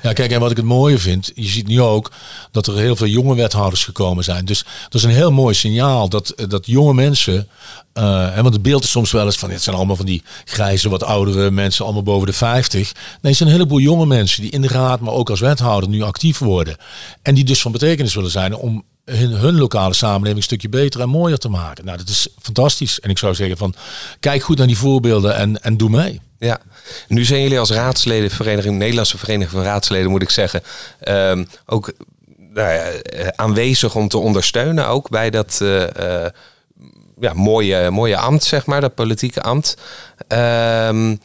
Ja, 0.03 0.13
kijk, 0.13 0.31
en 0.31 0.41
wat 0.41 0.51
ik 0.51 0.57
het 0.57 0.67
mooie 0.67 0.99
vind, 0.99 1.31
je 1.35 1.47
ziet 1.49 1.67
nu 1.67 1.81
ook 1.81 2.11
dat 2.51 2.67
er 2.67 2.77
heel 2.77 2.97
veel 2.97 3.07
jonge 3.07 3.35
wethouders 3.35 3.85
gekomen 3.85 4.25
zijn. 4.25 4.45
Dus 4.45 4.65
dat 4.83 4.95
is 4.95 5.03
een 5.03 5.11
heel 5.11 5.33
mooi 5.33 5.55
signaal 5.55 6.09
dat, 6.09 6.35
dat 6.49 6.67
jonge 6.67 6.95
mensen, 6.95 7.49
uh, 7.95 8.35
want 8.35 8.55
het 8.55 8.63
beeld 8.63 8.85
is 8.85 8.91
soms 8.91 9.11
wel 9.11 9.25
eens 9.25 9.37
van, 9.37 9.51
het 9.51 9.63
zijn 9.63 9.77
allemaal 9.77 9.97
van 9.97 10.07
die 10.07 10.23
grijze, 10.45 10.89
wat 10.89 11.03
oudere 11.03 11.51
mensen, 11.51 11.85
allemaal 11.85 12.03
boven 12.03 12.27
de 12.27 12.33
50. 12.33 12.93
Nee, 12.93 13.17
het 13.21 13.37
zijn 13.37 13.49
een 13.49 13.55
heleboel 13.55 13.81
jonge 13.81 14.07
mensen 14.07 14.43
die 14.43 14.51
in 14.51 14.63
de 14.63 14.69
raad, 14.69 15.01
maar 15.01 15.13
ook 15.13 15.31
als 15.31 15.41
wethouder 15.41 15.89
nu 15.89 16.03
actief 16.03 16.39
worden. 16.39 16.77
En 17.23 17.35
die 17.35 17.45
dus 17.45 17.61
van 17.61 17.73
betekenis 17.73 18.15
willen 18.15 18.31
zijn 18.31 18.57
om 18.57 18.85
hun, 19.05 19.31
hun 19.31 19.59
lokale 19.59 19.95
samenleving 19.95 20.37
een 20.37 20.43
stukje 20.43 20.69
beter 20.69 21.01
en 21.01 21.09
mooier 21.09 21.39
te 21.39 21.49
maken. 21.49 21.85
Nou, 21.85 21.99
dat 21.99 22.09
is 22.09 22.29
fantastisch. 22.41 23.01
En 23.01 23.11
ik 23.11 23.19
zou 23.19 23.35
zeggen 23.35 23.57
van, 23.57 23.75
kijk 24.21 24.43
goed 24.43 24.59
naar 24.59 24.67
die 24.67 24.79
voorbeelden 24.79 25.37
en, 25.37 25.63
en 25.63 25.77
doe 25.77 25.91
mee. 25.91 26.21
Ja, 26.39 26.61
nu 27.09 27.25
zijn 27.25 27.43
jullie 27.43 27.59
als 27.59 27.71
raadsleden, 27.71 28.31
Vereniging 28.31 28.79
Nederlandse 28.79 29.19
Vereniging 29.19 29.51
van 29.51 29.63
Raadsleden, 29.63 30.11
moet 30.11 30.23
ik 30.23 30.31
zeggen, 30.31 30.63
um, 31.09 31.49
ook 31.67 31.93
nou 32.37 32.73
ja, 32.73 32.93
aanwezig 33.37 33.95
om 33.95 34.09
te 34.09 34.19
ondersteunen 34.19 34.87
ook 34.87 35.09
bij 35.09 35.31
dat 35.31 35.59
uh, 35.63 35.81
uh, 35.81 36.27
ja, 37.21 37.33
mooie, 37.33 37.91
mooie 37.91 38.17
ambt, 38.17 38.45
zeg 38.45 38.67
maar, 38.67 38.81
dat 38.81 38.95
politieke 38.95 39.43
ambt. 39.43 39.77
Um, 40.29 41.21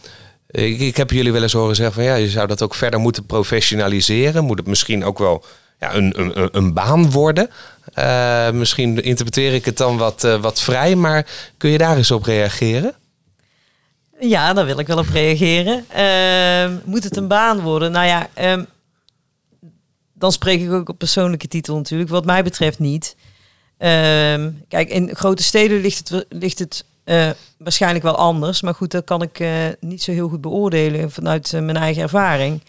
ik, 0.50 0.80
ik, 0.80 0.98
heb 0.98 1.12
jullie 1.12 1.32
wel 1.32 1.42
eens 1.42 1.54
horen 1.54 1.76
zeggen 1.76 1.96
van 1.96 2.04
ja, 2.04 2.16
je 2.16 2.30
zou 2.30 2.48
dat 2.48 2.62
ook 2.62 2.76
verder 2.76 3.00
moeten 3.00 3.26
professionaliseren. 3.26 4.44
Moet 4.44 4.58
het 4.58 4.68
misschien 4.68 5.06
ook 5.06 5.18
wel 5.18 5.46
ja, 5.80 5.96
een, 5.96 6.20
een, 6.20 6.50
een 6.52 6.74
baan 6.74 7.12
worden. 7.12 7.50
Uh, 8.00 8.52
misschien 8.52 9.04
interpreteer 9.04 9.54
ik 9.54 9.66
het 9.66 9.78
dan 9.78 9.98
wat, 9.98 10.22
wat 10.42 10.62
vrij, 10.62 10.96
maar 10.96 11.28
kun 11.58 11.70
je 11.70 11.78
daar 11.78 11.98
eens 11.98 12.12
op 12.12 12.24
reageren? 12.24 12.94
Ja, 14.20 14.54
daar 14.54 14.66
wil 14.66 14.80
ik 14.80 14.88
wel 14.88 14.98
op 14.98 15.10
reageren. 15.10 15.86
Uh, 15.98 16.78
moet 16.86 17.04
het 17.04 17.18
een 17.18 17.28
baan 17.28 17.60
worden? 17.60 17.92
Nou 17.92 18.06
ja, 18.06 18.30
um, 18.54 18.66
dan 20.14 20.32
spreek 20.32 20.62
ik 20.62 20.72
ook 20.72 20.90
op 20.90 20.98
persoonlijke 20.98 21.48
titel 21.48 21.76
natuurlijk. 21.76 22.10
Wat 22.10 22.26
mij 22.26 22.44
betreft 22.44 22.80
niet. 22.80 23.16
Um, 23.78 24.64
kijk, 24.68 24.90
in 24.90 25.16
grote 25.16 25.44
steden 25.44 25.82
ligt 25.82 26.10
het, 26.10 26.26
ligt 26.30 26.60
het 26.60 26.86
uh, 27.06 27.30
waarschijnlijk 27.58 28.04
wel 28.04 28.16
anders. 28.16 28.62
Maar 28.62 28.76
goed, 28.76 28.92
dat 28.92 29.04
kan 29.04 29.22
ik 29.22 29.44
niet 29.80 30.04
zo 30.04 30.12
heel 30.12 30.30
goed 30.30 30.42
beoordelen 30.42 31.12
vanuit 31.12 31.52
mijn 31.52 31.78
eigen 31.78 32.02
ervaring. 32.02 32.62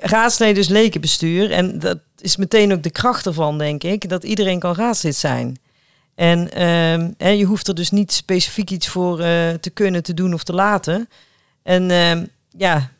Raadsleden 0.00 0.62
is 0.62 0.68
lekenbestuur. 0.68 1.50
En 1.50 1.78
dat 1.78 1.98
is 2.18 2.36
meteen 2.36 2.72
ook 2.72 2.82
de 2.82 2.90
kracht 2.90 3.26
ervan, 3.26 3.58
denk 3.58 3.82
ik. 3.82 4.08
Dat 4.08 4.24
iedereen 4.24 4.58
kan 4.58 4.74
raadslid 4.74 5.16
zijn. 5.16 5.58
En 6.14 6.48
hè, 7.18 7.28
je 7.28 7.44
hoeft 7.44 7.68
er 7.68 7.74
dus 7.74 7.90
niet 7.90 8.12
specifiek 8.12 8.70
iets 8.70 8.88
voor 8.88 9.18
uh, 9.18 9.24
te 9.50 9.70
kunnen, 9.72 10.02
te 10.02 10.14
doen 10.14 10.34
of 10.34 10.44
te 10.44 10.52
laten. 10.52 11.08
En 11.62 11.90
um, 11.90 12.28
ja, 12.56 12.90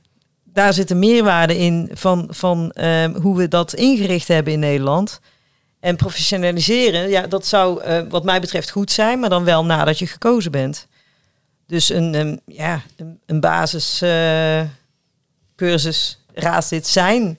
daar 0.44 0.72
zit 0.72 0.90
een 0.90 0.98
meerwaarde 0.98 1.59
in 1.59 1.90
van, 1.92 2.27
van 2.31 2.75
um, 2.81 3.14
hoe 3.14 3.37
we 3.37 3.48
dat 3.48 3.75
ingericht 3.75 4.29
hebben 4.29 4.53
in 4.53 4.59
Nederland. 4.59 5.20
En 5.81 5.96
professionaliseren, 5.96 7.09
ja, 7.09 7.27
dat 7.27 7.46
zou 7.46 7.85
uh, 7.85 8.01
wat 8.09 8.25
mij 8.25 8.40
betreft 8.40 8.70
goed 8.70 8.90
zijn, 8.90 9.20
maar 9.20 9.31
dan 9.31 9.44
wel 9.44 9.64
nadat 9.64 9.98
je 9.98 10.07
gekozen 10.07 10.51
bent. 10.51 10.87
Dus 11.66 11.88
een, 11.88 12.40
ja, 12.46 12.83
een, 12.96 13.20
een 13.27 13.40
basiscursus 13.40 15.57
uh, 15.57 16.22
raadslid 16.35 16.87
zijn 16.87 17.38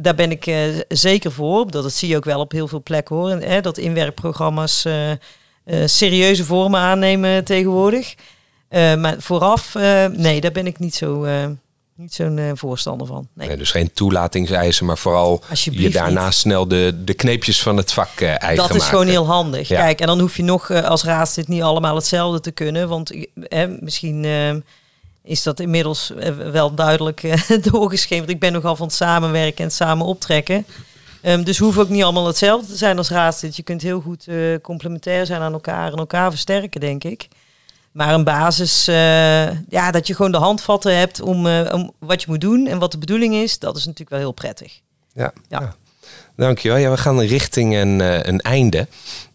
daar 0.00 0.14
ben 0.14 0.30
ik 0.30 0.46
uh, 0.46 0.80
zeker 0.88 1.32
voor. 1.32 1.70
Dat, 1.70 1.82
dat 1.82 1.92
zie 1.92 2.08
je 2.08 2.16
ook 2.16 2.24
wel 2.24 2.40
op 2.40 2.52
heel 2.52 2.68
veel 2.68 2.82
plekken 2.82 3.16
hoor. 3.16 3.30
En, 3.30 3.42
hè, 3.42 3.60
dat 3.60 3.78
inwerkprogramma's 3.78 4.84
uh, 4.84 5.10
uh, 5.10 5.16
serieuze 5.84 6.44
vormen 6.44 6.80
aannemen 6.80 7.44
tegenwoordig. 7.44 8.14
maar 8.70 9.14
vooraf, 9.18 9.74
nee, 10.12 10.40
daar 10.40 10.52
ben 10.52 10.66
ik 10.66 10.78
niet 10.78 10.94
zo. 10.94 11.26
niet 11.96 12.14
zo'n 12.14 12.50
voorstander 12.54 13.06
van. 13.06 13.28
Nee. 13.34 13.48
nee. 13.48 13.56
dus 13.56 13.70
geen 13.70 13.92
toelatingseisen, 13.92 14.86
maar 14.86 14.98
vooral 14.98 15.42
je 15.52 15.90
daarna 15.90 16.24
niet. 16.24 16.34
snel 16.34 16.68
de, 16.68 17.02
de 17.04 17.14
kneepjes 17.14 17.62
van 17.62 17.76
het 17.76 17.92
vak 17.92 18.20
eigen 18.20 18.56
Dat 18.56 18.70
is 18.70 18.72
maken. 18.72 18.86
gewoon 18.86 19.06
heel 19.06 19.26
handig. 19.26 19.68
Ja. 19.68 19.80
Kijk, 19.80 20.00
en 20.00 20.06
dan 20.06 20.20
hoef 20.20 20.36
je 20.36 20.42
nog 20.42 20.70
als 20.70 21.04
raadslid 21.04 21.48
niet 21.48 21.62
allemaal 21.62 21.94
hetzelfde 21.94 22.40
te 22.40 22.50
kunnen. 22.50 22.88
Want 22.88 23.12
misschien 23.80 24.24
is 25.24 25.42
dat 25.42 25.60
inmiddels 25.60 26.12
wel 26.52 26.74
duidelijk 26.74 27.22
uh, 27.22 27.34
doorgeschreven. 27.70 28.28
Ik 28.28 28.40
ben 28.40 28.52
nogal 28.52 28.76
van 28.76 28.86
het 28.86 28.96
samenwerken 28.96 29.58
en 29.58 29.64
het 29.64 29.72
samen 29.72 30.06
optrekken. 30.06 30.66
Um, 31.22 31.44
dus 31.44 31.58
hoeft 31.58 31.78
ook 31.78 31.88
niet 31.88 32.02
allemaal 32.02 32.26
hetzelfde 32.26 32.66
te 32.66 32.76
zijn 32.76 32.98
als 32.98 33.10
raadslid. 33.10 33.56
Je 33.56 33.62
kunt 33.62 33.82
heel 33.82 34.00
goed 34.00 34.26
uh, 34.26 34.58
complementair 34.60 35.26
zijn 35.26 35.40
aan 35.40 35.52
elkaar 35.52 35.92
en 35.92 35.98
elkaar 35.98 36.30
versterken, 36.30 36.80
denk 36.80 37.04
ik. 37.04 37.28
Maar 37.92 38.14
een 38.14 38.24
basis, 38.24 38.88
uh, 38.88 39.50
ja, 39.68 39.90
dat 39.90 40.06
je 40.06 40.14
gewoon 40.14 40.32
de 40.32 40.38
handvatten 40.38 40.98
hebt 40.98 41.20
om, 41.20 41.46
om 41.46 41.92
wat 41.98 42.22
je 42.22 42.30
moet 42.30 42.40
doen 42.40 42.66
en 42.66 42.78
wat 42.78 42.92
de 42.92 42.98
bedoeling 42.98 43.34
is, 43.34 43.58
dat 43.58 43.76
is 43.76 43.84
natuurlijk 43.84 44.10
wel 44.10 44.18
heel 44.18 44.32
prettig. 44.32 44.80
Ja. 45.12 45.32
ja. 45.48 45.60
ja. 45.60 45.74
Dankjewel. 46.36 46.76
Ja, 46.78 46.90
we 46.90 46.96
gaan 46.96 47.20
richting 47.20 47.74
een, 47.74 48.00
uh, 48.00 48.22
een 48.22 48.40
einde. 48.40 48.86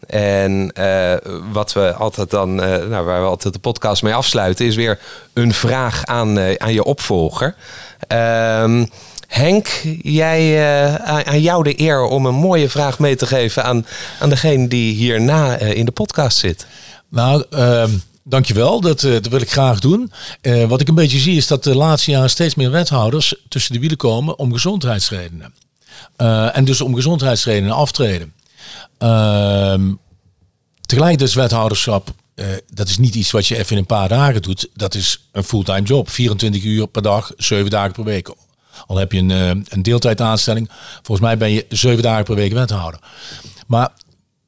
En 0.06 0.72
uh, 0.78 1.14
wat 1.52 1.72
we 1.72 1.92
altijd 1.92 2.30
dan, 2.30 2.50
uh, 2.50 2.66
nou, 2.66 3.04
waar 3.04 3.20
we 3.20 3.28
altijd 3.28 3.54
de 3.54 3.60
podcast 3.60 4.02
mee 4.02 4.14
afsluiten, 4.14 4.66
is 4.66 4.76
weer 4.76 4.98
een 5.32 5.54
vraag 5.54 6.04
aan, 6.04 6.60
aan 6.60 6.72
je 6.72 6.84
opvolger. 6.84 7.54
Ehm, 8.06 8.86
Henk, 9.26 9.68
jij, 10.02 10.64
aan, 11.04 11.40
jou 11.40 11.62
de 11.62 11.80
eer 11.80 12.02
om 12.02 12.26
een 12.26 12.34
mooie 12.34 12.68
vraag 12.68 12.98
mee 12.98 13.16
te 13.16 13.26
geven 13.26 13.64
aan, 13.64 13.86
aan 14.20 14.28
degene 14.28 14.68
die 14.68 14.94
hierna 14.94 15.56
in 15.56 15.84
de 15.84 15.90
podcast 15.90 16.38
zit. 16.38 16.66
Nou, 17.08 17.44
um 17.50 18.02
Dankjewel, 18.22 18.80
dat, 18.80 19.00
dat 19.00 19.26
wil 19.26 19.40
ik 19.40 19.50
graag 19.50 19.78
doen. 19.78 20.12
Wat 20.68 20.80
ik 20.80 20.88
een 20.88 20.94
beetje 20.94 21.18
zie 21.18 21.36
is 21.36 21.46
dat 21.46 21.64
de 21.64 21.76
laatste 21.76 22.10
jaren 22.10 22.30
steeds 22.30 22.54
meer 22.54 22.70
wethouders 22.70 23.34
tussen 23.48 23.72
de 23.72 23.78
wielen 23.78 23.98
komen 23.98 24.38
om 24.38 24.52
gezondheidsredenen. 24.52 25.54
Uh, 26.18 26.56
en 26.56 26.64
dus 26.64 26.80
om 26.80 26.94
gezondheidsredenen 26.94 27.74
aftreden. 27.74 28.32
Uh, 28.98 29.74
tegelijk 30.80 31.20
is 31.20 31.34
wethouderschap, 31.34 32.14
uh, 32.34 32.46
dat 32.72 32.88
is 32.88 32.98
niet 32.98 33.14
iets 33.14 33.30
wat 33.30 33.46
je 33.46 33.56
even 33.56 33.72
in 33.72 33.78
een 33.78 33.86
paar 33.86 34.08
dagen 34.08 34.42
doet. 34.42 34.68
Dat 34.74 34.94
is 34.94 35.28
een 35.32 35.44
fulltime 35.44 35.82
job. 35.82 36.10
24 36.10 36.62
uur 36.62 36.86
per 36.86 37.02
dag, 37.02 37.32
7 37.36 37.70
dagen 37.70 37.92
per 37.92 38.04
week. 38.04 38.34
Al 38.86 38.96
heb 38.96 39.12
je 39.12 39.18
een, 39.18 39.30
uh, 39.30 39.48
een 39.48 39.82
deeltijdaanstelling. 39.82 40.70
Volgens 41.02 41.20
mij 41.20 41.36
ben 41.36 41.50
je 41.50 41.66
7 41.68 42.02
dagen 42.02 42.24
per 42.24 42.34
week 42.34 42.52
wethouder. 42.52 43.00
Maar 43.66 43.92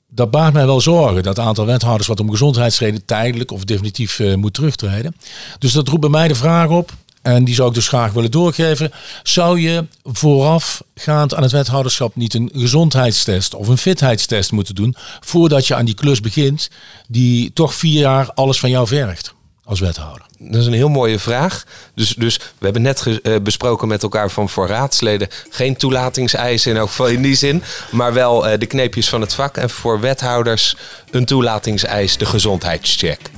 dat 0.08 0.30
baart 0.30 0.52
mij 0.52 0.66
wel 0.66 0.80
zorgen. 0.80 1.22
Dat 1.22 1.38
aantal 1.38 1.66
wethouders 1.66 2.08
wat 2.08 2.20
om 2.20 2.30
gezondheidsredenen 2.30 3.04
tijdelijk 3.04 3.50
of 3.50 3.64
definitief 3.64 4.18
uh, 4.18 4.34
moet 4.34 4.54
terugtreden. 4.54 5.16
Dus 5.58 5.72
dat 5.72 5.88
roept 5.88 6.00
bij 6.00 6.10
mij 6.10 6.28
de 6.28 6.34
vraag 6.34 6.68
op. 6.68 6.92
En 7.22 7.44
die 7.44 7.54
zou 7.54 7.68
ik 7.68 7.74
dus 7.74 7.88
graag 7.88 8.12
willen 8.12 8.30
doorgeven. 8.30 8.92
Zou 9.22 9.60
je 9.60 9.86
voorafgaand 10.04 11.34
aan 11.34 11.42
het 11.42 11.52
wethouderschap 11.52 12.16
niet 12.16 12.34
een 12.34 12.50
gezondheidstest 12.54 13.54
of 13.54 13.68
een 13.68 13.78
fitheidstest 13.78 14.52
moeten 14.52 14.74
doen 14.74 14.94
voordat 15.20 15.66
je 15.66 15.74
aan 15.74 15.84
die 15.84 15.94
klus 15.94 16.20
begint, 16.20 16.70
die 17.08 17.52
toch 17.52 17.74
vier 17.74 18.00
jaar 18.00 18.30
alles 18.34 18.60
van 18.60 18.70
jou 18.70 18.86
vergt 18.86 19.34
als 19.64 19.80
wethouder? 19.80 20.26
Dat 20.38 20.60
is 20.60 20.66
een 20.66 20.72
heel 20.72 20.88
mooie 20.88 21.18
vraag. 21.18 21.64
Dus, 21.94 22.14
dus 22.14 22.36
we 22.36 22.64
hebben 22.64 22.82
net 22.82 23.06
uh, 23.06 23.36
besproken 23.42 23.88
met 23.88 24.02
elkaar 24.02 24.30
van 24.30 24.48
voor 24.48 24.66
raadsleden 24.66 25.28
geen 25.50 25.76
toelatingseisen 25.76 26.70
in 26.70 26.76
elk 26.76 27.08
in 27.08 27.22
die 27.22 27.34
zin, 27.34 27.62
maar 27.90 28.12
wel 28.12 28.48
uh, 28.48 28.58
de 28.58 28.66
kneepjes 28.66 29.08
van 29.08 29.20
het 29.20 29.34
vak. 29.34 29.56
En 29.56 29.70
voor 29.70 30.00
wethouders 30.00 30.76
een 31.10 31.24
toelatingseis, 31.24 32.16
de 32.16 32.26
gezondheidscheck. 32.26 33.30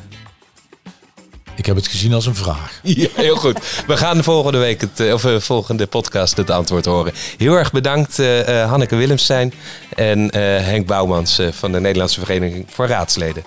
Ik 1.57 1.66
heb 1.66 1.76
het 1.76 1.88
gezien 1.88 2.12
als 2.12 2.26
een 2.26 2.34
vraag. 2.34 2.80
Ja, 2.82 3.09
heel 3.14 3.36
goed. 3.36 3.82
We 3.86 3.96
gaan 3.96 4.16
de 4.16 4.22
volgende 4.22 4.59
week 4.59 4.80
het, 4.80 5.12
of 5.12 5.24
uh, 5.24 5.38
volgende 5.38 5.86
podcast 5.86 6.36
het 6.36 6.50
antwoord 6.50 6.84
horen. 6.84 7.12
Heel 7.36 7.55
erg 7.55 7.72
bedankt 7.72 8.18
uh, 8.18 8.68
Hanneke 8.68 8.96
Willemstein 8.96 9.52
en 9.96 10.18
uh, 10.18 10.30
Henk 10.40 10.86
Bouwmans 10.86 11.40
van 11.50 11.72
de 11.72 11.80
Nederlandse 11.80 12.20
Vereniging 12.20 12.66
voor 12.68 12.86
Raadsleden. 12.86 13.42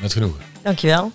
Met 0.00 0.12
genoegen. 0.12 0.40
Dankjewel. 0.62 1.12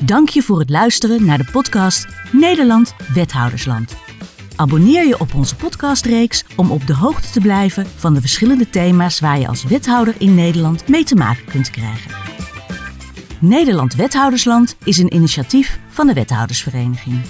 Dank 0.00 0.28
je 0.28 0.42
voor 0.42 0.58
het 0.58 0.70
luisteren 0.70 1.24
naar 1.24 1.38
de 1.38 1.48
podcast 1.52 2.06
Nederland 2.32 2.94
Wethoudersland. 3.14 3.96
Abonneer 4.56 5.06
je 5.06 5.20
op 5.20 5.34
onze 5.34 5.56
podcastreeks 5.56 6.44
om 6.56 6.70
op 6.70 6.86
de 6.86 6.94
hoogte 6.94 7.30
te 7.30 7.40
blijven 7.40 7.86
van 7.96 8.14
de 8.14 8.20
verschillende 8.20 8.70
thema's 8.70 9.20
waar 9.20 9.38
je 9.38 9.48
als 9.48 9.64
wethouder 9.64 10.14
in 10.18 10.34
Nederland 10.34 10.88
mee 10.88 11.04
te 11.04 11.14
maken 11.14 11.44
kunt 11.44 11.70
krijgen. 11.70 12.27
Nederland 13.40 13.94
Wethoudersland 13.94 14.76
is 14.84 14.98
een 14.98 15.14
initiatief 15.14 15.78
van 15.88 16.06
de 16.06 16.12
Wethoudersvereniging. 16.12 17.20